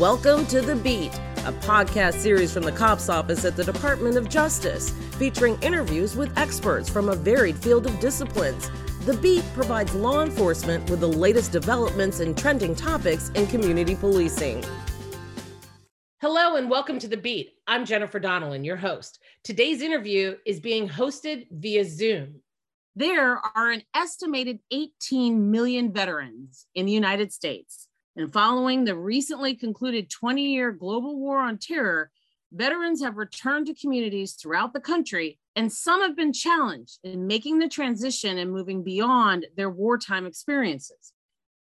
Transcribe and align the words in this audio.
Welcome 0.00 0.46
to 0.46 0.62
The 0.62 0.76
Beat, 0.76 1.12
a 1.44 1.52
podcast 1.52 2.14
series 2.14 2.54
from 2.54 2.62
the 2.62 2.72
cops 2.72 3.10
office 3.10 3.44
at 3.44 3.54
the 3.54 3.64
Department 3.64 4.16
of 4.16 4.30
Justice, 4.30 4.92
featuring 5.18 5.58
interviews 5.60 6.16
with 6.16 6.34
experts 6.38 6.88
from 6.88 7.10
a 7.10 7.14
varied 7.14 7.58
field 7.58 7.84
of 7.84 8.00
disciplines. 8.00 8.70
The 9.04 9.12
Beat 9.12 9.44
provides 9.52 9.94
law 9.94 10.22
enforcement 10.22 10.88
with 10.88 11.00
the 11.00 11.06
latest 11.06 11.52
developments 11.52 12.20
and 12.20 12.34
trending 12.34 12.74
topics 12.74 13.28
in 13.34 13.46
community 13.48 13.94
policing. 13.94 14.64
Hello 16.22 16.56
and 16.56 16.70
welcome 16.70 16.98
to 16.98 17.06
The 17.06 17.18
Beat. 17.18 17.50
I'm 17.66 17.84
Jennifer 17.84 18.18
Donnellan, 18.18 18.64
your 18.64 18.76
host. 18.76 19.18
Today's 19.44 19.82
interview 19.82 20.34
is 20.46 20.60
being 20.60 20.88
hosted 20.88 21.46
via 21.50 21.84
Zoom. 21.84 22.36
There 22.96 23.38
are 23.54 23.70
an 23.70 23.82
estimated 23.94 24.60
18 24.70 25.50
million 25.50 25.92
veterans 25.92 26.64
in 26.74 26.86
the 26.86 26.92
United 26.92 27.34
States. 27.34 27.86
And 28.20 28.30
following 28.30 28.84
the 28.84 28.94
recently 28.94 29.54
concluded 29.54 30.10
20 30.10 30.42
year 30.42 30.72
global 30.72 31.18
war 31.18 31.38
on 31.38 31.56
terror, 31.56 32.10
veterans 32.52 33.02
have 33.02 33.16
returned 33.16 33.68
to 33.68 33.74
communities 33.74 34.34
throughout 34.34 34.74
the 34.74 34.80
country, 34.80 35.38
and 35.56 35.72
some 35.72 36.02
have 36.02 36.16
been 36.16 36.34
challenged 36.34 36.98
in 37.02 37.26
making 37.26 37.60
the 37.60 37.68
transition 37.68 38.36
and 38.36 38.52
moving 38.52 38.82
beyond 38.84 39.46
their 39.56 39.70
wartime 39.70 40.26
experiences. 40.26 41.14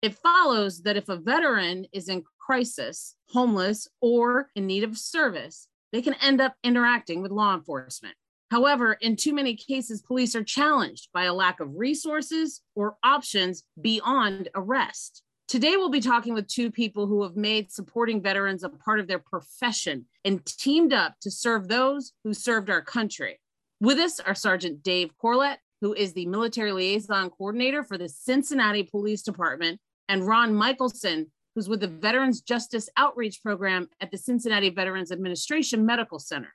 It 0.02 0.16
follows 0.16 0.82
that 0.82 0.96
if 0.96 1.08
a 1.08 1.16
veteran 1.16 1.86
is 1.92 2.08
in 2.08 2.24
crisis, 2.44 3.14
homeless, 3.28 3.86
or 4.00 4.50
in 4.56 4.66
need 4.66 4.82
of 4.82 4.98
service, 4.98 5.68
they 5.92 6.02
can 6.02 6.14
end 6.14 6.40
up 6.40 6.56
interacting 6.64 7.22
with 7.22 7.30
law 7.30 7.54
enforcement. 7.54 8.16
However, 8.50 8.94
in 8.94 9.14
too 9.14 9.32
many 9.32 9.54
cases, 9.54 10.02
police 10.02 10.34
are 10.34 10.42
challenged 10.42 11.10
by 11.14 11.27
a 11.27 11.34
lack 11.34 11.60
of 11.60 11.77
resources 11.77 12.62
or 12.74 12.96
options 13.04 13.62
beyond 13.80 14.48
arrest. 14.56 15.22
Today, 15.48 15.78
we'll 15.78 15.88
be 15.88 16.02
talking 16.02 16.34
with 16.34 16.46
two 16.46 16.70
people 16.70 17.06
who 17.06 17.22
have 17.22 17.34
made 17.34 17.72
supporting 17.72 18.20
veterans 18.20 18.64
a 18.64 18.68
part 18.68 19.00
of 19.00 19.08
their 19.08 19.18
profession 19.18 20.04
and 20.22 20.44
teamed 20.44 20.92
up 20.92 21.14
to 21.22 21.30
serve 21.30 21.68
those 21.68 22.12
who 22.22 22.34
served 22.34 22.68
our 22.68 22.82
country. 22.82 23.40
With 23.80 23.96
us 23.96 24.20
are 24.20 24.34
Sergeant 24.34 24.82
Dave 24.82 25.10
Corlett, 25.16 25.56
who 25.80 25.94
is 25.94 26.12
the 26.12 26.27
military 26.27 26.70
liaison 26.72 27.30
coordinator 27.30 27.82
for 27.82 27.96
the 27.96 28.10
Cincinnati 28.10 28.82
Police 28.82 29.22
Department, 29.22 29.80
and 30.06 30.27
Ron 30.27 30.55
Michaelson, 30.55 31.32
who's 31.55 31.66
with 31.66 31.80
the 31.80 31.88
Veterans 31.88 32.42
Justice 32.42 32.90
Outreach 32.98 33.42
Program 33.42 33.88
at 34.02 34.10
the 34.10 34.18
Cincinnati 34.18 34.68
Veterans 34.68 35.10
Administration 35.10 35.86
Medical 35.86 36.18
Center. 36.18 36.52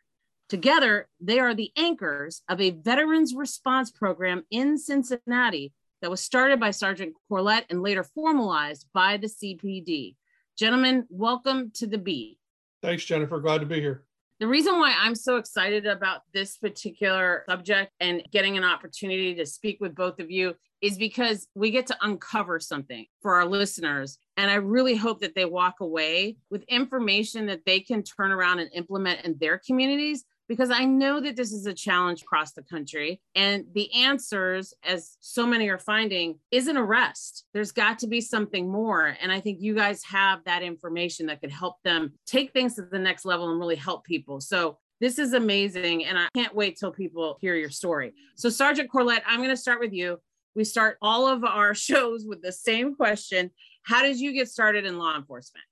Together, 0.49 1.07
they 1.19 1.39
are 1.39 1.55
the 1.55 1.71
anchors 1.75 2.43
of 2.47 2.61
a 2.61 2.69
veterans 2.69 3.33
response 3.33 3.89
program 3.89 4.43
in 4.51 4.77
Cincinnati 4.77 5.73
that 6.03 6.11
was 6.11 6.19
started 6.19 6.59
by 6.59 6.69
Sergeant 6.69 7.13
Corlett 7.31 7.63
and 7.69 7.81
later 7.81 8.03
formalized 8.03 8.87
by 8.93 9.15
the 9.15 9.27
CPD. 9.27 10.15
Gentlemen, 10.57 11.07
welcome 11.09 11.71
to 11.75 11.87
the 11.87 11.97
beat. 11.97 12.37
Thanks, 12.81 13.05
Jennifer. 13.05 13.39
Glad 13.39 13.59
to 13.59 13.65
be 13.65 13.79
here. 13.79 14.03
The 14.41 14.47
reason 14.47 14.77
why 14.79 14.93
I'm 14.99 15.15
so 15.15 15.37
excited 15.37 15.85
about 15.85 16.23
this 16.33 16.57
particular 16.57 17.45
subject 17.47 17.93
and 18.01 18.21
getting 18.31 18.57
an 18.57 18.65
opportunity 18.65 19.33
to 19.35 19.45
speak 19.45 19.77
with 19.79 19.95
both 19.95 20.19
of 20.19 20.29
you 20.29 20.55
is 20.81 20.97
because 20.97 21.47
we 21.55 21.71
get 21.71 21.87
to 21.87 21.97
uncover 22.01 22.59
something 22.59 23.05
for 23.21 23.35
our 23.35 23.45
listeners. 23.45 24.17
And 24.35 24.51
I 24.51 24.55
really 24.55 24.97
hope 24.97 25.21
that 25.21 25.35
they 25.35 25.45
walk 25.45 25.75
away 25.79 26.35
with 26.51 26.63
information 26.63 27.45
that 27.45 27.61
they 27.65 27.79
can 27.79 28.03
turn 28.03 28.33
around 28.33 28.59
and 28.59 28.69
implement 28.73 29.23
in 29.23 29.37
their 29.39 29.57
communities 29.57 30.25
because 30.47 30.69
I 30.69 30.85
know 30.85 31.21
that 31.21 31.35
this 31.35 31.51
is 31.51 31.65
a 31.65 31.73
challenge 31.73 32.21
across 32.21 32.51
the 32.51 32.63
country. 32.63 33.21
And 33.35 33.65
the 33.73 33.93
answers, 33.93 34.73
as 34.83 35.17
so 35.21 35.45
many 35.45 35.69
are 35.69 35.79
finding, 35.79 36.39
isn't 36.51 36.77
arrest. 36.77 37.45
There's 37.53 37.71
got 37.71 37.99
to 37.99 38.07
be 38.07 38.21
something 38.21 38.69
more. 38.69 39.15
And 39.21 39.31
I 39.31 39.39
think 39.39 39.61
you 39.61 39.73
guys 39.73 40.03
have 40.03 40.43
that 40.45 40.63
information 40.63 41.27
that 41.27 41.41
could 41.41 41.51
help 41.51 41.77
them 41.83 42.13
take 42.25 42.51
things 42.51 42.75
to 42.75 42.83
the 42.83 42.99
next 42.99 43.25
level 43.25 43.49
and 43.49 43.59
really 43.59 43.75
help 43.75 44.03
people. 44.03 44.41
So 44.41 44.77
this 44.99 45.19
is 45.19 45.33
amazing. 45.33 46.05
And 46.05 46.17
I 46.17 46.27
can't 46.35 46.55
wait 46.55 46.77
till 46.77 46.91
people 46.91 47.37
hear 47.41 47.55
your 47.55 47.69
story. 47.69 48.13
So, 48.35 48.49
Sergeant 48.49 48.89
Corlett, 48.89 49.21
I'm 49.25 49.39
going 49.39 49.49
to 49.49 49.57
start 49.57 49.79
with 49.79 49.93
you. 49.93 50.19
We 50.55 50.63
start 50.63 50.97
all 51.01 51.27
of 51.27 51.43
our 51.43 51.73
shows 51.75 52.25
with 52.25 52.41
the 52.41 52.51
same 52.51 52.95
question 52.95 53.51
How 53.83 54.01
did 54.01 54.19
you 54.19 54.33
get 54.33 54.49
started 54.49 54.85
in 54.85 54.97
law 54.97 55.15
enforcement? 55.15 55.65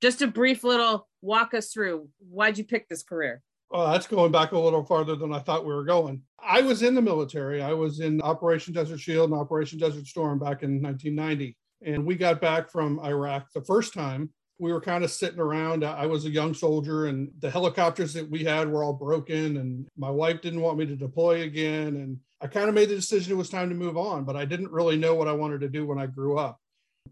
Just 0.00 0.22
a 0.22 0.28
brief 0.28 0.62
little 0.62 1.08
walk 1.22 1.54
us 1.54 1.72
through. 1.72 2.08
Why'd 2.30 2.56
you 2.56 2.64
pick 2.64 2.88
this 2.88 3.02
career? 3.02 3.42
Oh, 3.70 3.90
that's 3.90 4.06
going 4.06 4.32
back 4.32 4.52
a 4.52 4.58
little 4.58 4.84
farther 4.84 5.14
than 5.14 5.32
I 5.32 5.40
thought 5.40 5.66
we 5.66 5.74
were 5.74 5.84
going. 5.84 6.22
I 6.42 6.62
was 6.62 6.82
in 6.82 6.94
the 6.94 7.02
military. 7.02 7.60
I 7.60 7.74
was 7.74 8.00
in 8.00 8.22
Operation 8.22 8.72
Desert 8.72 8.98
Shield 8.98 9.30
and 9.30 9.38
Operation 9.38 9.78
Desert 9.78 10.06
Storm 10.06 10.38
back 10.38 10.62
in 10.62 10.80
1990. 10.82 11.54
And 11.84 12.06
we 12.06 12.14
got 12.14 12.40
back 12.40 12.70
from 12.70 12.98
Iraq 13.00 13.52
the 13.52 13.60
first 13.60 13.92
time. 13.92 14.30
We 14.58 14.72
were 14.72 14.80
kind 14.80 15.04
of 15.04 15.10
sitting 15.10 15.38
around. 15.38 15.84
I 15.84 16.06
was 16.06 16.24
a 16.24 16.30
young 16.30 16.54
soldier, 16.54 17.06
and 17.06 17.30
the 17.38 17.50
helicopters 17.50 18.12
that 18.14 18.28
we 18.28 18.42
had 18.42 18.68
were 18.68 18.82
all 18.82 18.94
broken. 18.94 19.58
And 19.58 19.86
my 19.96 20.10
wife 20.10 20.40
didn't 20.40 20.62
want 20.62 20.78
me 20.78 20.86
to 20.86 20.96
deploy 20.96 21.42
again. 21.42 21.96
And 21.96 22.18
I 22.40 22.46
kind 22.46 22.68
of 22.68 22.74
made 22.74 22.88
the 22.88 22.96
decision 22.96 23.34
it 23.34 23.36
was 23.36 23.50
time 23.50 23.68
to 23.68 23.74
move 23.74 23.96
on, 23.96 24.24
but 24.24 24.34
I 24.34 24.46
didn't 24.46 24.72
really 24.72 24.96
know 24.96 25.14
what 25.14 25.28
I 25.28 25.32
wanted 25.32 25.60
to 25.60 25.68
do 25.68 25.86
when 25.86 25.98
I 25.98 26.06
grew 26.06 26.38
up. 26.38 26.58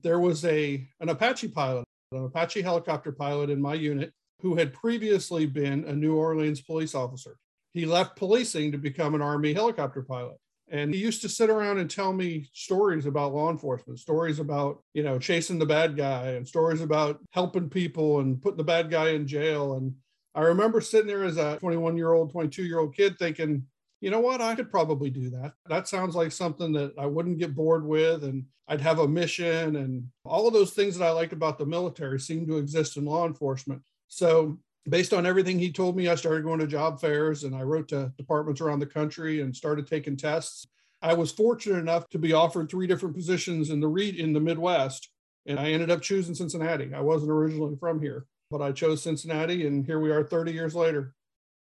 There 0.02 0.18
was 0.18 0.44
a 0.44 0.88
an 1.00 1.10
Apache 1.10 1.48
pilot, 1.48 1.84
an 2.12 2.24
Apache 2.24 2.62
helicopter 2.62 3.12
pilot 3.12 3.50
in 3.50 3.60
my 3.60 3.74
unit 3.74 4.12
who 4.46 4.54
had 4.54 4.72
previously 4.72 5.44
been 5.44 5.84
a 5.86 5.92
New 5.92 6.14
Orleans 6.14 6.60
police 6.60 6.94
officer. 6.94 7.36
He 7.72 7.84
left 7.84 8.14
policing 8.14 8.70
to 8.70 8.78
become 8.78 9.16
an 9.16 9.20
Army 9.20 9.52
helicopter 9.52 10.02
pilot. 10.02 10.36
And 10.68 10.94
he 10.94 11.00
used 11.00 11.20
to 11.22 11.28
sit 11.28 11.50
around 11.50 11.78
and 11.78 11.90
tell 11.90 12.12
me 12.12 12.48
stories 12.52 13.06
about 13.06 13.34
law 13.34 13.50
enforcement, 13.50 13.98
stories 13.98 14.38
about, 14.38 14.84
you 14.94 15.02
know, 15.02 15.18
chasing 15.18 15.58
the 15.58 15.66
bad 15.66 15.96
guy 15.96 16.28
and 16.28 16.46
stories 16.46 16.80
about 16.80 17.18
helping 17.32 17.68
people 17.68 18.20
and 18.20 18.40
putting 18.40 18.56
the 18.56 18.62
bad 18.62 18.88
guy 18.88 19.10
in 19.10 19.26
jail. 19.26 19.74
And 19.74 19.92
I 20.32 20.42
remember 20.42 20.80
sitting 20.80 21.08
there 21.08 21.24
as 21.24 21.38
a 21.38 21.58
21 21.58 21.96
year 21.96 22.12
old, 22.12 22.30
22 22.30 22.62
year 22.62 22.78
old 22.78 22.94
kid 22.94 23.18
thinking, 23.18 23.66
you 24.00 24.12
know 24.12 24.20
what, 24.20 24.40
I 24.40 24.54
could 24.54 24.70
probably 24.70 25.10
do 25.10 25.28
that. 25.30 25.54
That 25.68 25.88
sounds 25.88 26.14
like 26.14 26.30
something 26.30 26.72
that 26.74 26.92
I 26.96 27.06
wouldn't 27.06 27.38
get 27.38 27.56
bored 27.56 27.84
with. 27.84 28.22
And 28.22 28.44
I'd 28.68 28.80
have 28.80 29.00
a 29.00 29.08
mission. 29.08 29.74
And 29.74 30.06
all 30.24 30.46
of 30.46 30.54
those 30.54 30.70
things 30.70 30.98
that 30.98 31.04
I 31.04 31.10
liked 31.10 31.32
about 31.32 31.58
the 31.58 31.66
military 31.66 32.20
seem 32.20 32.46
to 32.46 32.58
exist 32.58 32.96
in 32.96 33.06
law 33.06 33.26
enforcement. 33.26 33.82
So, 34.08 34.58
based 34.88 35.12
on 35.12 35.26
everything 35.26 35.58
he 35.58 35.72
told 35.72 35.96
me, 35.96 36.08
I 36.08 36.14
started 36.14 36.44
going 36.44 36.60
to 36.60 36.66
job 36.66 37.00
fairs 37.00 37.44
and 37.44 37.54
I 37.54 37.62
wrote 37.62 37.88
to 37.88 38.12
departments 38.16 38.60
around 38.60 38.78
the 38.78 38.86
country 38.86 39.40
and 39.40 39.54
started 39.54 39.86
taking 39.86 40.16
tests. 40.16 40.66
I 41.02 41.12
was 41.12 41.32
fortunate 41.32 41.78
enough 41.78 42.08
to 42.10 42.18
be 42.18 42.32
offered 42.32 42.70
three 42.70 42.86
different 42.86 43.14
positions 43.14 43.70
in 43.70 43.80
the 43.80 43.88
read 43.88 44.16
in 44.16 44.32
the 44.32 44.40
Midwest, 44.40 45.10
and 45.46 45.58
I 45.58 45.72
ended 45.72 45.90
up 45.90 46.02
choosing 46.02 46.34
Cincinnati. 46.34 46.92
I 46.94 47.00
wasn't 47.00 47.32
originally 47.32 47.76
from 47.78 48.00
here, 48.00 48.26
but 48.50 48.62
I 48.62 48.72
chose 48.72 49.02
Cincinnati, 49.02 49.66
and 49.66 49.84
here 49.84 50.00
we 50.00 50.10
are 50.10 50.24
30 50.24 50.52
years 50.52 50.74
later. 50.74 51.14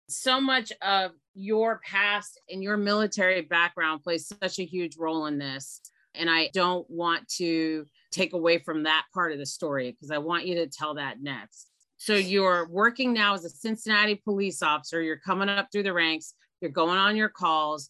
So 0.09 0.41
much 0.41 0.71
of 0.81 1.11
your 1.33 1.79
past 1.85 2.39
and 2.49 2.61
your 2.61 2.77
military 2.77 3.41
background 3.41 4.03
plays 4.03 4.31
such 4.41 4.59
a 4.59 4.65
huge 4.65 4.97
role 4.97 5.25
in 5.27 5.37
this. 5.37 5.81
And 6.15 6.29
I 6.29 6.49
don't 6.53 6.87
want 6.89 7.27
to 7.37 7.87
take 8.11 8.33
away 8.33 8.59
from 8.59 8.83
that 8.83 9.05
part 9.13 9.31
of 9.31 9.39
the 9.39 9.45
story 9.45 9.91
because 9.91 10.11
I 10.11 10.19
want 10.19 10.45
you 10.45 10.55
to 10.55 10.67
tell 10.67 10.95
that 10.95 11.21
next. 11.21 11.69
So 11.97 12.15
you're 12.15 12.67
working 12.67 13.13
now 13.13 13.33
as 13.33 13.45
a 13.45 13.49
Cincinnati 13.49 14.15
police 14.15 14.61
officer. 14.61 15.01
You're 15.01 15.17
coming 15.17 15.49
up 15.49 15.69
through 15.71 15.83
the 15.83 15.93
ranks. 15.93 16.33
You're 16.61 16.71
going 16.71 16.97
on 16.97 17.15
your 17.15 17.29
calls. 17.29 17.89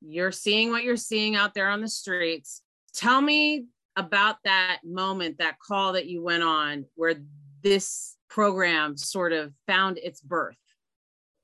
You're 0.00 0.32
seeing 0.32 0.70
what 0.70 0.82
you're 0.82 0.96
seeing 0.96 1.36
out 1.36 1.54
there 1.54 1.68
on 1.68 1.80
the 1.80 1.88
streets. 1.88 2.62
Tell 2.94 3.20
me 3.20 3.66
about 3.96 4.36
that 4.44 4.80
moment, 4.84 5.38
that 5.38 5.58
call 5.58 5.92
that 5.92 6.06
you 6.06 6.22
went 6.22 6.42
on 6.42 6.86
where 6.94 7.16
this 7.62 8.16
program 8.28 8.96
sort 8.96 9.32
of 9.32 9.52
found 9.66 9.98
its 9.98 10.20
birth. 10.20 10.56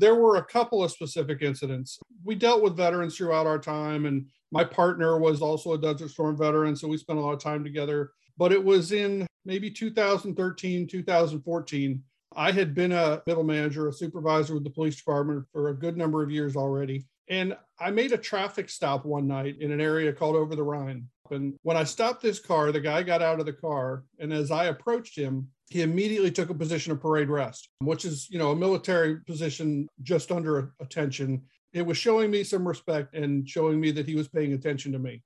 There 0.01 0.15
were 0.15 0.37
a 0.37 0.45
couple 0.45 0.83
of 0.83 0.91
specific 0.91 1.43
incidents. 1.43 1.99
We 2.25 2.35
dealt 2.35 2.63
with 2.63 2.77
veterans 2.77 3.17
throughout 3.17 3.47
our 3.47 3.59
time, 3.59 4.07
and 4.07 4.27
my 4.53 4.65
partner 4.65 5.19
was 5.19 5.43
also 5.43 5.73
a 5.73 5.79
Desert 5.79 6.11
Storm 6.11 6.37
veteran. 6.37 6.77
So 6.77 6.89
we 6.89 6.97
spent 6.97 7.19
a 7.19 7.23
lot 7.23 7.33
of 7.33 7.41
time 7.41 7.65
together. 7.65 8.13
But 8.38 8.53
it 8.53 8.65
was 8.65 8.93
in 8.93 9.26
maybe 9.44 9.71
2013, 9.71 10.87
2014 10.87 12.03
I 12.37 12.53
had 12.53 12.75
been 12.75 12.92
a 12.92 13.22
middle 13.27 13.45
manager, 13.45 13.89
a 13.89 13.92
supervisor 13.92 14.54
with 14.54 14.65
the 14.65 14.71
police 14.71 14.97
department 14.97 15.47
for 15.53 15.68
a 15.68 15.74
good 15.74 15.97
number 15.97 16.22
of 16.22 16.30
years 16.30 16.57
already. 16.57 17.07
And 17.28 17.57
I 17.78 17.91
made 17.91 18.13
a 18.13 18.18
traffic 18.18 18.71
stop 18.71 19.04
one 19.04 19.27
night 19.27 19.57
in 19.60 19.71
an 19.71 19.80
area 19.80 20.13
called 20.13 20.36
Over 20.36 20.54
the 20.54 20.63
Rhine. 20.63 21.09
And 21.30 21.54
when 21.63 21.77
I 21.77 21.84
stopped 21.84 22.22
this 22.22 22.39
car, 22.39 22.72
the 22.72 22.80
guy 22.80 23.03
got 23.03 23.22
out 23.22 23.41
of 23.41 23.47
the 23.47 23.53
car. 23.53 24.04
And 24.18 24.33
as 24.33 24.51
I 24.51 24.66
approached 24.66 25.16
him, 25.16 25.48
he 25.68 25.83
immediately 25.83 26.30
took 26.30 26.48
a 26.48 26.54
position 26.54 26.92
of 26.92 27.01
parade 27.01 27.28
rest, 27.28 27.68
which 27.80 28.07
is, 28.07 28.30
you 28.30 28.39
know, 28.39 28.53
a 28.53 28.57
military 28.57 29.21
position 29.21 29.86
just 30.03 30.33
under 30.33 30.72
attention. 30.80 31.42
It 31.74 31.84
was 31.84 31.98
showing 31.98 32.30
me 32.30 32.45
some 32.45 32.66
respect 32.66 33.15
and 33.15 33.47
showing 33.47 33.78
me 33.78 33.91
that 33.91 34.07
he 34.07 34.15
was 34.15 34.28
paying 34.28 34.54
attention 34.54 34.92
to 34.92 34.98
me. 34.98 35.22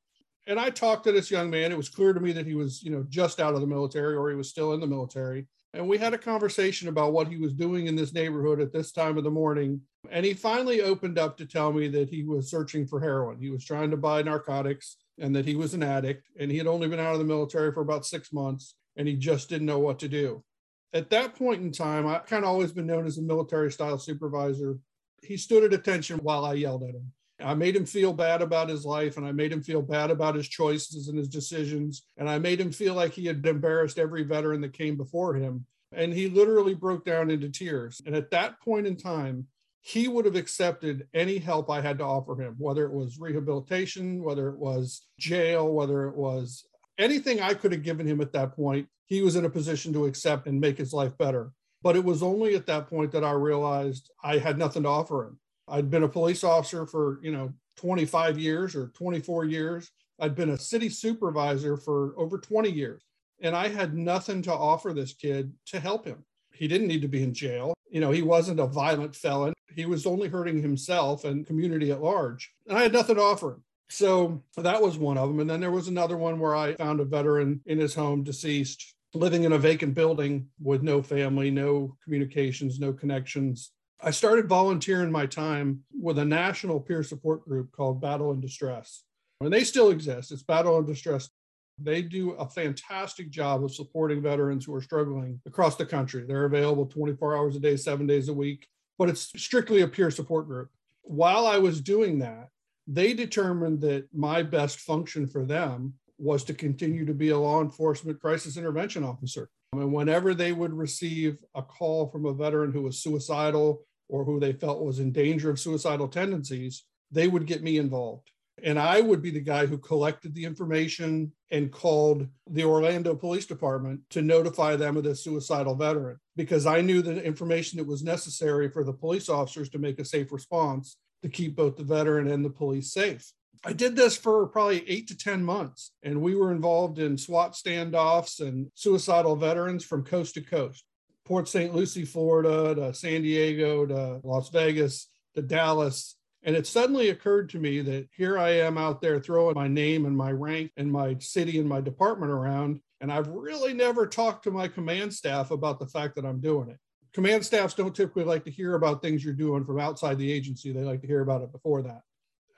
And 0.47 0.59
I 0.59 0.71
talked 0.71 1.05
to 1.05 1.13
this 1.13 1.31
young 1.31 1.51
man. 1.51 1.71
It 1.71 1.77
was 1.77 1.89
clear 1.89 2.13
to 2.13 2.21
me 2.21 2.33
that 2.33 2.47
he 2.47 2.55
was, 2.55 2.83
you 2.83 2.91
know, 2.91 3.05
just 3.09 3.41
out 3.41 3.55
of 3.55 3.61
the 3.61 3.67
military 3.67 4.15
or 4.15 4.29
he 4.29 4.37
was 4.37 4.49
still 4.49 4.73
in 4.73 4.81
the 4.81 4.87
military. 4.87 5.47
And 5.75 5.89
we 5.89 5.97
had 5.99 6.13
a 6.13 6.19
conversation 6.19 6.89
about 6.89 7.13
what 7.13 7.29
he 7.29 7.39
was 7.39 7.55
doing 7.55 7.87
in 7.87 7.97
this 7.97 8.13
neighborhood 8.13 8.61
at 8.61 8.73
this 8.73 8.93
time 8.93 9.17
of 9.17 9.25
the 9.25 9.31
morning. 9.31 9.81
And 10.11 10.27
he 10.27 10.35
finally 10.35 10.83
opened 10.83 11.19
up 11.19 11.37
to 11.39 11.47
tell 11.47 11.73
me 11.73 11.89
that 11.89 12.11
he 12.11 12.25
was 12.25 12.51
searching 12.51 12.87
for 12.87 13.01
heroin. 13.01 13.39
He 13.41 13.51
was 13.51 13.65
trying 13.65 13.91
to 13.91 13.97
buy 13.97 14.21
narcotics 14.23 14.97
and 15.19 15.35
that 15.35 15.47
he 15.47 15.55
was 15.55 15.75
an 15.75 15.83
addict. 15.83 16.29
And 16.39 16.51
he 16.51 16.59
had 16.59 16.67
only 16.67 16.89
been 16.89 17.01
out 17.01 17.15
of 17.15 17.21
the 17.21 17.25
military 17.25 17.73
for 17.73 17.81
about 17.81 18.05
six 18.05 18.33
months 18.33 18.75
and 18.97 19.09
he 19.09 19.15
just 19.15 19.49
didn't 19.49 19.67
know 19.67 19.79
what 19.79 19.99
to 20.01 20.09
do. 20.09 20.45
At 20.93 21.09
that 21.11 21.35
point 21.35 21.63
in 21.63 21.73
time, 21.73 22.07
I 22.07 22.19
kind 22.19 22.45
of 22.45 22.51
always 22.51 22.73
been 22.73 22.87
known 22.87 23.07
as 23.07 23.17
a 23.17 23.23
military 23.23 23.73
style 23.73 23.99
supervisor. 23.99 24.79
He 25.23 25.39
stood 25.39 25.65
at 25.65 25.73
attention 25.73 26.19
while 26.19 26.45
I 26.45 26.55
yelled 26.55 26.83
at 26.83 26.95
him. 26.95 27.13
I 27.43 27.55
made 27.55 27.77
him 27.77 27.87
feel 27.87 28.13
bad 28.13 28.43
about 28.43 28.69
his 28.69 28.85
life 28.85 29.17
and 29.17 29.27
I 29.27 29.33
made 29.33 29.53
him 29.53 29.63
feel 29.63 29.83
bad 29.83 30.11
about 30.11 30.35
his 30.35 30.49
choices 30.49 31.09
and 31.09 31.19
his 31.19 31.29
decisions. 31.29 32.03
And 32.17 32.29
I 32.29 32.39
made 32.39 32.61
him 32.61 32.73
feel 32.73 32.95
like 32.95 33.13
he 33.13 33.27
had 33.27 33.45
embarrassed 33.45 33.99
every 33.99 34.23
veteran 34.23 34.61
that 34.63 34.73
came 34.73 34.97
before 34.97 35.35
him. 35.35 35.67
And 35.93 36.13
he 36.13 36.29
literally 36.29 36.75
broke 36.75 37.05
down 37.05 37.31
into 37.31 37.49
tears. 37.49 38.01
And 38.07 38.17
at 38.17 38.31
that 38.31 38.61
point 38.61 38.87
in 38.87 38.97
time, 38.97 39.47
he 39.83 40.07
would 40.09 40.25
have 40.25 40.37
accepted 40.37 41.09
any 41.13 41.39
help 41.39 41.69
I 41.69 41.81
had 41.81 41.99
to 41.99 42.05
offer 42.05 42.41
him, 42.41 42.55
whether 42.57 42.85
it 42.85 42.93
was 42.93 43.19
rehabilitation, 43.19 44.23
whether 44.23 44.49
it 44.49 44.57
was 44.57 45.07
jail, 45.19 45.73
whether 45.73 46.07
it 46.09 46.15
was 46.15 46.65
anything 46.99 47.41
I 47.41 47.55
could 47.55 47.73
have 47.73 47.83
given 47.83 48.07
him 48.07 48.21
at 48.21 48.33
that 48.33 48.55
point. 48.55 48.87
He 49.07 49.23
was 49.23 49.35
in 49.35 49.45
a 49.45 49.51
position 49.51 49.93
to 49.95 50.07
accept 50.07 50.47
and 50.47 50.61
make 50.61 50.79
his 50.79 50.93
life 50.93 51.19
better. 51.19 51.51
But 51.83 51.97
it 51.97 52.05
was 52.05 52.23
only 52.23 52.55
at 52.55 52.67
that 52.67 52.89
point 52.89 53.11
that 53.13 53.25
I 53.25 53.33
realized 53.33 54.09
I 54.23 54.39
had 54.39 54.57
nothing 54.57 54.85
to 54.85 54.89
offer 54.89 55.25
him. 55.25 55.39
I'd 55.69 55.91
been 55.91 56.03
a 56.03 56.09
police 56.09 56.45
officer 56.45 56.87
for, 56.87 57.19
you 57.23 57.33
know, 57.33 57.53
25 57.77 58.39
years 58.39 58.75
or 58.75 58.89
24 58.89 59.45
years. 59.45 59.91
I'd 60.21 60.35
been 60.35 60.51
a 60.51 60.59
city 60.59 60.89
supervisor 60.89 61.77
for 61.77 62.15
over 62.17 62.39
20 62.39 62.71
years. 62.71 63.03
And 63.41 63.57
I 63.57 63.69
had 63.69 63.95
nothing 63.95 64.43
to 64.43 64.53
offer 64.53 64.93
this 64.93 65.15
kid 65.15 65.53
to 65.67 65.81
help 65.81 66.05
him. 66.05 66.25
He 66.53 66.69
didn't 66.69 66.89
need 66.89 67.03
to 67.03 67.09
be 67.09 67.23
in 67.23 67.35
jail. 67.35 67.75
You 67.91 68.01
know, 68.01 68.11
he 68.11 68.23
wasn't 68.23 68.61
a 68.61 68.67
violent 68.67 69.17
felon. 69.17 69.55
He 69.75 69.87
was 69.87 70.07
only 70.07 70.29
hurting 70.29 70.63
himself 70.63 71.25
and 71.25 71.47
community 71.47 71.91
at 71.91 72.03
large. 72.03 72.53
And 72.69 72.79
I 72.79 72.83
had 72.83 72.93
nothing 72.93 73.17
to 73.17 73.23
offer 73.23 73.53
him. 73.53 73.65
So 73.89 74.43
that 74.57 74.81
was 74.81 74.97
one 74.97 75.19
of 75.19 75.29
them. 75.29 75.41
And 75.41 75.51
then 75.51 75.61
there 75.61 75.71
was 75.71 75.89
another 75.89 76.17
one 76.17 76.39
where 76.39 76.55
I 76.55 76.75
found 76.75 77.01
a 77.01 77.05
veteran 77.05 77.61
in 77.67 77.79
his 77.79 77.95
home, 77.95 78.23
deceased, 78.23 78.95
living 79.15 79.45
in 79.45 79.53
a 79.53 79.59
vacant 79.59 79.95
building 79.95 80.49
with 80.61 80.83
no 80.83 81.03
family, 81.03 81.51
no 81.51 81.97
communications, 82.03 82.81
no 82.81 82.93
connections. 82.93 83.73
I 84.05 84.11
started 84.11 84.49
volunteering 84.49 85.13
my 85.13 85.27
time 85.27 85.85
with 85.97 86.19
a 86.19 86.25
national 86.25 86.81
peer 86.81 87.05
support 87.05 87.45
group 87.45 87.71
called 87.71 88.01
Battle 88.01 88.33
in 88.33 88.41
Distress. 88.41 89.05
And 89.41 89.53
they 89.53 89.63
still 89.63 89.91
exist. 89.91 90.33
It's 90.33 90.43
Battle 90.43 90.77
in 90.79 90.87
Distress. 90.87 91.31
They 91.79 92.03
do 92.03 92.33
a 92.33 92.49
fantastic 92.49 93.31
job 93.31 93.63
of 93.63 93.73
supporting 93.73 94.21
veterans 94.21 94.65
who 94.65 94.75
are 94.75 94.83
struggling 94.83 95.41
across 95.47 95.77
the 95.77 95.87
country. 95.87 96.25
They're 96.27 96.47
available 96.47 96.87
24 96.87 97.37
hours 97.37 97.55
a 97.55 97.61
day, 97.61 97.77
seven 97.77 98.09
days 98.09 98.29
a 98.29 98.33
week, 98.33 98.67
but 98.99 99.09
it's 99.09 99.31
strictly 99.37 99.83
a 99.83 99.89
peer 99.89 100.11
support 100.11 100.49
group. 100.49 100.71
While 101.03 101.47
I 101.47 101.59
was 101.59 101.81
doing 101.81 102.19
that, 102.19 102.49
they 102.89 103.15
determined 103.15 103.81
that 103.83 104.09
my 104.13 104.43
best 104.43 104.81
function 104.81 105.29
for 105.29 105.47
them 105.47 105.95
was 106.19 106.43
to 106.45 106.55
continue 106.55 107.05
to 107.07 107.15
be 107.15 107.31
a 107.31 107.39
law 107.39 107.63
enforcement 107.63 108.21
crisis 108.21 108.57
intervention 108.57 109.05
officer. 109.05 109.49
And 109.73 109.93
whenever 109.93 110.35
they 110.35 110.53
would 110.53 110.73
receive 110.73 111.39
a 111.55 111.63
call 111.63 112.09
from 112.09 112.27
a 112.27 112.35
veteran 112.35 112.73
who 112.73 112.83
was 112.83 113.01
suicidal 113.01 113.85
or 114.09 114.25
who 114.25 114.41
they 114.41 114.53
felt 114.53 114.85
was 114.85 114.99
in 114.99 115.13
danger 115.13 115.51
of 115.51 115.61
suicidal 115.61 116.09
tendencies, 116.09 116.85
they 117.11 117.29
would 117.29 117.47
get 117.47 117.63
me 117.63 117.79
involved. 117.79 118.31
And 118.63 118.79
I 118.79 119.01
would 119.01 119.23
be 119.23 119.31
the 119.31 119.41
guy 119.41 119.67
who 119.67 119.79
collected 119.79 120.35
the 120.35 120.45
information 120.45 121.33
and 121.51 121.73
called 121.73 122.29
the 122.51 122.65
Orlando 122.65 123.15
Police 123.15 123.47
Department 123.47 124.01
to 124.11 124.23
notify 124.23 124.77
them 124.77 124.97
of 124.97 125.05
the 125.05 125.17
suicidal 125.17 125.75
veteran 125.75 126.19
because 126.37 126.67
I 126.67 126.81
knew 126.81 127.03
the 127.03 127.23
information 127.23 127.79
that 127.79 127.87
was 127.87 128.03
necessary 128.03 128.69
for 128.71 128.85
the 128.85 128.93
police 128.93 129.29
officers 129.29 129.69
to 129.71 129.79
make 129.79 129.99
a 129.99 130.05
safe 130.05 130.31
response 130.33 130.97
to 131.23 131.29
keep 131.29 131.57
both 131.57 131.77
the 131.77 131.85
veteran 131.85 132.29
and 132.29 132.45
the 132.45 132.51
police 132.51 132.93
safe. 132.93 133.33
I 133.65 133.73
did 133.73 133.95
this 133.95 134.17
for 134.17 134.47
probably 134.49 134.89
eight 134.89 135.07
to 135.09 135.17
10 135.17 135.45
months, 135.45 135.93
and 136.03 136.21
we 136.21 136.35
were 136.35 136.51
involved 136.51 136.99
in 136.99 137.17
SWAT 137.17 137.53
standoffs 137.53 138.41
and 138.41 138.69
suicidal 138.75 139.37
veterans 139.37 139.85
from 139.85 140.05
coast 140.05 140.35
to 140.35 140.41
coast. 140.41 140.85
Port 141.25 141.49
St. 141.49 141.75
Lucie, 141.75 142.05
Florida, 142.05 142.75
to 142.75 142.95
San 142.95 143.23
Diego, 143.23 143.87
to 143.87 144.21
Las 144.25 144.51
Vegas, 144.51 145.09
to 145.35 145.43
Dallas. 145.43 146.17
And 146.43 146.57
it 146.57 146.67
suddenly 146.67 147.11
occurred 147.11 147.49
to 147.51 147.61
me 147.61 147.81
that 147.83 148.09
here 148.17 148.37
I 148.37 148.51
am 148.51 148.77
out 148.77 149.01
there 149.01 149.21
throwing 149.21 149.55
my 149.55 149.69
name 149.69 150.07
and 150.07 150.17
my 150.17 150.33
rank 150.33 150.73
and 150.77 150.91
my 150.91 151.17
city 151.21 151.61
and 151.61 151.69
my 151.69 151.81
department 151.81 152.33
around. 152.33 152.81
And 153.01 153.13
I've 153.13 153.29
really 153.29 153.73
never 153.75 154.07
talked 154.07 154.45
to 154.45 154.51
my 154.51 154.67
command 154.67 155.15
staff 155.15 155.53
about 155.53 155.79
the 155.79 155.87
fact 155.87 156.17
that 156.17 156.25
I'm 156.25 156.41
doing 156.41 156.69
it. 156.69 156.79
Command 157.13 157.45
staffs 157.45 157.75
don't 157.75 157.95
typically 157.95 158.25
like 158.25 158.45
to 158.45 158.51
hear 158.51 158.75
about 158.75 159.03
things 159.03 159.25
you're 159.25 159.35
doing 159.35 159.65
from 159.65 159.79
outside 159.79 160.19
the 160.19 160.33
agency. 160.33 160.73
They 160.73 160.83
like 160.83 161.03
to 161.03 161.07
hear 161.07 161.21
about 161.21 161.43
it 161.43 161.53
before 161.53 161.83
that. 161.83 162.01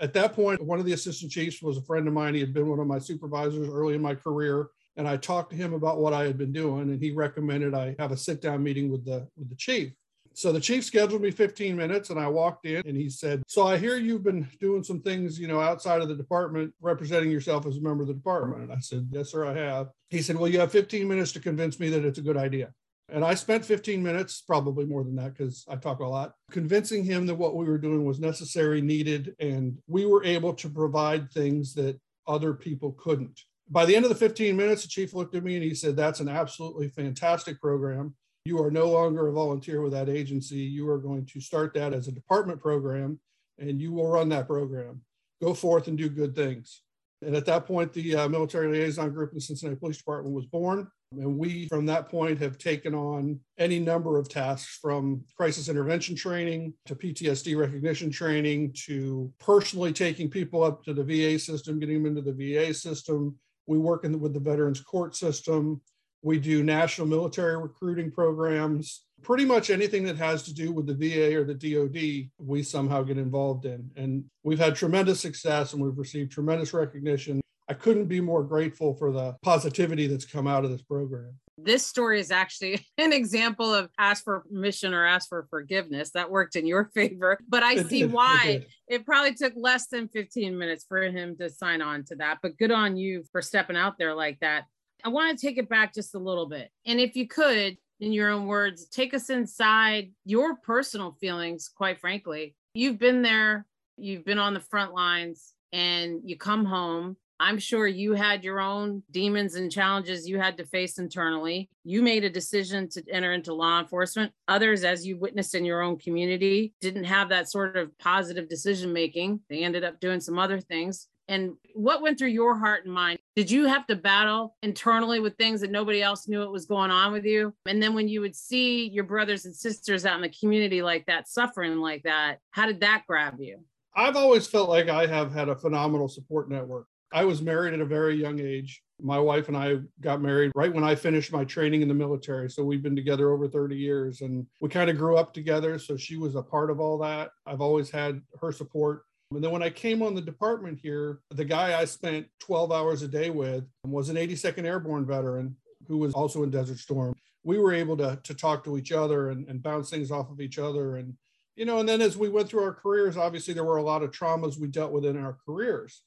At 0.01 0.13
that 0.15 0.33
point, 0.33 0.65
one 0.65 0.79
of 0.79 0.87
the 0.87 0.93
assistant 0.93 1.31
chiefs 1.31 1.61
was 1.61 1.77
a 1.77 1.83
friend 1.83 2.07
of 2.09 2.15
mine. 2.15 2.35
He 2.35 2.41
had 2.41 2.55
been 2.55 2.69
one 2.69 2.79
of 2.79 2.87
my 2.87 2.99
supervisors 2.99 3.69
early 3.69 3.95
in 3.95 4.03
my 4.03 4.15
career 4.15 4.69
and 4.97 5.09
I 5.09 5.17
talked 5.17 5.51
to 5.51 5.57
him 5.57 5.75
about 5.75 5.99
what 5.99 6.13
I 6.13 6.25
had 6.25 6.39
been 6.39 6.53
doing, 6.53 6.91
and 6.91 7.03
he 7.03 7.11
recommended 7.11 7.75
I 7.75 7.97
have 7.99 8.13
a 8.13 8.17
sit 8.17 8.41
down 8.41 8.63
meeting 8.63 8.91
with 8.91 9.05
the 9.05 9.29
with 9.37 9.49
the 9.49 9.57
chief. 9.57 9.93
So 10.37 10.51
the 10.51 10.61
chief 10.61 10.85
scheduled 10.85 11.23
me 11.23 11.31
15 11.31 11.77
minutes, 11.77 12.11
and 12.11 12.19
I 12.19 12.27
walked 12.27 12.67
in, 12.67 12.83
and 12.87 12.97
he 12.97 13.09
said, 13.09 13.45
"So 13.47 13.67
I 13.67 13.79
hear 13.79 13.97
you've 13.97 14.25
been 14.25 14.49
doing 14.61 14.83
some 14.83 15.01
things, 15.01 15.39
you 15.39 15.47
know, 15.47 15.61
outside 15.61 16.03
of 16.03 16.09
the 16.09 16.17
department, 16.17 16.75
representing 16.81 17.31
yourself 17.31 17.67
as 17.67 17.77
a 17.77 17.81
member 17.81 18.03
of 18.03 18.09
the 18.09 18.15
department." 18.15 18.65
And 18.65 18.73
I 18.73 18.81
said, 18.81 19.09
"Yes, 19.13 19.31
sir, 19.31 19.45
I 19.45 19.55
have." 19.55 19.91
He 20.11 20.23
said, 20.23 20.37
"Well, 20.37 20.51
you 20.51 20.59
have 20.59 20.73
15 20.73 21.07
minutes 21.07 21.33
to 21.33 21.41
convince 21.41 21.79
me 21.79 21.89
that 21.91 22.05
it's 22.05 22.19
a 22.19 22.23
good 22.23 22.37
idea." 22.37 22.73
And 23.11 23.25
I 23.25 23.35
spent 23.35 23.65
15 23.65 24.03
minutes, 24.03 24.41
probably 24.41 24.87
more 24.87 25.05
than 25.05 25.15
that, 25.17 25.37
because 25.37 25.65
I 25.69 25.77
talk 25.77 26.01
a 26.01 26.07
lot, 26.07 26.35
convincing 26.51 27.05
him 27.05 27.27
that 27.27 27.35
what 27.35 27.55
we 27.55 27.67
were 27.67 27.79
doing 27.79 28.05
was 28.05 28.19
necessary, 28.19 28.81
needed, 28.81 29.37
and 29.39 29.79
we 29.87 30.07
were 30.07 30.25
able 30.25 30.55
to 30.55 30.69
provide 30.71 31.31
things 31.31 31.75
that 31.75 32.01
other 32.27 32.55
people 32.55 32.93
couldn't 32.93 33.45
by 33.71 33.85
the 33.85 33.97
end 33.97 34.05
of 34.05 34.11
the 34.11 34.15
15 34.15 34.57
minutes, 34.57 34.83
the 34.83 34.89
chief 34.89 35.15
looked 35.15 35.35
at 35.35 35.45
me 35.45 35.55
and 35.55 35.65
he 35.65 35.75
said, 35.75 35.97
That's 35.97 36.21
an 36.21 36.29
absolutely 36.29 36.89
fantastic 36.89 37.61
program. 37.61 38.15
You 38.45 38.63
are 38.63 38.71
no 38.71 38.91
longer 38.91 39.29
a 39.29 39.33
volunteer 39.33 39.81
with 39.81 39.93
that 39.93 40.11
agency. 40.11 40.59
You 40.59 40.89
are 40.91 40.99
going 40.99 41.25
to 41.27 41.41
start 41.41 41.73
that 41.75 41.95
as 41.95 42.09
a 42.09 42.13
department 42.13 42.61
program 42.61 43.19
and 43.59 43.81
you 43.81 43.93
will 43.93 44.09
run 44.09 44.29
that 44.31 44.47
program. 44.47 45.01
Go 45.43 45.55
forth 45.55 45.89
and 45.89 45.97
do 45.97 46.09
good 46.09 46.35
things. 46.35 46.83
And 47.23 47.35
at 47.35 47.47
that 47.47 47.67
point, 47.67 47.93
the 47.93 48.17
uh, 48.17 48.29
military 48.29 48.71
liaison 48.71 49.11
group 49.11 49.31
in 49.31 49.37
the 49.37 49.41
Cincinnati 49.41 49.79
Police 49.79 49.97
Department 49.97 50.35
was 50.35 50.45
born. 50.45 50.89
And 51.13 51.39
we, 51.39 51.69
from 51.69 51.87
that 51.87 52.09
point, 52.11 52.39
have 52.41 52.59
taken 52.59 52.95
on 52.95 53.41
any 53.57 53.79
number 53.79 54.19
of 54.19 54.29
tasks 54.29 54.79
from 54.83 55.25
crisis 55.37 55.69
intervention 55.69 56.17
training 56.17 56.75
to 56.87 56.95
PTSD 56.95 57.57
recognition 57.57 58.11
training 58.11 58.75
to 58.87 59.33
personally 59.39 59.93
taking 59.93 60.29
people 60.29 60.63
up 60.63 60.85
to 60.85 60.93
the 60.93 61.05
VA 61.05 61.39
system, 61.39 61.79
getting 61.79 62.03
them 62.03 62.17
into 62.17 62.21
the 62.21 62.33
VA 62.33 62.75
system, 62.75 63.39
we 63.67 63.79
work 63.79 64.05
in, 64.05 64.19
with 64.21 64.35
the 64.35 64.41
Veterans 64.41 64.81
Court 64.81 65.17
System. 65.17 65.81
We 66.23 66.39
do 66.39 66.63
national 66.63 67.07
military 67.07 67.57
recruiting 67.57 68.11
programs. 68.11 69.05
Pretty 69.23 69.45
much 69.45 69.71
anything 69.71 70.05
that 70.05 70.17
has 70.17 70.43
to 70.45 70.55
do 70.55 70.73
with 70.73 70.87
the 70.87 70.95
VA 70.95 71.37
or 71.37 71.45
the 71.45 71.55
DoD, 71.55 72.31
we 72.39 72.63
somehow 72.63 73.03
get 73.03 73.19
involved 73.19 73.67
in. 73.67 73.91
And 73.97 74.25
we've 74.43 74.59
had 74.59 74.75
tremendous 74.75 75.21
success 75.21 75.73
and 75.73 75.83
we've 75.83 75.99
received 75.99 76.33
tremendous 76.33 76.73
recognition. 76.73 77.41
I 77.69 77.75
couldn't 77.75 78.07
be 78.07 78.21
more 78.21 78.43
grateful 78.43 78.95
for 78.95 79.13
the 79.13 79.37
positivity 79.43 80.07
that's 80.07 80.27
come 80.27 80.47
out 80.47 80.65
of 80.65 80.71
this 80.71 80.83
program 80.83 81.35
this 81.57 81.87
story 81.87 82.21
is 82.21 82.31
actually 82.31 82.87
an 82.99 83.13
example 83.13 83.73
of 83.73 83.91
ask 83.99 84.25
for 84.25 84.41
permission 84.41 84.93
or 84.93 85.07
ask 85.07 85.29
for 85.29 85.47
forgiveness. 85.51 86.11
That 86.11 86.31
worked 86.31 86.57
in 86.57 86.67
your 86.67 86.85
favor, 86.95 87.39
but 87.49 87.63
I 87.63 87.83
see 87.83 88.05
why 88.05 88.41
it, 88.45 88.69
it, 88.89 89.07
probably 89.07 89.35
took 89.35 89.53
less 89.57 89.87
than 89.89 90.09
15 90.09 90.57
minutes 90.57 90.85
for 90.89 91.03
him 91.03 91.37
to 91.39 91.51
sign 91.51 91.83
on 91.83 92.05
to 92.05 92.17
that. 92.17 92.39
But 92.43 92.59
good 92.59 92.73
on 92.73 92.97
you 92.97 93.25
for 93.33 93.43
stepping 93.43 93.77
out 93.77 93.99
there 93.99 94.15
like 94.15 94.41
that. 94.41 94.65
I 95.05 95.09
want 95.09 95.39
to 95.39 95.47
take 95.47 95.59
it 95.59 95.69
back 95.69 95.95
just 95.95 96.15
a 96.15 96.19
little 96.19 96.47
bit. 96.47 96.71
And 96.87 96.99
if 96.99 97.15
you 97.15 97.29
could, 97.29 97.77
in 98.01 98.13
your 98.13 98.31
own 98.31 98.47
words, 98.47 98.87
take 98.89 99.15
us 99.15 99.31
inside 99.31 100.11
your 100.25 100.57
personal 100.57 101.17
feelings, 101.21 101.69
quite 101.69 102.01
frankly. 102.01 102.57
You've 102.75 102.99
been 102.99 103.23
there, 103.23 103.67
you've 103.97 104.25
been 104.25 104.39
on 104.39 104.55
the 104.55 104.61
front 104.61 104.95
lines, 104.95 105.53
and 105.73 106.21
you 106.25 106.37
come 106.37 106.65
home 106.65 107.17
I'm 107.45 107.59
sure 107.59 107.87
you 107.87 108.15
had 108.15 108.43
your 108.43 108.59
own 108.59 109.03
demons 109.11 109.55
and 109.55 109.71
challenges 109.71 110.27
you 110.27 110.39
had 110.39 110.57
to 110.57 110.65
face 110.65 110.99
internally. 110.99 111.69
You 111.85 112.01
made 112.01 112.25
a 112.25 112.31
decision 112.31 112.89
to 112.89 113.03
enter 113.11 113.35
into 113.35 113.53
law 113.53 113.81
enforcement. 113.81 114.33
Others, 114.49 114.83
as 114.83 115.07
you 115.07 115.19
witnessed 115.19 115.55
in 115.55 115.67
your 115.67 115.83
own 115.83 115.99
community, 115.99 116.73
didn't 116.81 117.05
have 117.05 117.29
that 117.29 117.51
sort 117.51 117.77
of 117.77 117.97
positive 117.99 118.49
decision 118.49 118.95
making. 118.95 119.41
They 119.51 119.63
ended 119.63 119.85
up 119.85 120.01
doing 120.01 120.21
some 120.21 120.39
other 120.39 120.59
things. 120.59 121.09
And 121.29 121.53
what 121.75 122.01
went 122.01 122.19
through 122.19 122.29
your 122.29 122.59
heart 122.59 122.87
and 122.87 122.95
mind? 122.95 123.19
Did 123.37 123.51
you 123.51 123.67
have 123.67 123.87
to 123.89 123.97
battle 123.97 124.57
internally 124.63 125.21
with 125.21 125.37
things 125.37 125.61
that 125.61 125.71
nobody 125.71 126.01
else 126.01 126.27
knew 126.27 126.41
what 126.41 126.51
was 126.51 126.65
going 126.65 126.91
on 126.91 127.13
with 127.13 127.27
you? 127.27 127.53
And 127.67 127.83
then 127.83 127.93
when 127.93 128.09
you 128.09 128.23
would 128.23 128.35
see 128.35 128.89
your 128.89 129.05
brothers 129.05 129.45
and 129.45 129.55
sisters 129.55 130.07
out 130.07 130.17
in 130.17 130.23
the 130.23 130.31
community 130.31 130.81
like 130.81 131.05
that, 131.09 131.29
suffering 131.29 131.77
like 131.77 132.05
that, 132.05 132.39
how 132.53 132.65
did 132.65 132.81
that 132.81 133.03
grab 133.07 133.35
you? 133.39 133.59
I've 133.95 134.17
always 134.17 134.47
felt 134.47 134.71
like 134.71 134.89
I 134.89 135.07
have 135.07 135.31
had 135.31 135.51
a 135.51 135.55
phenomenal 135.55 136.09
support 136.09 136.51
network. 136.51 136.87
I 137.13 137.25
was 137.25 137.43
married 137.43 137.75
at 137.75 137.81
a 137.81 137.85
very 137.85 138.17
young 138.17 138.41
age. 138.41 138.83
My 139.01 139.19
wife 139.19 139.49
and 139.49 139.57
I 139.57 139.79
got 140.01 140.21
married 140.21 140.53
right 140.55 140.73
when 140.73 140.85
I 140.85 140.95
finished 140.95 141.33
my 141.33 141.45
training 141.45 141.83
in 141.83 141.89
the 141.89 141.95
military. 141.95 142.51
So 142.51 142.65
we've 142.65 142.83
been 142.83 142.97
together 142.97 143.31
over 143.31 143.49
30 143.49 143.77
years 143.77 144.21
and 144.21 144.47
we 144.61 144.69
kind 144.69 144.91
of 144.91 144.97
grew 144.97 145.17
up 145.17 145.35
together. 145.35 145.79
So 145.79 145.97
she 145.97 146.17
was 146.17 146.35
a 146.35 146.43
part 146.43 146.71
of 146.71 146.81
all 146.81 146.99
that. 146.99 147.31
I've 147.47 147.61
always 147.61 147.91
had 147.91 148.21
her 148.41 148.53
support. 148.53 149.05
And 149.31 149.43
then 149.43 149.51
when 149.51 149.63
I 149.63 149.71
came 149.71 150.03
on 150.03 150.15
the 150.15 150.21
department 150.21 150.79
here, 150.81 151.21
the 151.31 151.45
guy 151.45 151.79
I 151.79 151.85
spent 151.85 152.27
12 152.41 152.71
hours 152.73 153.03
a 153.03 153.09
day 153.09 153.31
with 153.31 153.65
was 153.85 154.09
an 154.09 154.17
82nd 154.17 154.65
Airborne 154.65 155.07
veteran 155.07 155.57
who 155.89 155.99
was 155.99 156.15
also 156.15 156.43
in 156.43 156.51
Desert 156.51 156.79
Storm. 156.79 157.15
we 157.43 157.59
were 157.59 157.75
able 157.75 157.97
to, 157.97 158.19
to 158.23 158.35
talk 158.35 158.65
to 158.65 158.79
each 158.79 158.91
other 158.91 159.31
and, 159.31 159.47
and 159.49 159.63
bounce 159.63 159.91
things 159.91 160.11
off 160.11 160.31
of 160.31 160.41
each 160.41 160.59
other. 160.59 160.97
And, 160.97 161.15
you 161.57 161.67
know, 161.67 161.79
and 161.79 161.89
then 161.89 162.01
as 162.01 162.17
we 162.17 162.29
went 162.29 162.49
through 162.49 162.63
our 162.63 162.73
careers, 162.73 163.17
obviously 163.17 163.55
there 163.55 163.65
were 163.65 163.77
a 163.77 163.83
lot 163.83 164.03
of 164.03 164.11
traumas 164.11 164.59
we 164.59 164.69
dealt 164.69 164.93
with 164.93 165.05
in 165.05 165.19
our 165.19 165.37
careers. 165.47 166.03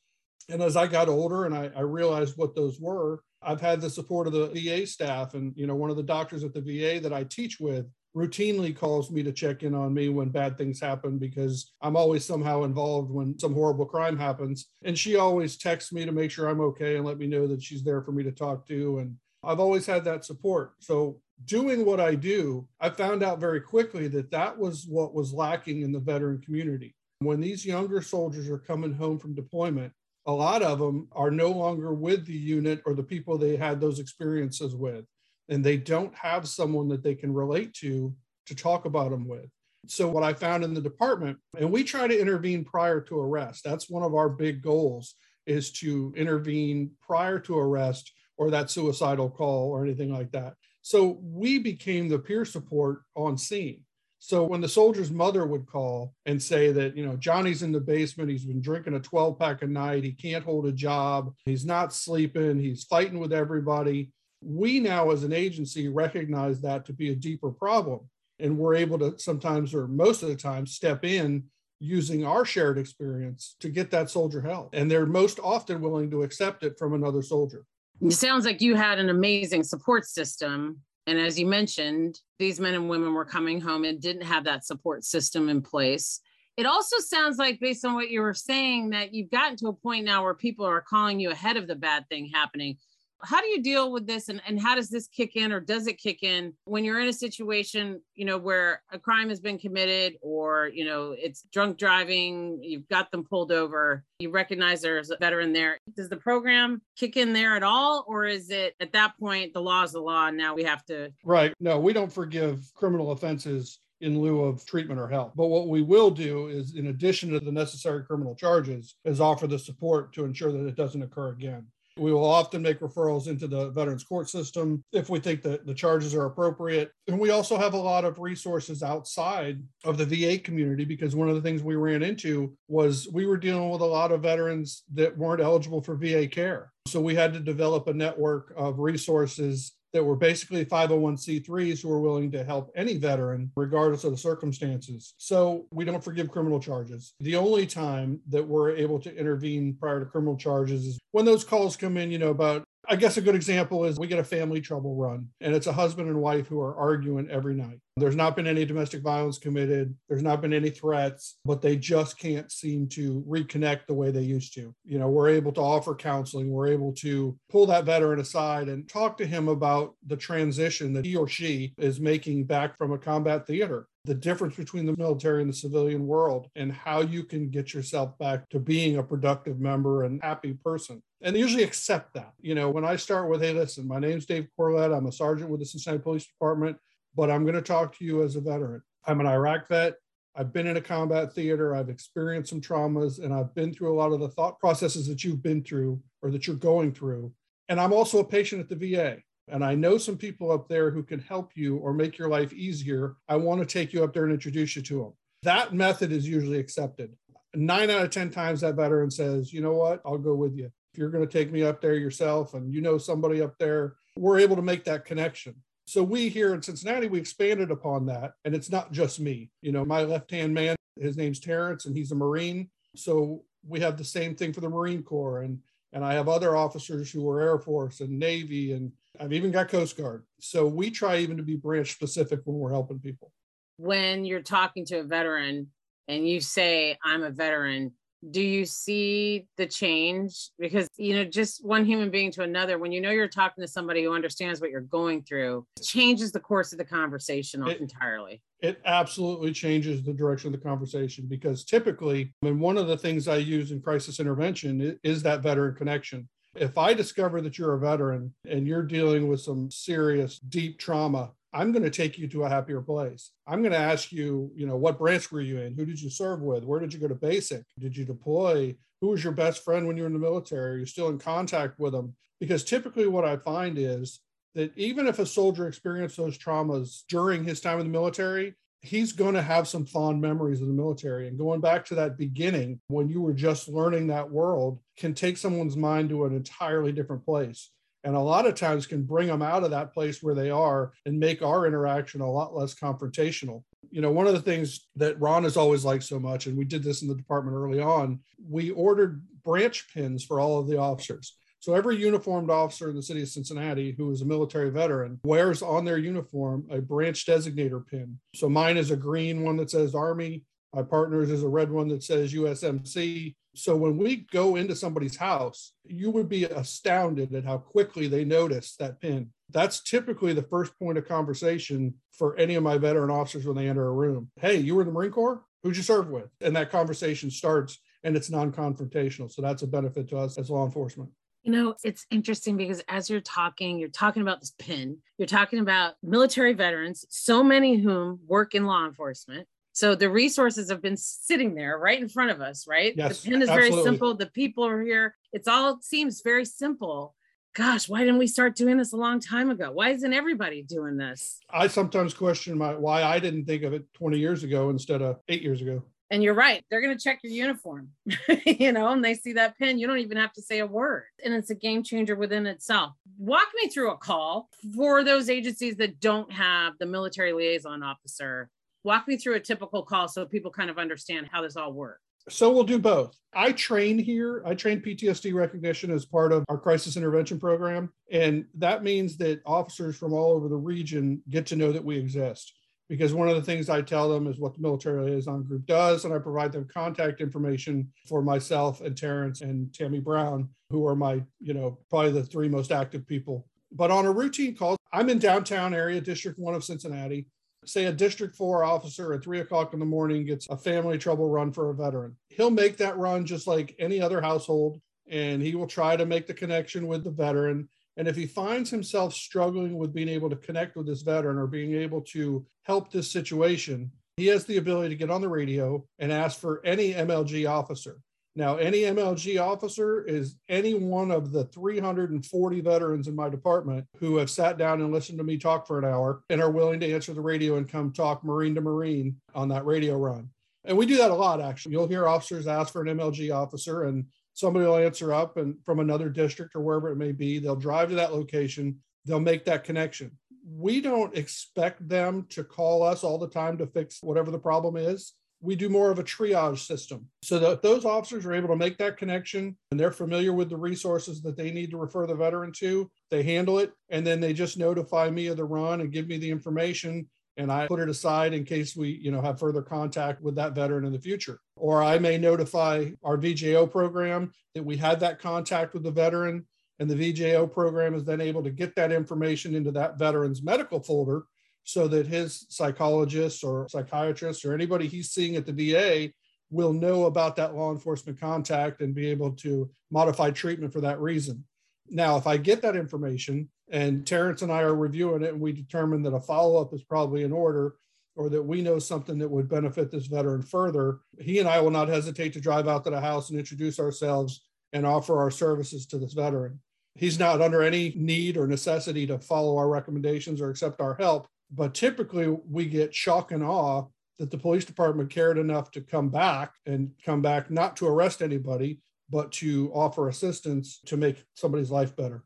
And 0.49 0.61
as 0.61 0.77
I 0.77 0.87
got 0.87 1.09
older 1.09 1.45
and 1.45 1.55
I, 1.55 1.69
I 1.75 1.81
realized 1.81 2.37
what 2.37 2.55
those 2.55 2.79
were, 2.79 3.21
I've 3.41 3.61
had 3.61 3.81
the 3.81 3.89
support 3.89 4.27
of 4.27 4.33
the 4.33 4.47
VA 4.47 4.87
staff. 4.87 5.33
And, 5.33 5.53
you 5.55 5.67
know, 5.67 5.75
one 5.75 5.89
of 5.89 5.97
the 5.97 6.03
doctors 6.03 6.43
at 6.43 6.53
the 6.53 6.61
VA 6.61 6.99
that 7.01 7.13
I 7.13 7.23
teach 7.23 7.59
with 7.59 7.85
routinely 8.15 8.75
calls 8.75 9.11
me 9.11 9.21
to 9.21 9.31
check 9.31 9.61
in 9.61 9.75
on 9.75 9.93
me 9.93 10.09
when 10.09 10.29
bad 10.29 10.57
things 10.57 10.79
happen 10.79 11.19
because 11.19 11.73
I'm 11.81 11.95
always 11.95 12.25
somehow 12.25 12.63
involved 12.63 13.11
when 13.11 13.37
some 13.37 13.53
horrible 13.53 13.85
crime 13.85 14.17
happens. 14.17 14.67
And 14.83 14.97
she 14.97 15.15
always 15.15 15.57
texts 15.57 15.93
me 15.93 16.05
to 16.05 16.11
make 16.11 16.31
sure 16.31 16.47
I'm 16.47 16.61
okay 16.61 16.95
and 16.95 17.05
let 17.05 17.19
me 17.19 17.27
know 17.27 17.45
that 17.47 17.61
she's 17.61 17.83
there 17.83 18.01
for 18.01 18.11
me 18.11 18.23
to 18.23 18.31
talk 18.31 18.67
to. 18.67 18.99
And 18.99 19.15
I've 19.43 19.59
always 19.59 19.85
had 19.85 20.03
that 20.05 20.25
support. 20.25 20.73
So, 20.79 21.19
doing 21.45 21.85
what 21.85 21.99
I 21.99 22.15
do, 22.15 22.67
I 22.79 22.89
found 22.89 23.21
out 23.21 23.39
very 23.39 23.61
quickly 23.61 24.07
that 24.07 24.31
that 24.31 24.57
was 24.57 24.87
what 24.87 25.13
was 25.13 25.31
lacking 25.33 25.83
in 25.83 25.91
the 25.91 25.99
veteran 25.99 26.41
community. 26.41 26.95
When 27.19 27.39
these 27.39 27.63
younger 27.63 28.01
soldiers 28.01 28.49
are 28.49 28.57
coming 28.57 28.93
home 28.93 29.19
from 29.19 29.35
deployment, 29.35 29.93
a 30.27 30.31
lot 30.31 30.61
of 30.61 30.77
them 30.77 31.07
are 31.13 31.31
no 31.31 31.49
longer 31.49 31.93
with 31.93 32.25
the 32.25 32.33
unit 32.33 32.81
or 32.85 32.93
the 32.93 33.03
people 33.03 33.37
they 33.37 33.55
had 33.55 33.81
those 33.81 33.99
experiences 33.99 34.75
with 34.75 35.05
and 35.49 35.63
they 35.63 35.77
don't 35.77 36.13
have 36.13 36.47
someone 36.47 36.87
that 36.89 37.01
they 37.01 37.15
can 37.15 37.33
relate 37.33 37.73
to 37.73 38.13
to 38.45 38.55
talk 38.55 38.85
about 38.85 39.11
them 39.11 39.27
with. 39.27 39.49
So, 39.87 40.07
what 40.07 40.23
I 40.23 40.33
found 40.33 40.63
in 40.63 40.73
the 40.73 40.81
department, 40.81 41.37
and 41.57 41.71
we 41.71 41.83
try 41.83 42.07
to 42.07 42.19
intervene 42.19 42.65
prior 42.65 42.99
to 43.01 43.19
arrest. 43.19 43.63
That's 43.63 43.89
one 43.89 44.03
of 44.03 44.15
our 44.15 44.29
big 44.29 44.61
goals 44.61 45.15
is 45.45 45.71
to 45.71 46.13
intervene 46.17 46.91
prior 47.01 47.39
to 47.39 47.57
arrest 47.57 48.11
or 48.37 48.51
that 48.51 48.69
suicidal 48.69 49.29
call 49.29 49.69
or 49.69 49.83
anything 49.83 50.11
like 50.11 50.31
that. 50.31 50.55
So, 50.81 51.19
we 51.21 51.59
became 51.59 52.09
the 52.09 52.19
peer 52.19 52.43
support 52.43 53.01
on 53.15 53.37
scene. 53.37 53.83
So 54.19 54.43
when 54.43 54.61
the 54.61 54.67
soldier's 54.67 55.11
mother 55.11 55.45
would 55.45 55.67
call 55.67 56.13
and 56.25 56.41
say 56.41 56.71
that, 56.71 56.97
you 56.97 57.05
know, 57.05 57.15
Johnny's 57.15 57.61
in 57.61 57.71
the 57.71 57.79
basement, 57.79 58.29
he's 58.29 58.45
been 58.45 58.61
drinking 58.61 58.95
a 58.95 58.99
12 58.99 59.37
pack 59.37 59.61
a 59.61 59.67
night, 59.67 60.03
he 60.03 60.11
can't 60.11 60.43
hold 60.43 60.65
a 60.65 60.71
job, 60.71 61.33
he's 61.45 61.65
not 61.65 61.93
sleeping, 61.93 62.59
he's 62.59 62.83
fighting 62.83 63.19
with 63.19 63.31
everybody. 63.31 64.11
We 64.41 64.79
now, 64.79 65.11
as 65.11 65.23
an 65.23 65.33
agency, 65.33 65.87
recognize 65.87 66.61
that 66.61 66.85
to 66.85 66.93
be 66.93 67.11
a 67.11 67.15
deeper 67.15 67.51
problem. 67.51 68.09
And 68.39 68.57
we're 68.57 68.75
able 68.75 68.99
to 68.99 69.17
sometimes, 69.17 69.73
or 69.73 69.87
most 69.87 70.23
of 70.23 70.29
the 70.29 70.35
time, 70.35 70.67
step 70.67 71.03
in 71.05 71.43
using 71.79 72.25
our 72.25 72.45
shared 72.45 72.77
experience 72.77 73.55
to 73.59 73.69
get 73.69 73.91
that 73.91 74.09
soldier 74.09 74.41
help. 74.41 74.69
And 74.73 74.89
they're 74.89 75.05
most 75.05 75.39
often 75.39 75.81
willing 75.81 76.09
to 76.11 76.23
accept 76.23 76.63
it 76.63 76.77
from 76.77 76.93
another 76.93 77.21
soldier. 77.21 77.65
It 78.01 78.13
sounds 78.13 78.45
like 78.45 78.61
you 78.61 78.75
had 78.75 78.99
an 78.99 79.09
amazing 79.09 79.63
support 79.63 80.05
system. 80.05 80.81
And 81.07 81.17
as 81.17 81.39
you 81.39 81.45
mentioned, 81.45 82.19
these 82.37 82.59
men 82.59 82.73
and 82.73 82.89
women 82.89 83.13
were 83.13 83.25
coming 83.25 83.61
home 83.61 83.85
and 83.85 84.01
didn't 84.01 84.23
have 84.23 84.43
that 84.43 84.65
support 84.65 85.05
system 85.05 85.47
in 85.47 85.61
place. 85.61 86.19
It 86.57 86.65
also 86.65 86.97
sounds 86.99 87.37
like, 87.37 87.59
based 87.61 87.85
on 87.85 87.93
what 87.93 88.09
you 88.09 88.19
were 88.19 88.33
saying, 88.33 88.89
that 88.89 89.13
you've 89.13 89.31
gotten 89.31 89.55
to 89.57 89.67
a 89.67 89.73
point 89.73 90.05
now 90.05 90.23
where 90.23 90.33
people 90.33 90.65
are 90.65 90.81
calling 90.81 91.19
you 91.19 91.31
ahead 91.31 91.55
of 91.55 91.67
the 91.67 91.75
bad 91.75 92.09
thing 92.09 92.29
happening. 92.33 92.77
How 93.23 93.41
do 93.41 93.47
you 93.47 93.61
deal 93.61 93.91
with 93.91 94.05
this 94.05 94.29
and, 94.29 94.41
and 94.47 94.59
how 94.59 94.75
does 94.75 94.89
this 94.89 95.07
kick 95.07 95.35
in 95.35 95.51
or 95.51 95.59
does 95.59 95.87
it 95.87 95.97
kick 95.97 96.23
in 96.23 96.53
when 96.65 96.83
you're 96.83 96.99
in 96.99 97.07
a 97.07 97.13
situation, 97.13 98.01
you 98.15 98.25
know, 98.25 98.37
where 98.37 98.81
a 98.91 98.99
crime 98.99 99.29
has 99.29 99.39
been 99.39 99.57
committed 99.57 100.17
or, 100.21 100.69
you 100.73 100.85
know, 100.85 101.15
it's 101.17 101.43
drunk 101.51 101.77
driving, 101.77 102.59
you've 102.61 102.87
got 102.89 103.11
them 103.11 103.23
pulled 103.23 103.51
over, 103.51 104.03
you 104.19 104.29
recognize 104.29 104.81
there's 104.81 105.09
a 105.09 105.17
veteran 105.17 105.53
there. 105.53 105.77
Does 105.95 106.09
the 106.09 106.17
program 106.17 106.81
kick 106.95 107.17
in 107.17 107.33
there 107.33 107.55
at 107.55 107.63
all? 107.63 108.05
Or 108.07 108.25
is 108.25 108.49
it 108.49 108.75
at 108.79 108.93
that 108.93 109.17
point, 109.19 109.53
the 109.53 109.61
law 109.61 109.83
is 109.83 109.91
the 109.91 109.99
law 109.99 110.27
and 110.27 110.37
now 110.37 110.53
we 110.53 110.63
have 110.63 110.85
to? 110.85 111.11
Right. 111.23 111.53
No, 111.59 111.79
we 111.79 111.93
don't 111.93 112.11
forgive 112.11 112.71
criminal 112.75 113.11
offenses 113.11 113.79
in 114.01 114.19
lieu 114.19 114.41
of 114.43 114.65
treatment 114.65 114.99
or 114.99 115.07
help. 115.07 115.35
But 115.35 115.47
what 115.47 115.69
we 115.69 115.81
will 115.81 116.11
do 116.11 116.47
is, 116.47 116.75
in 116.75 116.87
addition 116.87 117.31
to 117.31 117.39
the 117.39 117.51
necessary 117.51 118.03
criminal 118.03 118.35
charges, 118.35 118.95
is 119.05 119.19
offer 119.19 119.47
the 119.47 119.57
support 119.57 120.13
to 120.13 120.25
ensure 120.25 120.51
that 120.51 120.67
it 120.67 120.75
doesn't 120.75 121.01
occur 121.01 121.29
again. 121.29 121.65
We 121.97 122.13
will 122.13 122.25
often 122.25 122.61
make 122.61 122.79
referrals 122.79 123.27
into 123.27 123.47
the 123.47 123.69
Veterans 123.71 124.03
Court 124.03 124.29
system 124.29 124.83
if 124.93 125.09
we 125.09 125.19
think 125.19 125.41
that 125.43 125.65
the 125.65 125.73
charges 125.73 126.13
are 126.13 126.25
appropriate. 126.25 126.91
And 127.07 127.19
we 127.19 127.29
also 127.29 127.57
have 127.57 127.73
a 127.73 127.77
lot 127.77 128.05
of 128.05 128.19
resources 128.19 128.83
outside 128.83 129.61
of 129.83 129.97
the 129.97 130.05
VA 130.05 130.37
community 130.37 130.85
because 130.85 131.15
one 131.15 131.29
of 131.29 131.35
the 131.35 131.41
things 131.41 131.63
we 131.63 131.75
ran 131.75 132.03
into 132.03 132.55
was 132.67 133.07
we 133.11 133.25
were 133.25 133.37
dealing 133.37 133.69
with 133.69 133.81
a 133.81 133.85
lot 133.85 134.11
of 134.11 134.21
veterans 134.21 134.83
that 134.93 135.17
weren't 135.17 135.41
eligible 135.41 135.81
for 135.81 135.95
VA 135.95 136.27
care. 136.27 136.71
So 136.87 137.01
we 137.01 137.15
had 137.15 137.33
to 137.33 137.39
develop 137.39 137.87
a 137.87 137.93
network 137.93 138.53
of 138.55 138.79
resources 138.79 139.73
that 139.93 140.03
were 140.03 140.15
basically 140.15 140.65
501c3s 140.65 141.81
who 141.81 141.89
were 141.89 142.01
willing 142.01 142.31
to 142.31 142.43
help 142.43 142.71
any 142.75 142.97
veteran, 142.97 143.51
regardless 143.55 144.03
of 144.03 144.11
the 144.11 144.17
circumstances. 144.17 145.13
So 145.17 145.65
we 145.71 145.85
don't 145.85 146.03
forgive 146.03 146.31
criminal 146.31 146.59
charges. 146.59 147.13
The 147.19 147.35
only 147.35 147.65
time 147.65 148.19
that 148.29 148.45
we're 148.45 148.75
able 148.75 148.99
to 148.99 149.15
intervene 149.15 149.75
prior 149.79 149.99
to 149.99 150.05
criminal 150.05 150.37
charges 150.37 150.85
is 150.85 150.99
when 151.11 151.25
those 151.25 151.43
calls 151.43 151.77
come 151.77 151.97
in, 151.97 152.11
you 152.11 152.19
know, 152.19 152.29
about 152.29 152.63
I 152.89 152.95
guess 152.95 153.17
a 153.17 153.21
good 153.21 153.35
example 153.35 153.83
is 153.83 153.99
we 153.99 154.07
get 154.07 154.19
a 154.19 154.23
family 154.23 154.61
trouble 154.61 154.95
run, 154.95 155.27
and 155.41 155.53
it's 155.53 155.67
a 155.67 155.73
husband 155.73 156.07
and 156.07 156.21
wife 156.21 156.47
who 156.47 156.61
are 156.61 156.75
arguing 156.77 157.29
every 157.29 157.53
night. 157.53 157.81
There's 157.97 158.15
not 158.15 158.35
been 158.35 158.45
any 158.45 158.63
domestic 158.63 159.01
violence 159.01 159.39
committed, 159.39 159.95
there's 160.07 160.21
not 160.21 160.41
been 160.41 160.53
any 160.53 160.69
threats, 160.69 161.39
but 161.43 161.61
they 161.61 161.75
just 161.75 162.19
can't 162.19 162.51
seem 162.51 162.87
to 162.89 163.23
reconnect 163.27 163.87
the 163.87 163.95
way 163.95 164.11
they 164.11 164.21
used 164.21 164.53
to. 164.53 164.73
You 164.85 164.99
know, 164.99 165.09
we're 165.09 165.29
able 165.29 165.51
to 165.53 165.61
offer 165.61 165.95
counseling, 165.95 166.51
we're 166.51 166.67
able 166.67 166.93
to 166.93 167.37
pull 167.49 167.65
that 167.67 167.85
veteran 167.85 168.19
aside 168.19 168.69
and 168.69 168.87
talk 168.87 169.17
to 169.17 169.25
him 169.25 169.47
about 169.47 169.95
the 170.05 170.15
transition 170.15 170.93
that 170.93 171.05
he 171.05 171.15
or 171.15 171.27
she 171.27 171.73
is 171.77 171.99
making 171.99 172.45
back 172.45 172.77
from 172.77 172.91
a 172.91 172.97
combat 172.99 173.47
theater 173.47 173.87
the 174.07 174.15
difference 174.15 174.55
between 174.55 174.85
the 174.85 174.95
military 174.97 175.41
and 175.41 175.51
the 175.51 175.55
civilian 175.55 176.07
world 176.07 176.47
and 176.55 176.71
how 176.71 177.01
you 177.01 177.23
can 177.23 177.49
get 177.49 177.73
yourself 177.73 178.17
back 178.17 178.47
to 178.49 178.57
being 178.57 178.97
a 178.97 179.03
productive 179.03 179.59
member 179.59 180.05
and 180.05 180.23
happy 180.23 180.53
person. 180.53 181.03
And 181.21 181.35
they 181.35 181.39
usually 181.39 181.63
accept 181.63 182.13
that. 182.13 182.31
You 182.39 182.55
know, 182.55 182.69
when 182.69 182.85
I 182.85 182.95
start 182.95 183.29
with, 183.29 183.41
hey, 183.41 183.51
listen, 183.51 183.85
my 183.85 183.99
name's 183.99 184.25
Dave 184.25 184.47
Corlett. 184.57 184.95
I'm 184.95 185.07
a 185.07 185.11
sergeant 185.11 185.49
with 185.49 185.59
the 185.59 185.65
Cincinnati 185.65 186.01
Police 186.01 186.25
Department, 186.25 186.77
but 187.17 187.31
I'm 187.31 187.43
going 187.43 187.55
to 187.55 187.61
talk 187.61 187.97
to 187.97 188.05
you 188.05 188.23
as 188.23 188.35
a 188.35 188.41
veteran. 188.41 188.83
I'm 189.05 189.19
an 189.19 189.25
Iraq 189.25 189.67
vet. 189.67 189.95
I've 190.35 190.53
been 190.53 190.67
in 190.67 190.77
a 190.77 190.81
combat 190.81 191.33
theater. 191.33 191.75
I've 191.75 191.89
experienced 191.89 192.51
some 192.51 192.61
traumas 192.61 193.21
and 193.23 193.33
I've 193.33 193.55
been 193.55 193.73
through 193.73 193.91
a 193.91 193.97
lot 193.97 194.11
of 194.11 194.19
the 194.19 194.29
thought 194.29 194.59
processes 194.59 195.07
that 195.07 195.23
you've 195.23 195.41
been 195.41 195.63
through 195.63 195.99
or 196.21 196.29
that 196.29 196.45
you're 196.45 196.55
going 196.55 196.93
through. 196.93 197.33
And 197.69 197.81
I'm 197.81 197.91
also 197.91 198.19
a 198.19 198.23
patient 198.23 198.61
at 198.61 198.69
the 198.69 198.95
VA 198.95 199.17
and 199.47 199.65
I 199.65 199.73
know 199.73 199.97
some 199.97 200.15
people 200.15 200.51
up 200.51 200.69
there 200.69 200.91
who 200.91 201.01
can 201.01 201.19
help 201.19 201.53
you 201.55 201.77
or 201.77 201.91
make 201.91 202.19
your 202.19 202.29
life 202.29 202.53
easier. 202.53 203.15
I 203.27 203.37
want 203.37 203.61
to 203.61 203.65
take 203.65 203.93
you 203.93 204.03
up 204.03 204.13
there 204.13 204.25
and 204.25 204.33
introduce 204.33 204.75
you 204.75 204.83
to 204.83 204.99
them. 204.99 205.13
That 205.41 205.73
method 205.73 206.11
is 206.11 206.29
usually 206.29 206.59
accepted. 206.59 207.15
Nine 207.55 207.89
out 207.89 208.03
of 208.03 208.11
10 208.11 208.29
times 208.29 208.61
that 208.61 208.75
veteran 208.75 209.09
says, 209.09 209.51
you 209.51 209.61
know 209.61 209.73
what, 209.73 210.01
I'll 210.05 210.19
go 210.19 210.35
with 210.35 210.55
you. 210.55 210.65
If 210.93 210.99
you're 210.99 211.09
going 211.09 211.25
to 211.25 211.31
take 211.31 211.51
me 211.51 211.63
up 211.63 211.81
there 211.81 211.95
yourself 211.95 212.53
and 212.53 212.71
you 212.71 212.81
know 212.81 212.99
somebody 212.99 213.41
up 213.41 213.57
there, 213.57 213.95
we're 214.15 214.39
able 214.39 214.55
to 214.55 214.61
make 214.61 214.83
that 214.83 215.05
connection. 215.05 215.55
So 215.87 216.03
we 216.03 216.27
here 216.27 216.53
in 216.53 216.61
Cincinnati, 216.61 217.07
we 217.07 217.17
expanded 217.17 217.71
upon 217.71 218.05
that. 218.07 218.33
And 218.43 218.53
it's 218.53 218.69
not 218.69 218.91
just 218.91 219.21
me. 219.21 219.49
You 219.61 219.71
know, 219.71 219.85
my 219.85 220.03
left 220.03 220.29
hand 220.29 220.53
man, 220.53 220.75
his 220.99 221.15
name's 221.15 221.39
Terrence, 221.39 221.85
and 221.85 221.95
he's 221.95 222.11
a 222.11 222.15
Marine. 222.15 222.69
So 222.95 223.43
we 223.65 223.79
have 223.79 223.97
the 223.97 224.03
same 224.03 224.35
thing 224.35 224.51
for 224.51 224.59
the 224.59 224.69
Marine 224.69 225.01
Corps. 225.01 225.43
And 225.43 225.59
and 225.93 226.03
I 226.03 226.13
have 226.13 226.27
other 226.27 226.57
officers 226.57 227.09
who 227.09 227.27
are 227.29 227.39
Air 227.39 227.57
Force 227.57 228.01
and 228.01 228.19
Navy 228.19 228.73
and 228.73 228.91
I've 229.19 229.31
even 229.31 229.51
got 229.51 229.69
Coast 229.69 229.97
Guard. 229.97 230.25
So 230.39 230.67
we 230.67 230.91
try 230.91 231.17
even 231.17 231.37
to 231.37 231.43
be 231.43 231.55
branch 231.55 231.93
specific 231.93 232.41
when 232.43 232.57
we're 232.57 232.71
helping 232.71 232.99
people. 232.99 233.31
When 233.77 234.25
you're 234.25 234.41
talking 234.41 234.85
to 234.87 234.99
a 234.99 235.03
veteran 235.03 235.67
and 236.09 236.27
you 236.27 236.41
say, 236.41 236.97
I'm 237.03 237.23
a 237.23 237.31
veteran, 237.31 237.93
do 238.29 238.41
you 238.41 238.65
see 238.65 239.47
the 239.57 239.65
change? 239.65 240.49
Because, 240.57 240.87
you 240.97 241.15
know, 241.15 241.23
just 241.23 241.65
one 241.65 241.85
human 241.85 242.09
being 242.09 242.31
to 242.31 242.43
another, 242.43 242.77
when 242.77 242.91
you 242.91 243.01
know 243.01 243.11
you're 243.11 243.27
talking 243.27 243.61
to 243.63 243.67
somebody 243.67 244.03
who 244.03 244.13
understands 244.13 244.59
what 244.59 244.69
you're 244.69 244.81
going 244.81 245.23
through, 245.23 245.65
changes 245.81 246.31
the 246.31 246.39
course 246.39 246.71
of 246.71 246.77
the 246.77 246.85
conversation 246.85 247.67
it, 247.67 247.79
entirely. 247.79 248.41
It 248.61 248.81
absolutely 248.85 249.53
changes 249.53 250.03
the 250.03 250.13
direction 250.13 250.53
of 250.53 250.59
the 250.59 250.65
conversation 250.65 251.25
because 251.27 251.63
typically, 251.63 252.33
I 252.41 252.47
mean, 252.47 252.59
one 252.59 252.77
of 252.77 252.87
the 252.87 252.97
things 252.97 253.27
I 253.27 253.37
use 253.37 253.71
in 253.71 253.81
crisis 253.81 254.19
intervention 254.19 254.99
is 255.03 255.23
that 255.23 255.41
veteran 255.41 255.75
connection 255.75 256.27
if 256.59 256.77
I 256.77 256.93
discover 256.93 257.41
that 257.41 257.57
you're 257.57 257.75
a 257.75 257.79
veteran 257.79 258.33
and 258.49 258.67
you're 258.67 258.83
dealing 258.83 259.27
with 259.27 259.41
some 259.41 259.69
serious, 259.69 260.39
deep 260.39 260.79
trauma, 260.79 261.31
I'm 261.53 261.71
going 261.71 261.83
to 261.83 261.89
take 261.89 262.17
you 262.17 262.27
to 262.27 262.43
a 262.43 262.49
happier 262.49 262.81
place. 262.81 263.31
I'm 263.47 263.61
going 263.61 263.71
to 263.71 263.77
ask 263.77 264.11
you, 264.11 264.51
you 264.55 264.67
know, 264.67 264.75
what 264.75 264.99
branch 264.99 265.31
were 265.31 265.41
you 265.41 265.59
in? 265.59 265.75
Who 265.75 265.85
did 265.85 266.01
you 266.01 266.09
serve 266.09 266.41
with? 266.41 266.63
Where 266.63 266.79
did 266.79 266.93
you 266.93 266.99
go 266.99 267.07
to 267.07 267.15
basic? 267.15 267.63
Did 267.79 267.95
you 267.95 268.05
deploy? 268.05 268.75
Who 269.01 269.07
was 269.07 269.23
your 269.23 269.33
best 269.33 269.63
friend 269.63 269.87
when 269.87 269.95
you 269.95 270.03
were 270.03 270.07
in 270.07 270.13
the 270.13 270.19
military? 270.19 270.75
Are 270.75 270.79
you 270.79 270.85
still 270.85 271.09
in 271.09 271.19
contact 271.19 271.79
with 271.79 271.93
them? 271.93 272.15
Because 272.39 272.63
typically, 272.63 273.07
what 273.07 273.25
I 273.25 273.37
find 273.37 273.77
is 273.77 274.19
that 274.55 274.75
even 274.77 275.07
if 275.07 275.19
a 275.19 275.25
soldier 275.25 275.67
experienced 275.67 276.17
those 276.17 276.37
traumas 276.37 277.03
during 277.07 277.43
his 277.43 277.61
time 277.61 277.79
in 277.79 277.85
the 277.85 277.91
military, 277.91 278.55
he's 278.81 279.11
going 279.11 279.33
to 279.33 279.41
have 279.41 279.67
some 279.67 279.85
fond 279.85 280.21
memories 280.21 280.61
of 280.61 280.67
the 280.67 280.73
military. 280.73 281.27
And 281.27 281.37
going 281.37 281.61
back 281.61 281.85
to 281.85 281.95
that 281.95 282.17
beginning, 282.17 282.79
when 282.87 283.09
you 283.09 283.21
were 283.21 283.33
just 283.33 283.67
learning 283.67 284.07
that 284.07 284.29
world, 284.29 284.79
can 284.97 285.13
take 285.13 285.37
someone's 285.37 285.77
mind 285.77 286.09
to 286.09 286.25
an 286.25 286.35
entirely 286.35 286.91
different 286.91 287.25
place. 287.25 287.71
And 288.03 288.15
a 288.15 288.19
lot 288.19 288.45
of 288.45 288.55
times 288.55 288.85
can 288.85 289.03
bring 289.03 289.27
them 289.27 289.41
out 289.41 289.63
of 289.63 289.71
that 289.71 289.93
place 289.93 290.21
where 290.21 290.35
they 290.35 290.49
are 290.49 290.91
and 291.05 291.19
make 291.19 291.41
our 291.41 291.65
interaction 291.65 292.21
a 292.21 292.29
lot 292.29 292.55
less 292.55 292.73
confrontational. 292.73 293.63
You 293.89 294.01
know, 294.01 294.11
one 294.11 294.27
of 294.27 294.33
the 294.33 294.41
things 294.41 294.87
that 294.95 295.19
Ron 295.19 295.43
has 295.43 295.57
always 295.57 295.85
liked 295.85 296.03
so 296.03 296.19
much, 296.19 296.45
and 296.45 296.57
we 296.57 296.65
did 296.65 296.83
this 296.83 297.01
in 297.01 297.07
the 297.07 297.15
department 297.15 297.57
early 297.57 297.79
on, 297.79 298.19
we 298.49 298.71
ordered 298.71 299.21
branch 299.43 299.87
pins 299.93 300.23
for 300.23 300.39
all 300.39 300.59
of 300.59 300.67
the 300.67 300.77
officers. 300.77 301.37
So 301.59 301.73
every 301.73 301.97
uniformed 301.97 302.49
officer 302.49 302.89
in 302.89 302.95
the 302.95 303.03
city 303.03 303.23
of 303.23 303.29
Cincinnati 303.29 303.91
who 303.97 304.11
is 304.11 304.21
a 304.21 304.25
military 304.25 304.69
veteran 304.69 305.19
wears 305.23 305.61
on 305.61 305.85
their 305.85 305.97
uniform 305.97 306.65
a 306.69 306.79
branch 306.79 307.25
designator 307.25 307.85
pin. 307.85 308.19
So 308.35 308.47
mine 308.47 308.77
is 308.77 308.91
a 308.91 308.95
green 308.95 309.43
one 309.43 309.57
that 309.57 309.71
says 309.71 309.95
Army. 309.95 310.45
My 310.73 310.83
partner's 310.83 311.31
is 311.31 311.43
a 311.43 311.49
red 311.49 311.71
one 311.71 311.87
that 311.89 312.03
says 312.03 312.33
USMC. 312.33 313.35
So 313.57 313.75
when 313.75 313.97
we 313.97 314.27
go 314.31 314.55
into 314.55 314.75
somebody's 314.75 315.17
house, 315.17 315.73
you 315.83 316.11
would 316.11 316.29
be 316.29 316.45
astounded 316.45 317.33
at 317.33 317.43
how 317.43 317.57
quickly 317.57 318.07
they 318.07 318.23
notice 318.23 318.75
that 318.75 319.01
pin. 319.01 319.31
That's 319.49 319.81
typically 319.81 320.33
the 320.33 320.43
first 320.43 320.77
point 320.77 320.97
of 320.97 321.07
conversation 321.07 321.95
for 322.11 322.35
any 322.37 322.55
of 322.55 322.63
my 322.63 322.77
veteran 322.77 323.09
officers 323.09 323.45
when 323.45 323.55
they 323.55 323.67
enter 323.67 323.87
a 323.87 323.93
room. 323.93 324.29
Hey, 324.39 324.57
you 324.57 324.75
were 324.75 324.81
in 324.81 324.87
the 324.87 324.93
Marine 324.93 325.11
Corps? 325.11 325.43
Who'd 325.63 325.75
you 325.75 325.83
serve 325.83 326.09
with? 326.09 326.29
And 326.41 326.55
that 326.55 326.69
conversation 326.69 327.31
starts 327.31 327.79
and 328.03 328.15
it's 328.15 328.29
non 328.29 328.51
confrontational. 328.51 329.31
So 329.31 329.41
that's 329.41 329.63
a 329.63 329.67
benefit 329.67 330.07
to 330.09 330.17
us 330.17 330.37
as 330.37 330.49
law 330.49 330.65
enforcement. 330.65 331.09
You 331.43 331.51
know, 331.51 331.75
it's 331.83 332.05
interesting 332.11 332.57
because 332.57 332.83
as 332.87 333.09
you're 333.09 333.21
talking, 333.21 333.79
you're 333.79 333.89
talking 333.89 334.21
about 334.21 334.39
this 334.39 334.53
pin, 334.59 334.97
you're 335.17 335.27
talking 335.27 335.59
about 335.59 335.95
military 336.03 336.53
veterans, 336.53 337.05
so 337.09 337.41
many 337.43 337.75
of 337.75 337.81
whom 337.81 338.19
work 338.27 338.53
in 338.53 338.65
law 338.65 338.85
enforcement. 338.85 339.47
So 339.77 339.93
the 339.93 340.09
resources 340.09 340.71
have 340.71 340.81
been 340.81 340.97
sitting 340.97 341.53
there 341.53 341.77
right 341.77 342.01
in 342.01 342.09
front 342.09 342.31
of 342.31 342.41
us, 342.41 342.65
right? 342.67 342.95
Yes, 342.97 343.21
the 343.21 343.29
pin 343.29 343.43
is 343.43 343.47
absolutely. 343.47 343.69
very 343.69 343.83
simple. 343.83 344.15
The 344.15 344.25
people 344.25 344.65
are 344.65 344.81
here. 344.81 345.15
It's 345.33 345.47
all 345.47 345.77
seems 345.81 346.21
very 346.21 346.45
simple. 346.45 347.13
Gosh, 347.53 347.87
why 347.87 347.99
didn't 347.99 348.17
we 348.17 348.25
start 348.25 348.55
doing 348.55 348.77
this 348.77 348.91
a 348.91 348.95
long 348.97 349.19
time 349.19 349.51
ago? 349.51 349.71
Why 349.71 349.91
isn't 349.91 350.11
everybody 350.11 350.63
doing 350.63 350.97
this? 350.97 351.37
I 351.51 351.67
sometimes 351.67 352.15
question 352.15 352.57
my 352.57 352.73
why 352.73 353.03
I 353.03 353.19
didn't 353.19 353.45
think 353.45 353.61
of 353.61 353.73
it 353.73 353.85
20 353.93 354.17
years 354.17 354.43
ago 354.43 354.71
instead 354.71 355.03
of 355.03 355.19
eight 355.29 355.43
years 355.43 355.61
ago. 355.61 355.83
And 356.09 356.23
you're 356.23 356.33
right. 356.33 356.65
They're 356.71 356.81
going 356.81 356.97
to 356.97 357.03
check 357.03 357.19
your 357.21 357.33
uniform, 357.33 357.89
you 358.47 358.71
know, 358.71 358.87
and 358.87 359.05
they 359.05 359.13
see 359.13 359.33
that 359.33 359.59
pin. 359.59 359.77
You 359.77 359.85
don't 359.85 359.99
even 359.99 360.17
have 360.17 360.33
to 360.33 360.41
say 360.41 360.57
a 360.57 360.65
word. 360.65 361.03
And 361.23 361.35
it's 361.35 361.51
a 361.51 361.55
game 361.55 361.83
changer 361.83 362.15
within 362.15 362.47
itself. 362.47 362.93
Walk 363.19 363.49
me 363.61 363.69
through 363.69 363.91
a 363.91 363.97
call 363.97 364.49
for 364.75 365.03
those 365.03 365.29
agencies 365.29 365.75
that 365.75 365.99
don't 365.99 366.31
have 366.31 366.73
the 366.79 366.87
military 366.87 367.31
liaison 367.31 367.83
officer 367.83 368.49
walk 368.87 369.05
me 369.05 369.17
through 369.17 369.35
a 369.35 369.39
typical 369.39 369.83
call 369.83 370.07
so 370.07 370.25
people 370.25 370.49
kind 370.49 370.69
of 370.69 370.79
understand 370.79 371.27
how 371.29 371.41
this 371.41 371.57
all 371.57 371.73
works. 371.73 372.01
So 372.29 372.51
we'll 372.51 372.63
do 372.63 372.79
both. 372.79 373.17
I 373.33 373.51
train 373.51 373.99
here. 373.99 374.41
I 374.45 374.55
train 374.55 374.81
PTSD 374.81 375.33
recognition 375.33 375.91
as 375.91 376.05
part 376.05 376.31
of 376.31 376.45
our 376.49 376.57
crisis 376.57 376.97
intervention 376.97 377.39
program. 377.39 377.91
And 378.11 378.45
that 378.55 378.83
means 378.83 379.17
that 379.17 379.41
officers 379.45 379.97
from 379.97 380.13
all 380.13 380.31
over 380.31 380.47
the 380.47 380.55
region 380.55 381.21
get 381.29 381.45
to 381.47 381.55
know 381.55 381.71
that 381.71 381.83
we 381.83 381.97
exist. 381.97 382.53
Because 382.89 383.13
one 383.13 383.27
of 383.27 383.35
the 383.35 383.41
things 383.41 383.69
I 383.69 383.81
tell 383.81 384.07
them 384.09 384.27
is 384.27 384.39
what 384.39 384.55
the 384.55 384.61
military 384.61 385.03
liaison 385.03 385.43
group 385.43 385.65
does, 385.65 386.05
and 386.05 386.13
I 386.13 386.19
provide 386.19 386.53
them 386.53 386.67
contact 386.73 387.19
information 387.19 387.91
for 388.07 388.21
myself 388.21 388.79
and 388.79 388.97
Terrence 388.97 389.41
and 389.41 389.73
Tammy 389.73 389.99
Brown, 389.99 390.47
who 390.69 390.87
are 390.87 390.95
my, 390.95 391.21
you 391.41 391.53
know, 391.53 391.79
probably 391.89 392.13
the 392.13 392.23
three 392.23 392.47
most 392.47 392.71
active 392.71 393.05
people. 393.05 393.45
But 393.73 393.91
on 393.91 394.05
a 394.05 394.11
routine 394.11 394.55
call, 394.55 394.77
I'm 394.93 395.09
in 395.09 395.19
downtown 395.19 395.73
area, 395.73 395.99
District 395.99 396.39
1 396.39 396.55
of 396.55 396.63
Cincinnati 396.63 397.27
say 397.67 397.85
a 397.85 397.91
district 397.91 398.35
four 398.35 398.63
officer 398.63 399.13
at 399.13 399.23
three 399.23 399.39
o'clock 399.39 399.73
in 399.73 399.79
the 399.79 399.85
morning 399.85 400.25
gets 400.25 400.47
a 400.49 400.57
family 400.57 400.97
trouble 400.97 401.29
run 401.29 401.51
for 401.51 401.69
a 401.69 401.73
veteran. 401.73 402.15
He'll 402.29 402.49
make 402.51 402.77
that 402.77 402.97
run 402.97 403.25
just 403.25 403.47
like 403.47 403.75
any 403.79 404.01
other 404.01 404.21
household, 404.21 404.79
and 405.09 405.41
he 405.41 405.55
will 405.55 405.67
try 405.67 405.95
to 405.95 406.05
make 406.05 406.27
the 406.27 406.33
connection 406.33 406.87
with 406.87 407.03
the 407.03 407.11
veteran. 407.11 407.69
And 407.97 408.07
if 408.07 408.15
he 408.15 408.25
finds 408.25 408.69
himself 408.69 409.13
struggling 409.13 409.77
with 409.77 409.93
being 409.93 410.09
able 410.09 410.29
to 410.29 410.35
connect 410.35 410.75
with 410.75 410.85
this 410.85 411.01
veteran 411.01 411.37
or 411.37 411.47
being 411.47 411.73
able 411.73 412.01
to 412.13 412.45
help 412.63 412.91
this 412.91 413.11
situation, 413.11 413.91
he 414.17 414.27
has 414.27 414.45
the 414.45 414.57
ability 414.57 414.89
to 414.89 414.95
get 414.95 415.09
on 415.09 415.21
the 415.21 415.29
radio 415.29 415.85
and 415.99 416.11
ask 416.11 416.39
for 416.39 416.61
any 416.65 416.93
MLG 416.93 417.49
officer. 417.49 417.99
Now, 418.37 418.57
any 418.57 418.81
MLG 418.81 419.41
officer 419.41 420.03
is 420.03 420.35
any 420.47 420.75
one 420.75 421.09
of 421.09 421.31
the 421.31 421.45
340 421.45 422.61
veterans 422.61 423.07
in 423.07 423.15
my 423.15 423.29
department 423.29 423.87
who 423.99 424.17
have 424.17 424.29
sat 424.29 424.59
down 424.59 424.79
and 424.79 424.93
listened 424.93 425.17
to 425.17 425.23
me 425.23 425.39
talk 425.39 425.65
for 425.65 425.79
an 425.79 425.85
hour 425.85 426.21
and 426.29 426.39
are 426.39 426.51
willing 426.51 426.79
to 426.81 426.93
answer 426.93 427.15
the 427.15 427.21
radio 427.21 427.55
and 427.55 427.67
come 427.67 427.91
talk 427.91 428.23
Marine 428.23 428.53
to 428.53 428.61
Marine 428.61 429.15
on 429.33 429.49
that 429.49 429.65
radio 429.65 429.97
run. 429.97 430.29
And 430.65 430.77
we 430.77 430.85
do 430.85 430.97
that 430.97 431.09
a 431.09 431.15
lot, 431.15 431.41
actually. 431.41 431.71
You'll 431.71 431.87
hear 431.87 432.07
officers 432.07 432.45
ask 432.45 432.71
for 432.71 432.83
an 432.83 432.95
MLG 432.95 433.35
officer, 433.35 433.85
and 433.85 434.05
somebody 434.35 434.67
will 434.67 434.77
answer 434.77 435.15
up 435.15 435.37
and 435.37 435.55
from 435.65 435.79
another 435.79 436.07
district 436.07 436.55
or 436.55 436.61
wherever 436.61 436.91
it 436.91 436.97
may 436.97 437.13
be. 437.13 437.39
They'll 437.39 437.55
drive 437.55 437.89
to 437.89 437.95
that 437.95 438.13
location, 438.13 438.77
they'll 439.05 439.19
make 439.19 439.45
that 439.45 439.63
connection. 439.63 440.11
We 440.47 440.79
don't 440.79 441.17
expect 441.17 441.89
them 441.89 442.27
to 442.29 442.43
call 442.43 442.83
us 442.83 443.03
all 443.03 443.17
the 443.17 443.29
time 443.29 443.57
to 443.57 443.65
fix 443.65 444.03
whatever 444.03 444.29
the 444.29 444.37
problem 444.37 444.77
is 444.77 445.13
we 445.41 445.55
do 445.55 445.69
more 445.69 445.91
of 445.91 445.99
a 445.99 446.03
triage 446.03 446.65
system 446.65 447.07
so 447.21 447.37
that 447.39 447.61
those 447.61 447.85
officers 447.85 448.25
are 448.25 448.33
able 448.33 448.49
to 448.49 448.55
make 448.55 448.77
that 448.77 448.97
connection 448.97 449.55
and 449.71 449.79
they're 449.79 449.91
familiar 449.91 450.33
with 450.33 450.49
the 450.49 450.57
resources 450.57 451.21
that 451.21 451.37
they 451.37 451.51
need 451.51 451.69
to 451.69 451.77
refer 451.77 452.07
the 452.07 452.15
veteran 452.15 452.51
to. 452.51 452.89
They 453.11 453.23
handle 453.23 453.59
it 453.59 453.71
and 453.89 454.05
then 454.05 454.19
they 454.19 454.33
just 454.33 454.57
notify 454.57 455.09
me 455.09 455.27
of 455.27 455.37
the 455.37 455.45
run 455.45 455.81
and 455.81 455.91
give 455.91 456.07
me 456.07 456.17
the 456.17 456.31
information 456.31 457.07
and 457.37 457.51
I 457.51 457.67
put 457.67 457.79
it 457.79 457.87
aside 457.87 458.33
in 458.33 458.45
case 458.45 458.75
we, 458.75 458.89
you 458.89 459.11
know, 459.11 459.21
have 459.21 459.39
further 459.39 459.61
contact 459.61 460.23
with 460.23 460.33
that 460.35 460.55
veteran 460.55 460.85
in 460.85 460.91
the 460.91 460.99
future. 460.99 461.39
Or 461.55 461.83
I 461.83 461.99
may 461.99 462.17
notify 462.17 462.89
our 463.03 463.15
VJO 463.15 463.71
program 463.71 464.31
that 464.55 464.65
we 464.65 464.75
had 464.75 464.99
that 465.01 465.19
contact 465.19 465.75
with 465.75 465.83
the 465.83 465.91
veteran 465.91 466.47
and 466.79 466.89
the 466.89 466.95
VJO 466.95 467.51
program 467.51 467.93
is 467.93 468.03
then 468.03 468.21
able 468.21 468.43
to 468.43 468.49
get 468.49 468.75
that 468.75 468.91
information 468.91 469.53
into 469.53 469.71
that 469.71 469.99
veteran's 469.99 470.41
medical 470.41 470.81
folder 470.81 471.23
so 471.67 471.85
that 471.85 472.07
his 472.07 472.45
psychologist 472.47 473.43
or 473.43 473.67
psychiatrist 473.67 474.45
or 474.45 474.53
anybody 474.53 474.87
he's 474.87 475.11
seeing 475.11 475.35
at 475.35 475.45
the 475.45 475.51
VA 475.51 476.09
will 476.49 476.71
know 476.71 477.07
about 477.07 477.35
that 477.35 477.55
law 477.55 477.73
enforcement 477.73 478.17
contact 478.17 478.79
and 478.79 478.95
be 478.95 479.07
able 479.07 479.31
to 479.33 479.69
modify 479.91 480.31
treatment 480.31 480.71
for 480.71 480.79
that 480.79 481.01
reason. 481.01 481.43
Now, 481.89 482.15
if 482.15 482.25
I 482.25 482.37
get 482.37 482.61
that 482.61 482.77
information 482.77 483.49
and 483.69 484.07
Terrence 484.07 484.43
and 484.43 484.49
I 484.51 484.61
are 484.61 484.75
reviewing 484.75 485.23
it 485.23 485.33
and 485.33 485.41
we 485.41 485.51
determine 485.51 486.03
that 486.03 486.13
a 486.13 486.21
follow 486.21 486.55
up 486.61 486.73
is 486.73 486.85
probably 486.85 487.23
in 487.23 487.33
order 487.33 487.75
or 488.15 488.29
that 488.29 488.41
we 488.41 488.61
know 488.61 488.79
something 488.79 489.17
that 489.17 489.29
would 489.29 489.49
benefit 489.49 489.91
this 489.91 490.07
veteran 490.07 490.43
further, 490.43 490.99
he 491.19 491.39
and 491.39 491.49
I 491.49 491.59
will 491.59 491.69
not 491.69 491.89
hesitate 491.89 492.31
to 492.33 492.41
drive 492.41 492.69
out 492.69 492.85
to 492.85 492.91
the 492.91 493.01
house 493.01 493.29
and 493.29 493.37
introduce 493.37 493.77
ourselves 493.77 494.41
and 494.71 494.85
offer 494.85 495.19
our 495.19 495.31
services 495.31 495.85
to 495.87 495.97
this 495.97 496.13
veteran. 496.13 496.61
He's 496.95 497.19
not 497.19 497.41
under 497.41 497.61
any 497.61 497.93
need 497.97 498.37
or 498.37 498.47
necessity 498.47 499.05
to 499.07 499.19
follow 499.19 499.57
our 499.57 499.67
recommendations 499.67 500.39
or 500.39 500.49
accept 500.49 500.79
our 500.79 500.95
help 500.95 501.27
but 501.51 501.73
typically, 501.73 502.27
we 502.49 502.65
get 502.65 502.93
shock 502.93 503.31
and 503.31 503.43
awe 503.43 503.85
that 504.19 504.31
the 504.31 504.37
police 504.37 504.65
department 504.65 505.09
cared 505.09 505.37
enough 505.37 505.71
to 505.71 505.81
come 505.81 506.09
back 506.09 506.53
and 506.65 506.91
come 507.05 507.21
back 507.21 507.51
not 507.51 507.77
to 507.77 507.87
arrest 507.87 508.21
anybody, 508.21 508.79
but 509.09 509.31
to 509.31 509.71
offer 509.73 510.09
assistance 510.09 510.79
to 510.85 510.97
make 510.97 511.23
somebody's 511.35 511.71
life 511.71 511.95
better. 511.95 512.23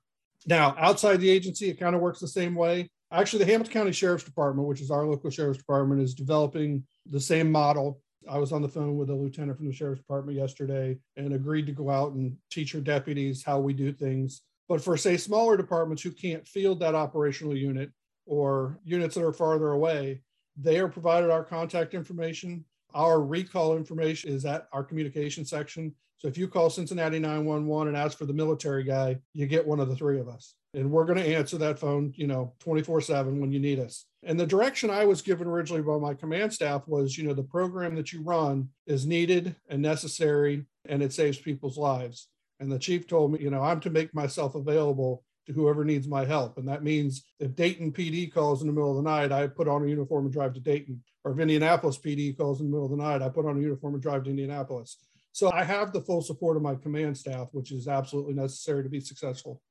Now, 0.48 0.76
outside 0.80 1.18
the 1.18 1.30
agency, 1.30 1.70
it 1.70 1.80
kind 1.80 1.96
of 1.96 2.02
works 2.02 2.20
the 2.20 2.28
same 2.28 2.56
way. 2.56 2.90
Actually, 3.12 3.44
the 3.44 3.52
Hamilton 3.52 3.74
County 3.74 3.92
Sheriff's 3.92 4.24
Department, 4.24 4.68
which 4.68 4.82
is 4.82 4.90
our 4.90 5.06
local 5.06 5.30
sheriff's 5.30 5.60
department, 5.60 6.02
is 6.02 6.14
developing 6.14 6.84
the 7.10 7.20
same 7.20 7.52
model. 7.52 8.00
I 8.30 8.38
was 8.38 8.52
on 8.52 8.62
the 8.62 8.70
phone 8.70 8.98
with 8.98 9.10
a 9.10 9.16
lieutenant 9.16 9.58
from 9.58 9.68
the 9.68 9.74
sheriff's 9.74 10.02
department 10.02 10.38
yesterday 10.38 10.98
and 11.18 11.34
agreed 11.34 11.66
to 11.68 11.74
go 11.74 11.90
out 11.90 12.14
and 12.14 12.38
teach 12.50 12.72
her 12.72 12.80
deputies 12.80 13.44
how 13.44 13.60
we 13.60 13.74
do 13.74 13.92
things. 13.92 14.42
But 14.70 14.82
for, 14.82 14.96
say, 14.96 15.18
smaller 15.18 15.58
departments 15.58 16.02
who 16.02 16.12
can't 16.12 16.48
field 16.48 16.80
that 16.80 16.96
operational 16.96 17.58
unit, 17.58 17.92
or 18.26 18.80
units 18.84 19.16
that 19.16 19.26
are 19.26 19.34
farther 19.34 19.72
away, 19.72 20.22
they 20.58 20.80
are 20.80 20.88
provided 20.88 21.30
our 21.30 21.44
contact 21.44 21.94
information. 21.94 22.66
Our 22.94 23.22
recall 23.22 23.78
information 23.78 24.32
is 24.32 24.46
at 24.46 24.68
our 24.74 24.84
communication 24.84 25.46
section. 25.46 25.94
So 26.18 26.28
if 26.28 26.38
you 26.38 26.48
call 26.48 26.70
Cincinnati 26.70 27.20
911 27.20 27.88
and 27.88 27.98
ask 27.98 28.18
for 28.18 28.26
the 28.26 28.34
military 28.34 28.84
guy, 28.84 29.18
you 29.34 29.48
get 29.48 29.66
one 29.66 29.80
of 29.80 29.90
the 29.90 29.96
three 29.96 30.20
of 30.20 30.28
us. 30.28 30.54
And 30.74 30.92
we're 30.92 31.06
going 31.06 31.18
to 31.18 31.36
answer 31.36 31.58
that 31.58 31.80
phone, 31.80 32.14
you 32.16 32.28
know, 32.28 32.54
24 32.60 33.02
7 33.02 33.40
when 33.40 33.52
you 33.52 33.60
need 33.60 33.80
us. 33.80 34.06
And 34.24 34.40
the 34.40 34.46
direction 34.46 34.90
I 34.90 35.06
was 35.06 35.22
given 35.22 35.48
originally 35.48 35.82
by 35.82 35.98
my 35.98 36.14
command 36.14 36.54
staff 36.54 36.88
was, 36.88 37.18
you 37.18 37.28
know, 37.28 37.34
the 37.34 37.44
program 37.44 37.96
that 37.96 38.14
you 38.14 38.22
run 38.22 38.70
is 38.86 39.06
needed 39.06 39.56
and 39.68 39.82
necessary 39.82 40.66
and 40.88 41.02
it 41.02 41.12
saves 41.12 41.40
people's 41.40 41.78
lives. 41.78 42.28
And 42.60 42.72
the 42.72 42.80
chief 42.80 43.08
told 43.08 43.34
me, 43.34 43.40
you 43.42 43.50
know, 43.50 43.62
I'm 43.62 43.80
to 43.80 43.90
make 43.90 44.14
myself 44.14 44.54
available 44.54 45.24
to 45.48 45.54
whoever 45.54 45.84
needs 45.84 46.08
my 46.08 46.26
help. 46.26 46.58
And 46.58 46.68
that 46.68 46.84
means 46.84 47.24
if 47.40 47.56
Dayton 47.56 47.92
PD 47.92 48.32
calls 48.32 48.62
in 48.62 48.68
the 48.68 48.74
middle 48.74 48.92
of 48.92 49.04
the 49.04 49.10
night, 49.10 49.32
I 49.32 49.48
put 49.48 49.68
on 49.68 49.84
a 49.84 49.88
uniform 49.88 50.26
and 50.26 50.34
drive 50.34 50.54
to 50.54 50.60
Dayton. 50.60 51.04
Or 51.24 51.32
if 51.32 51.40
Indianapolis 51.40 51.98
PD 51.98 52.38
calls 52.38 52.62
in 52.62 52.68
the 52.68 52.72
middle 52.72 52.86
of 52.86 52.92
the 52.92 52.98
night, 52.98 53.22
I 53.22 53.30
put 53.30 53.46
on 53.46 53.58
a 53.58 53.62
uniform 53.62 53.94
and 53.94 54.04
drive 54.04 54.24
to 54.24 54.30
Indianapolis. 54.30 54.98
So 55.34 55.52
I 55.52 55.64
have 55.64 55.94
the 55.94 56.02
full 56.02 56.22
support 56.22 56.58
of 56.58 56.64
my 56.64 56.76
command 56.76 57.18
staff, 57.18 57.50
which 57.52 57.72
is 57.72 57.88
absolutely 57.88 58.34
necessary 58.34 58.84
to 58.84 58.90
be 58.90 59.00
successful. 59.00 59.62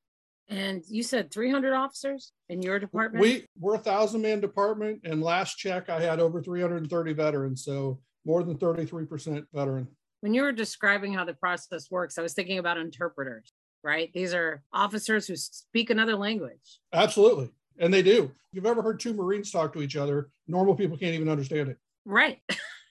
And 0.49 0.83
you 0.89 1.03
said 1.03 1.31
300 1.31 1.75
officers 1.75 2.33
in 2.49 2.61
your 2.61 2.79
department? 2.79 3.23
We, 3.23 3.47
we're 3.59 3.77
a 3.77 3.79
thousand 3.79 4.23
man 4.23 4.41
department. 4.41 5.03
And 5.05 5.23
last 5.23 5.57
check, 5.57 5.89
I 5.89 6.01
had 6.01 6.19
over 6.19 6.43
330 6.43 7.13
veterans. 7.13 7.65
So 7.65 8.01
more 8.25 8.43
than 8.43 8.59
33% 8.59 9.45
veteran. 9.53 9.87
When 10.21 10.35
you 10.35 10.43
were 10.43 10.53
describing 10.53 11.15
how 11.15 11.25
the 11.25 11.35
process 11.35 11.91
works, 11.91 12.19
I 12.19 12.23
was 12.23 12.35
thinking 12.35 12.59
about 12.59 12.79
interpreters 12.79 13.53
right? 13.83 14.11
These 14.13 14.35
are 14.35 14.63
officers 14.73 15.27
who 15.27 15.37
speak 15.37 15.91
another 15.91 16.17
language. 16.17 16.81
Absolutely. 16.93 17.51
And 17.79 17.93
they 17.93 18.03
do. 18.03 18.25
If 18.25 18.31
you've 18.53 18.67
ever 18.67 18.83
heard 18.83 19.01
two 19.01 19.15
Marines 19.15 19.51
talk 19.51 19.73
to 19.73 19.83
each 19.83 19.97
other, 19.97 20.31
normal 20.47 20.75
people 20.75 20.97
can't 20.97 21.15
even 21.15 21.29
understand 21.29 21.69
it. 21.69 21.79
Right. 22.05 22.41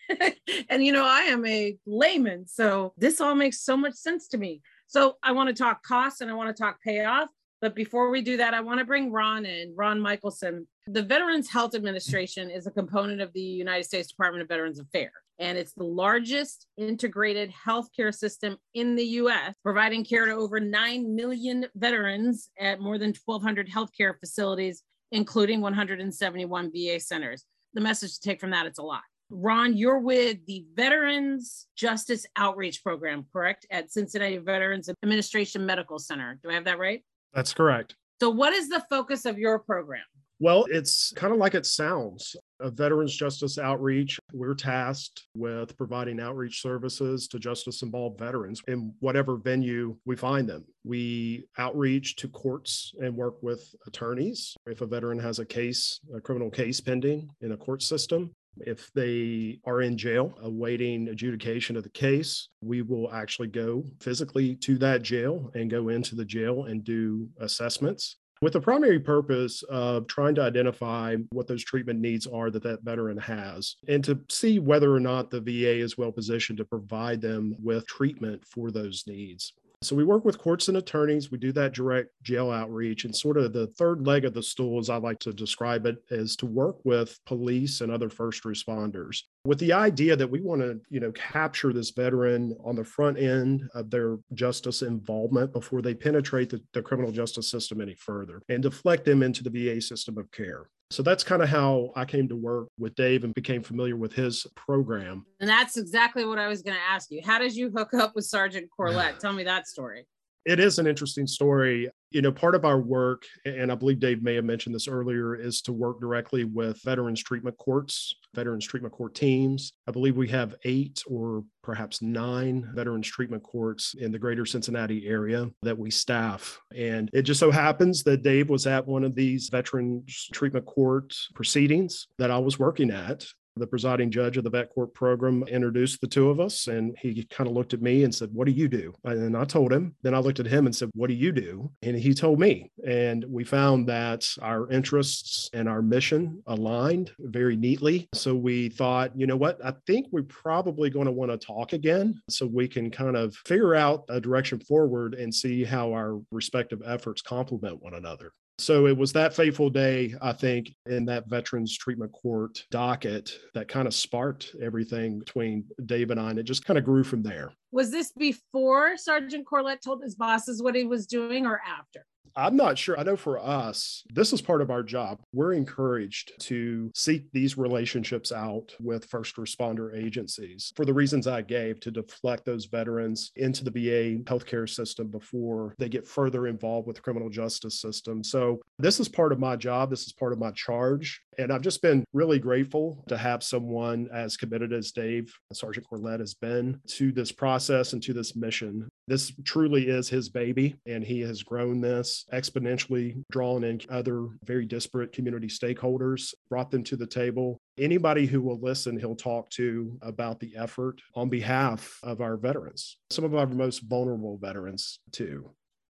and 0.69 0.84
you 0.84 0.91
know, 0.91 1.06
I 1.06 1.21
am 1.21 1.45
a 1.45 1.78
layman, 1.86 2.47
so 2.47 2.93
this 2.97 3.21
all 3.21 3.36
makes 3.36 3.62
so 3.62 3.78
much 3.78 3.93
sense 3.93 4.28
to 4.30 4.38
me. 4.38 4.62
So 4.88 5.17
I 5.21 5.34
want 5.34 5.49
to 5.49 5.54
talk 5.54 5.84
costs 5.84 6.21
and 6.21 6.32
I 6.32 6.34
want 6.34 6.56
to 6.56 6.60
talk 6.60 6.82
payoff. 6.82 7.30
But 7.62 7.75
before 7.75 8.10
we 8.10 8.21
do 8.21 8.38
that, 8.38 8.54
I 8.54 8.62
want 8.62 8.80
to 8.80 8.86
bring 8.86 9.12
Ron 9.12 9.45
in, 9.45 9.73
Ron 9.75 9.99
Michaelson. 9.99 10.65
The 10.88 11.04
Veterans 11.04 11.49
Health 11.49 11.75
Administration 11.75 12.49
is 12.49 12.65
a 12.65 12.71
component 12.71 13.21
of 13.21 13.34
the 13.34 13.41
United 13.41 13.84
States 13.84 14.08
Department 14.08 14.41
of 14.41 14.47
Veterans 14.47 14.80
Affairs, 14.80 15.12
and 15.39 15.58
it's 15.58 15.73
the 15.73 15.84
largest 15.84 16.67
integrated 16.78 17.52
healthcare 17.52 18.13
system 18.13 18.58
in 18.73 18.95
the 18.95 19.06
US, 19.06 19.56
providing 19.63 20.04
care 20.04 20.25
to 20.25 20.34
over 20.34 20.60
9 20.60 21.15
million 21.15 21.65
veterans 21.75 22.49
at 22.60 22.82
more 22.82 22.97
than 22.97 23.13
1,200 23.25 23.69
healthcare 23.69 24.19
facilities, 24.19 24.84
including 25.12 25.62
171 25.62 26.71
VA 26.71 26.99
centers. 26.99 27.45
The 27.73 27.82
message 27.82 28.15
to 28.15 28.21
take 28.21 28.41
from 28.41 28.52
that, 28.52 28.65
it's 28.65 28.80
a 28.80 28.84
lot. 28.84 29.02
Ron, 29.32 29.78
you're 29.78 29.99
with 29.99 30.45
the 30.47 30.65
Veterans 30.75 31.67
Justice 31.75 32.25
Outreach 32.36 32.84
Program, 32.84 33.25
correct? 33.32 33.65
At 33.69 33.91
Cincinnati 33.91 34.38
Veterans 34.38 34.89
Administration 35.04 35.65
Medical 35.65 35.99
Center. 35.99 36.39
Do 36.41 36.49
I 36.49 36.56
have 36.56 36.65
that 36.65 36.80
right? 36.80 37.04
That's 37.34 37.54
correct. 37.54 37.95
So, 38.19 38.32
what 38.32 38.54
is 38.54 38.69
the 38.69 38.84
focus 38.89 39.25
of 39.25 39.38
your 39.38 39.60
program? 39.60 40.02
Well, 40.39 40.65
it's 40.69 41.13
kind 41.15 41.32
of 41.32 41.39
like 41.39 41.54
it 41.54 41.65
sounds. 41.65 42.36
A 42.61 42.69
Veterans 42.69 43.15
Justice 43.15 43.57
Outreach, 43.57 44.19
we're 44.33 44.53
tasked 44.53 45.27
with 45.33 45.77
providing 45.77 46.19
outreach 46.19 46.61
services 46.61 47.27
to 47.29 47.39
justice 47.39 47.83
involved 47.83 48.19
veterans 48.19 48.61
in 48.67 48.93
whatever 48.99 49.37
venue 49.37 49.95
we 50.05 50.17
find 50.17 50.47
them. 50.49 50.65
We 50.83 51.45
outreach 51.57 52.17
to 52.17 52.27
courts 52.27 52.93
and 53.01 53.15
work 53.15 53.41
with 53.41 53.73
attorneys. 53.87 54.55
If 54.65 54.81
a 54.81 54.85
veteran 54.85 55.19
has 55.19 55.39
a 55.39 55.45
case, 55.45 56.01
a 56.13 56.19
criminal 56.19 56.51
case 56.51 56.81
pending 56.81 57.29
in 57.39 57.53
a 57.53 57.57
court 57.57 57.81
system, 57.81 58.31
if 58.57 58.91
they 58.93 59.59
are 59.65 59.81
in 59.81 59.97
jail 59.97 60.33
awaiting 60.41 61.07
adjudication 61.07 61.77
of 61.77 61.83
the 61.83 61.89
case, 61.89 62.49
we 62.61 62.81
will 62.81 63.09
actually 63.13 63.47
go 63.47 63.85
physically 64.01 64.55
to 64.57 64.77
that 64.79 65.01
jail 65.01 65.49
and 65.53 65.71
go 65.71 65.87
into 65.87 66.13
the 66.13 66.25
jail 66.25 66.65
and 66.65 66.83
do 66.83 67.29
assessments 67.39 68.17
with 68.41 68.54
the 68.54 68.62
primary 68.62 68.99
purpose 68.99 69.63
of 69.63 70.08
trying 70.08 70.34
to 70.36 70.41
identify 70.41 71.15
what 71.32 71.47
those 71.47 71.63
treatment 71.63 71.99
needs 71.99 72.25
are 72.25 72.49
that 72.49 72.63
that 72.63 72.84
veteran 72.84 73.17
has 73.17 73.75
and 73.88 74.04
to 74.04 74.19
see 74.30 74.60
whether 74.60 74.93
or 74.93 74.99
not 74.99 75.30
the 75.30 75.41
VA 75.41 75.80
is 75.80 75.97
well 75.97 76.12
positioned 76.12 76.58
to 76.58 76.65
provide 76.65 77.21
them 77.21 77.56
with 77.62 77.86
treatment 77.88 78.45
for 78.45 78.71
those 78.71 79.04
needs. 79.08 79.54
So 79.81 79.95
we 79.95 80.03
work 80.03 80.25
with 80.25 80.37
courts 80.37 80.67
and 80.67 80.75
attorneys. 80.75 81.31
We 81.31 81.37
do 81.37 81.53
that 81.53 81.73
direct 81.73 82.09
jail 82.21 82.51
outreach. 82.51 83.05
And 83.05 83.15
sort 83.15 83.37
of 83.37 83.53
the 83.53 83.67
third 83.67 84.05
leg 84.05 84.25
of 84.25 84.33
the 84.33 84.43
stool, 84.43 84.77
as 84.77 84.89
I 84.89 84.97
like 84.97 85.19
to 85.19 85.31
describe 85.31 85.85
it, 85.85 86.03
is 86.09 86.35
to 86.37 86.45
work 86.45 86.75
with 86.83 87.17
police 87.25 87.79
and 87.79 87.89
other 87.89 88.09
first 88.09 88.43
responders 88.43 89.21
with 89.45 89.57
the 89.59 89.71
idea 89.71 90.17
that 90.17 90.29
we 90.29 90.41
want 90.41 90.61
to, 90.61 90.81
you 90.89 90.99
know, 90.99 91.13
capture 91.13 91.71
this 91.71 91.91
veteran 91.91 92.57
on 92.65 92.75
the 92.75 92.83
front 92.83 93.17
end 93.17 93.69
of 93.73 93.89
their 93.89 94.17
justice 94.33 94.81
involvement 94.81 95.53
before 95.53 95.81
they 95.81 95.93
penetrate 95.93 96.49
the, 96.49 96.61
the 96.73 96.81
criminal 96.81 97.11
justice 97.11 97.49
system 97.49 97.79
any 97.79 97.95
further 97.95 98.41
and 98.49 98.61
deflect 98.61 99.05
them 99.05 99.23
into 99.23 99.43
the 99.43 99.49
VA 99.49 99.79
system 99.79 100.17
of 100.17 100.29
care. 100.31 100.69
So 100.91 101.04
that's 101.04 101.23
kind 101.23 101.43
of 101.43 101.49
how 101.49 101.91
I 101.95 102.06
came 102.06 102.28
to 102.30 102.36
work 102.36 102.67
with 102.80 102.95
Dave 102.95 103.23
and 103.23 103.34
became 103.34 103.62
familiar 103.62 103.95
with 103.95 104.12
his 104.12 104.47
program. 104.56 105.25
And 105.39 105.47
that's 105.47 105.78
exactly 105.78 106.25
what 106.25 106.39
I 106.39 106.47
was 106.47 106.63
going 106.63 106.75
to 106.75 106.84
ask 106.84 107.12
you. 107.12 107.21
How 107.23 107.38
did 107.38 107.56
you 107.56 107.69
hook 107.69 107.93
up 107.93 108.15
with 108.15 108.25
Sergeant 108.25 108.69
Corlett? 108.78 109.17
Tell 109.19 109.34
me 109.34 109.43
that 109.43 109.67
story. 109.67 110.08
It 110.45 110.60
is 110.60 110.80
an 110.80 110.88
interesting 110.88 111.28
story. 111.28 111.89
You 112.11 112.23
know, 112.23 112.31
part 112.31 112.55
of 112.55 112.65
our 112.65 112.79
work, 112.79 113.25
and 113.45 113.71
I 113.71 113.75
believe 113.75 113.99
Dave 113.99 114.23
may 114.23 114.35
have 114.35 114.45
mentioned 114.45 114.73
this 114.73 114.87
earlier, 114.87 115.35
is 115.35 115.61
to 115.61 115.73
work 115.73 115.99
directly 115.99 116.43
with 116.43 116.81
veterans 116.81 117.21
treatment 117.21 117.57
courts, 117.57 118.15
veterans 118.33 118.65
treatment 118.65 118.93
court 118.93 119.13
teams. 119.13 119.73
I 119.87 119.91
believe 119.91 120.17
we 120.17 120.27
have 120.29 120.55
eight 120.63 121.03
or 121.05 121.43
perhaps 121.61 122.01
nine 122.01 122.67
veterans 122.73 123.07
treatment 123.07 123.43
courts 123.43 123.93
in 123.99 124.11
the 124.11 124.17
greater 124.17 124.45
Cincinnati 124.45 125.07
area 125.07 125.49
that 125.61 125.77
we 125.77 125.91
staff. 125.91 126.59
And 126.75 127.11
it 127.13 127.23
just 127.23 127.39
so 127.39 127.51
happens 127.51 128.01
that 128.03 128.23
Dave 128.23 128.49
was 128.49 128.65
at 128.65 128.87
one 128.87 129.03
of 129.03 129.13
these 129.13 129.49
veterans 129.49 130.29
treatment 130.33 130.65
court 130.65 131.13
proceedings 131.35 132.07
that 132.17 132.31
I 132.31 132.39
was 132.39 132.57
working 132.57 132.89
at 132.89 133.25
the 133.59 133.67
presiding 133.67 134.11
judge 134.11 134.37
of 134.37 134.43
the 134.43 134.49
vet 134.49 134.69
court 134.69 134.93
program 134.93 135.43
introduced 135.43 136.01
the 136.01 136.07
two 136.07 136.29
of 136.29 136.39
us 136.39 136.67
and 136.67 136.95
he 136.99 137.23
kind 137.25 137.49
of 137.49 137.55
looked 137.55 137.73
at 137.73 137.81
me 137.81 138.03
and 138.03 138.13
said 138.13 138.29
what 138.33 138.45
do 138.45 138.51
you 138.51 138.67
do? 138.67 138.93
And 139.03 139.35
i 139.37 139.45
told 139.45 139.71
him 139.71 139.95
then 140.01 140.13
i 140.13 140.19
looked 140.19 140.39
at 140.39 140.45
him 140.45 140.65
and 140.65 140.75
said 140.75 140.89
what 140.93 141.07
do 141.07 141.13
you 141.13 141.31
do? 141.31 141.71
And 141.81 141.97
he 141.97 142.13
told 142.13 142.39
me 142.39 142.71
and 142.85 143.25
we 143.27 143.43
found 143.43 143.87
that 143.87 144.27
our 144.41 144.69
interests 144.71 145.49
and 145.53 145.67
our 145.67 145.81
mission 145.81 146.41
aligned 146.47 147.11
very 147.19 147.55
neatly. 147.55 148.09
So 148.13 148.35
we 148.35 148.69
thought 148.69 149.11
you 149.15 149.27
know 149.27 149.37
what? 149.37 149.63
I 149.63 149.73
think 149.85 150.07
we're 150.11 150.23
probably 150.23 150.89
going 150.89 151.05
to 151.05 151.11
want 151.11 151.31
to 151.31 151.37
talk 151.37 151.73
again 151.73 152.21
so 152.29 152.45
we 152.45 152.67
can 152.67 152.89
kind 152.91 153.15
of 153.15 153.35
figure 153.45 153.75
out 153.75 154.05
a 154.09 154.19
direction 154.19 154.59
forward 154.59 155.13
and 155.13 155.33
see 155.33 155.63
how 155.63 155.91
our 155.93 156.19
respective 156.31 156.81
efforts 156.85 157.21
complement 157.21 157.81
one 157.81 157.93
another 157.93 158.31
so 158.59 158.87
it 158.87 158.97
was 158.97 159.13
that 159.13 159.33
fateful 159.33 159.69
day, 159.69 160.15
I 160.21 160.33
think, 160.33 160.73
in 160.85 161.05
that 161.05 161.27
Veterans 161.27 161.77
Treatment 161.77 162.11
Court 162.11 162.63
docket 162.71 163.31
that 163.53 163.67
kind 163.67 163.87
of 163.87 163.93
sparked 163.93 164.55
everything 164.61 165.19
between 165.19 165.65
Dave 165.85 166.11
and 166.11 166.19
I, 166.19 166.31
and 166.31 166.39
it 166.39 166.43
just 166.43 166.65
kind 166.65 166.77
of 166.77 166.83
grew 166.83 167.03
from 167.03 167.23
there. 167.23 167.51
Was 167.71 167.91
this 167.91 168.11
before 168.11 168.97
Sergeant 168.97 169.45
Corlett 169.45 169.81
told 169.81 170.03
his 170.03 170.15
bosses 170.15 170.61
what 170.61 170.75
he 170.75 170.85
was 170.85 171.07
doing 171.07 171.45
or 171.45 171.61
after? 171.65 172.05
I'm 172.36 172.55
not 172.55 172.77
sure. 172.77 172.97
I 172.97 173.03
know 173.03 173.17
for 173.17 173.38
us, 173.38 174.03
this 174.13 174.32
is 174.32 174.41
part 174.41 174.62
of 174.62 174.71
our 174.71 174.84
job. 174.84 175.19
We're 175.34 175.53
encouraged 175.53 176.32
to 176.43 176.89
seek 176.95 177.32
these 177.32 177.58
relationships 177.58 178.32
out 178.32 178.73
with 178.79 179.05
first 179.05 179.36
responder 179.36 179.95
agencies 179.95 180.71
for 180.75 180.86
the 180.86 180.93
reasons 180.93 181.27
I 181.27 181.41
gave 181.41 181.79
to 181.82 181.91
deflect 181.91 182.45
those 182.45 182.65
veterans 182.65 183.32
into 183.36 183.63
the 183.63 183.71
VA 183.71 184.23
healthcare 184.23 184.69
system 184.69 185.08
before 185.08 185.75
they 185.79 185.89
get 185.89 186.08
further 186.08 186.47
involved 186.47 186.88
with 186.88 186.95
the 186.95 187.01
criminal 187.01 187.29
justice 187.29 187.82
system. 187.82 188.23
So, 188.23 188.62
this 188.77 188.99
is 188.99 189.10
part 189.10 189.34
of 189.34 189.39
my 189.39 189.55
job. 189.55 189.89
This 189.89 190.05
is 190.05 190.13
part 190.13 190.32
of 190.32 190.39
my 190.39 190.51
charge. 190.51 191.21
And 191.38 191.51
I've 191.53 191.62
just 191.62 191.82
been 191.82 192.03
really 192.13 192.39
grateful 192.39 193.03
to 193.08 193.17
have 193.17 193.43
someone 193.43 194.10
as 194.13 194.36
committed 194.36 194.73
as 194.73 194.91
Dave, 194.91 195.34
Sergeant 195.53 195.88
Corlett, 195.89 196.19
has 196.19 196.34
been 196.34 196.79
to 196.88 197.12
this 197.12 197.32
process 197.32 197.93
and 197.93 198.03
to 198.03 198.13
this 198.13 198.36
mission. 198.36 198.89
This 199.09 199.33
truly 199.43 199.87
is 199.87 200.07
his 200.07 200.29
baby, 200.29 200.75
and 200.85 201.03
he 201.03 201.19
has 201.21 201.41
grown 201.41 201.81
this 201.81 202.25
exponentially, 202.31 203.23
drawn 203.31 203.63
in 203.63 203.81
other 203.89 204.27
very 204.43 204.67
disparate 204.67 205.13
community 205.13 205.47
stakeholders, 205.47 206.31
brought 206.47 206.69
them 206.69 206.83
to 206.83 206.95
the 206.95 207.07
table. 207.07 207.57
Anybody 207.79 208.27
who 208.27 208.39
will 208.39 208.59
listen, 208.59 208.99
he'll 208.99 209.15
talk 209.15 209.49
to 209.51 209.97
about 210.03 210.39
the 210.39 210.55
effort 210.55 211.01
on 211.15 211.27
behalf 211.27 211.97
of 212.03 212.21
our 212.21 212.37
veterans, 212.37 212.97
some 213.09 213.25
of 213.25 213.33
our 213.33 213.47
most 213.47 213.79
vulnerable 213.79 214.37
veterans, 214.37 214.99
too. 215.11 215.49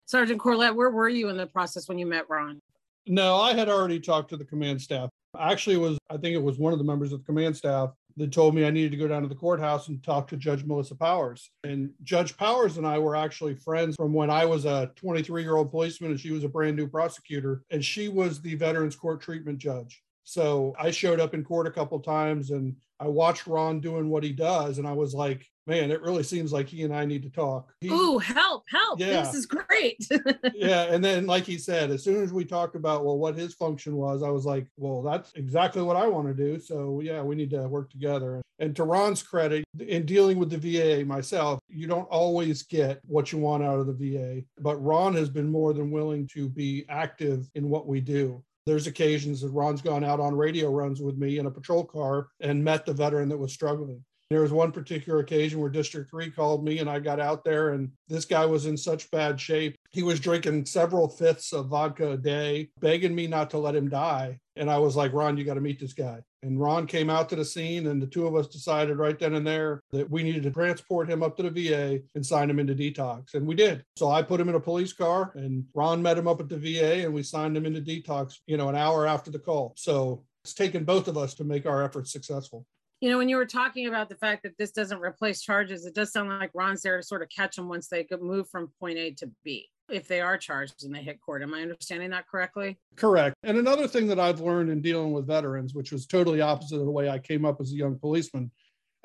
Sergeant 0.07 0.41
Corlett, 0.41 0.75
where 0.75 0.91
were 0.91 1.09
you 1.09 1.29
in 1.29 1.37
the 1.37 1.47
process 1.47 1.89
when 1.89 2.01
you 2.01 2.07
met 2.07 2.29
Ron? 2.29 2.61
No, 3.07 3.37
I 3.37 3.55
had 3.55 3.69
already 3.69 4.01
talked 4.01 4.31
to 4.31 4.37
the 4.37 4.45
command 4.45 4.83
staff. 4.83 5.09
Actually, 5.39 5.77
was 5.77 5.99
I 6.11 6.17
think 6.17 6.35
it 6.35 6.43
was 6.43 6.59
one 6.59 6.73
of 6.73 6.81
the 6.81 6.85
members 6.85 7.13
of 7.13 7.21
the 7.21 7.27
command 7.27 7.57
staff 7.57 7.91
that 8.17 8.33
told 8.33 8.55
me 8.55 8.65
I 8.65 8.71
needed 8.71 8.93
to 8.93 8.97
go 8.97 9.09
down 9.09 9.23
to 9.23 9.29
the 9.29 9.35
courthouse 9.35 9.89
and 9.89 10.03
talk 10.03 10.29
to 10.29 10.37
Judge 10.37 10.65
Melissa 10.65 10.95
Powers. 10.95 11.51
And 11.65 11.91
Judge 12.03 12.37
Powers 12.37 12.79
and 12.79 12.87
I 12.87 12.99
were 12.99 13.17
actually 13.17 13.55
friends 13.55 13.97
from 13.97 14.13
when 14.13 14.31
I 14.31 14.45
was 14.45 14.65
a 14.65 14.91
23 14.97 15.43
year 15.43 15.57
old 15.57 15.71
policeman 15.71 16.13
and 16.13 16.21
she 16.21 16.33
was 16.33 16.45
a 16.45 16.49
brand 16.49 16.77
new 16.77 16.87
prosecutor, 16.87 17.63
and 17.71 17.85
she 17.85 18.09
was 18.09 18.41
the 18.41 18.55
Veterans 18.55 18.97
Court 18.97 19.21
treatment 19.21 19.59
judge. 19.59 20.03
So 20.25 20.75
I 20.79 20.91
showed 20.91 21.21
up 21.21 21.35
in 21.35 21.45
court 21.45 21.67
a 21.67 21.73
couple 21.73 22.01
times 22.01 22.51
and 22.51 22.77
I 23.01 23.09
watched 23.09 23.47
Ron 23.47 23.81
doing 23.81 24.09
what 24.09 24.23
he 24.23 24.33
does, 24.33 24.79
and 24.79 24.87
I 24.87 24.93
was 24.93 25.15
like, 25.15 25.47
man, 25.67 25.91
it 25.91 26.03
really 26.03 26.23
seems 26.23 26.53
like 26.53 26.69
he 26.69 26.83
and 26.83 26.95
I 26.95 27.05
need 27.05 27.23
to 27.23 27.31
talk. 27.31 27.73
Ooh, 27.85 28.19
help, 28.19 28.65
help. 28.69 29.01
Yeah. 29.01 29.23
This 29.23 29.35
is 29.35 29.47
great. 29.47 30.07
yeah. 30.55 30.85
And 30.85 31.05
then, 31.05 31.27
like 31.27 31.45
he 31.45 31.59
said, 31.59 31.91
as 31.91 32.03
soon 32.03 32.23
as 32.23 32.33
we 32.33 32.45
talked 32.45 32.77
about, 32.77 33.05
well, 33.05 33.19
what 33.19 33.37
his 33.37 33.55
function 33.55 33.97
was, 33.97 34.23
I 34.23 34.31
was 34.31 34.45
like, 34.45 34.67
well, 34.77 35.03
that's 35.03 35.33
exactly 35.35 35.83
what 35.83 35.97
I 35.97 36.07
want 36.07 36.29
to 36.29 36.35
do. 36.35 36.59
So, 36.59 37.01
yeah, 37.01 37.23
we 37.23 37.35
need 37.35 37.51
to 37.51 37.67
work 37.69 37.91
together. 37.91 38.43
And 38.59 38.77
to 38.77 38.85
Ron's 38.85 39.23
credit, 39.23 39.65
in 39.81 40.07
dealing 40.07 40.39
with 40.39 40.51
the 40.51 40.59
VA 40.59 41.05
myself, 41.05 41.59
you 41.69 41.87
don't 41.87 42.09
always 42.09 42.63
get 42.63 43.01
what 43.07 43.33
you 43.33 43.39
want 43.39 43.65
out 43.65 43.81
of 43.81 43.87
the 43.87 43.93
VA, 43.93 44.43
but 44.61 44.77
Ron 44.77 45.15
has 45.15 45.29
been 45.29 45.51
more 45.51 45.73
than 45.73 45.91
willing 45.91 46.29
to 46.35 46.49
be 46.49 46.85
active 46.89 47.51
in 47.55 47.69
what 47.69 47.89
we 47.89 48.01
do. 48.01 48.43
There's 48.67 48.87
occasions 48.87 49.43
that 49.43 49.51
Ron's 49.51 49.83
gone 49.83 50.05
out 50.05 50.21
on 50.21 50.35
radio 50.35 50.71
runs 50.71 51.03
with 51.03 51.19
me 51.19 51.39
in 51.39 51.47
a 51.47 51.51
patrol 51.51 51.85
car 51.85 52.29
and 52.41 52.65
met 52.65 52.87
the 52.87 52.95
veteran 52.95 53.29
that 53.29 53.37
was 53.37 53.53
struggling 53.53 54.03
There 54.35 54.43
was 54.43 54.51
one 54.51 54.73
particular 54.73 55.21
occasion 55.21 55.61
where 55.61 55.71
District 55.71 56.11
3 56.11 56.29
called 56.33 56.65
me 56.65 56.81
and 56.81 56.91
I 56.91 56.99
got 56.99 57.21
out 57.21 57.45
there, 57.45 57.69
and 57.69 57.93
this 58.09 58.25
guy 58.25 58.45
was 58.45 58.67
in 58.67 58.77
such 58.77 59.09
bad 59.13 59.41
shape. 59.41 59.77
He 59.93 60.03
was 60.03 60.19
drinking 60.19 60.67
several 60.67 61.07
fifths 61.07 61.53
of 61.53 61.69
vodka 61.69 62.11
a 62.11 62.17
day, 62.17 62.71
begging 62.81 63.15
me 63.15 63.29
not 63.29 63.49
to 63.51 63.59
let 63.59 63.77
him 63.77 63.89
die. 63.89 64.41
And 64.57 64.69
I 64.69 64.79
was 64.79 64.97
like, 64.97 65.13
Ron, 65.13 65.37
you 65.37 65.45
got 65.45 65.55
to 65.55 65.61
meet 65.61 65.79
this 65.79 65.93
guy. 65.93 66.19
And 66.43 66.61
Ron 66.61 66.89
came 66.89 67.11
out 67.11 67.29
to 67.29 67.37
the 67.37 67.45
scene, 67.45 67.87
and 67.87 68.03
the 68.03 68.09
two 68.09 68.27
of 68.27 68.35
us 68.35 68.49
decided 68.49 68.99
right 68.99 69.17
then 69.17 69.35
and 69.35 69.47
there 69.47 69.81
that 69.93 70.11
we 70.11 70.25
needed 70.25 70.43
to 70.43 70.51
transport 70.51 71.09
him 71.09 71.23
up 71.23 71.37
to 71.37 71.49
the 71.49 71.69
VA 71.69 72.01
and 72.17 72.27
sign 72.27 72.51
him 72.51 72.59
into 72.59 72.75
detox. 72.75 73.35
And 73.35 73.47
we 73.47 73.55
did. 73.55 73.85
So 73.95 74.11
I 74.11 74.23
put 74.23 74.41
him 74.41 74.49
in 74.49 74.57
a 74.57 74.61
police 74.61 74.93
car, 74.93 75.31
and 75.37 75.65
Ron 75.75 76.03
met 76.03 76.19
him 76.19 76.27
up 76.27 76.41
at 76.41 76.49
the 76.49 76.59
VA, 76.59 77.05
and 77.05 77.15
we 77.15 77.23
signed 77.23 77.57
him 77.57 77.67
into 77.67 77.81
detox, 77.81 78.39
you 78.49 78.57
know, 78.57 78.69
an 78.69 78.75
hour 78.75 79.07
after 79.07 79.31
the 79.31 79.39
call. 79.39 79.75
So 79.77 80.25
it's 80.43 80.55
taken 80.55 80.83
both 80.83 81.07
of 81.07 81.17
us 81.17 81.35
to 81.35 81.45
make 81.45 81.67
our 81.67 81.85
efforts 81.85 82.11
successful. 82.11 82.67
You 83.05 83.11
know, 83.11 83.19
when 83.19 83.29
you 83.29 83.37
were 83.37 83.45
talking 83.45 83.87
about 83.87 84.09
the 84.09 84.15
fact 84.15 84.45
that 84.45 84.57
this 84.57 84.71
doesn't 84.71 84.99
replace 84.99 85.43
charges, 85.43 85.85
it 85.85 85.95
does 85.95 86.11
sound 86.11 86.31
like 86.31 86.51
Ron's 86.55 86.81
there 86.81 86.97
to 86.97 87.03
sort 87.03 87.21
of 87.21 87.29
catch 87.29 87.55
them 87.55 87.69
once 87.69 87.87
they 87.87 88.07
move 88.19 88.49
from 88.49 88.73
point 88.81 88.97
A 88.97 89.11
to 89.17 89.31
B 89.45 89.69
if 89.91 90.09
they 90.09 90.23
are 90.23 90.39
charged 90.39 90.85
and 90.85 90.95
they 90.95 91.03
hit 91.03 91.21
court. 91.21 91.43
Am 91.43 91.53
I 91.53 91.61
understanding 91.61 92.09
that 92.13 92.27
correctly? 92.27 92.79
Correct. 92.97 93.37
And 93.43 93.59
another 93.59 93.87
thing 93.87 94.07
that 94.07 94.19
I've 94.19 94.41
learned 94.41 94.71
in 94.71 94.81
dealing 94.81 95.13
with 95.13 95.27
veterans, 95.27 95.75
which 95.75 95.93
was 95.93 96.07
totally 96.07 96.41
opposite 96.41 96.79
of 96.79 96.87
the 96.87 96.91
way 96.91 97.11
I 97.11 97.19
came 97.19 97.45
up 97.45 97.61
as 97.61 97.73
a 97.73 97.77
young 97.77 97.99
policeman, 97.99 98.51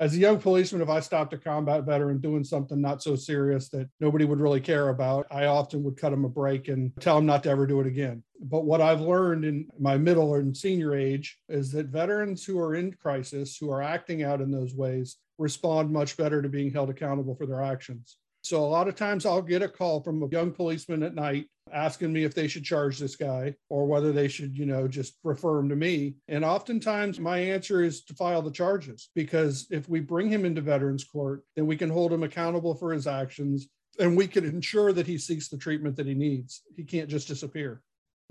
as 0.00 0.14
a 0.14 0.18
young 0.18 0.38
policeman, 0.38 0.80
if 0.80 0.88
I 0.88 1.00
stopped 1.00 1.34
a 1.34 1.38
combat 1.38 1.84
veteran 1.84 2.18
doing 2.18 2.42
something 2.42 2.80
not 2.80 3.02
so 3.02 3.14
serious 3.14 3.68
that 3.68 3.86
nobody 4.00 4.24
would 4.24 4.40
really 4.40 4.60
care 4.60 4.88
about, 4.88 5.26
I 5.30 5.44
often 5.44 5.82
would 5.82 5.98
cut 5.98 6.14
him 6.14 6.24
a 6.24 6.28
break 6.28 6.68
and 6.68 6.90
tell 7.00 7.18
him 7.18 7.26
not 7.26 7.42
to 7.42 7.50
ever 7.50 7.66
do 7.66 7.80
it 7.80 7.86
again. 7.86 8.22
But 8.40 8.64
what 8.64 8.80
I've 8.80 9.02
learned 9.02 9.44
in 9.44 9.68
my 9.78 9.98
middle 9.98 10.36
and 10.36 10.56
senior 10.56 10.94
age 10.94 11.38
is 11.50 11.70
that 11.72 11.86
veterans 11.86 12.42
who 12.46 12.58
are 12.58 12.74
in 12.74 12.94
crisis, 12.94 13.58
who 13.58 13.70
are 13.70 13.82
acting 13.82 14.22
out 14.22 14.40
in 14.40 14.50
those 14.50 14.74
ways, 14.74 15.18
respond 15.36 15.92
much 15.92 16.16
better 16.16 16.40
to 16.40 16.48
being 16.48 16.72
held 16.72 16.88
accountable 16.88 17.34
for 17.34 17.44
their 17.44 17.62
actions. 17.62 18.16
So 18.50 18.64
a 18.64 18.66
lot 18.66 18.88
of 18.88 18.96
times 18.96 19.26
I'll 19.26 19.42
get 19.42 19.62
a 19.62 19.68
call 19.68 20.02
from 20.02 20.24
a 20.24 20.28
young 20.28 20.50
policeman 20.50 21.04
at 21.04 21.14
night 21.14 21.46
asking 21.72 22.12
me 22.12 22.24
if 22.24 22.34
they 22.34 22.48
should 22.48 22.64
charge 22.64 22.98
this 22.98 23.14
guy 23.14 23.54
or 23.68 23.86
whether 23.86 24.10
they 24.10 24.26
should, 24.26 24.58
you 24.58 24.66
know, 24.66 24.88
just 24.88 25.14
refer 25.22 25.60
him 25.60 25.68
to 25.68 25.76
me. 25.76 26.16
And 26.26 26.44
oftentimes 26.44 27.20
my 27.20 27.38
answer 27.38 27.80
is 27.80 28.02
to 28.06 28.14
file 28.14 28.42
the 28.42 28.50
charges 28.50 29.10
because 29.14 29.68
if 29.70 29.88
we 29.88 30.00
bring 30.00 30.28
him 30.28 30.44
into 30.44 30.62
veterans 30.62 31.04
court, 31.04 31.44
then 31.54 31.68
we 31.68 31.76
can 31.76 31.90
hold 31.90 32.12
him 32.12 32.24
accountable 32.24 32.74
for 32.74 32.92
his 32.92 33.06
actions 33.06 33.68
and 34.00 34.16
we 34.16 34.26
can 34.26 34.44
ensure 34.44 34.92
that 34.94 35.06
he 35.06 35.16
seeks 35.16 35.46
the 35.46 35.56
treatment 35.56 35.94
that 35.94 36.08
he 36.08 36.14
needs. 36.14 36.62
He 36.74 36.82
can't 36.82 37.08
just 37.08 37.28
disappear. 37.28 37.82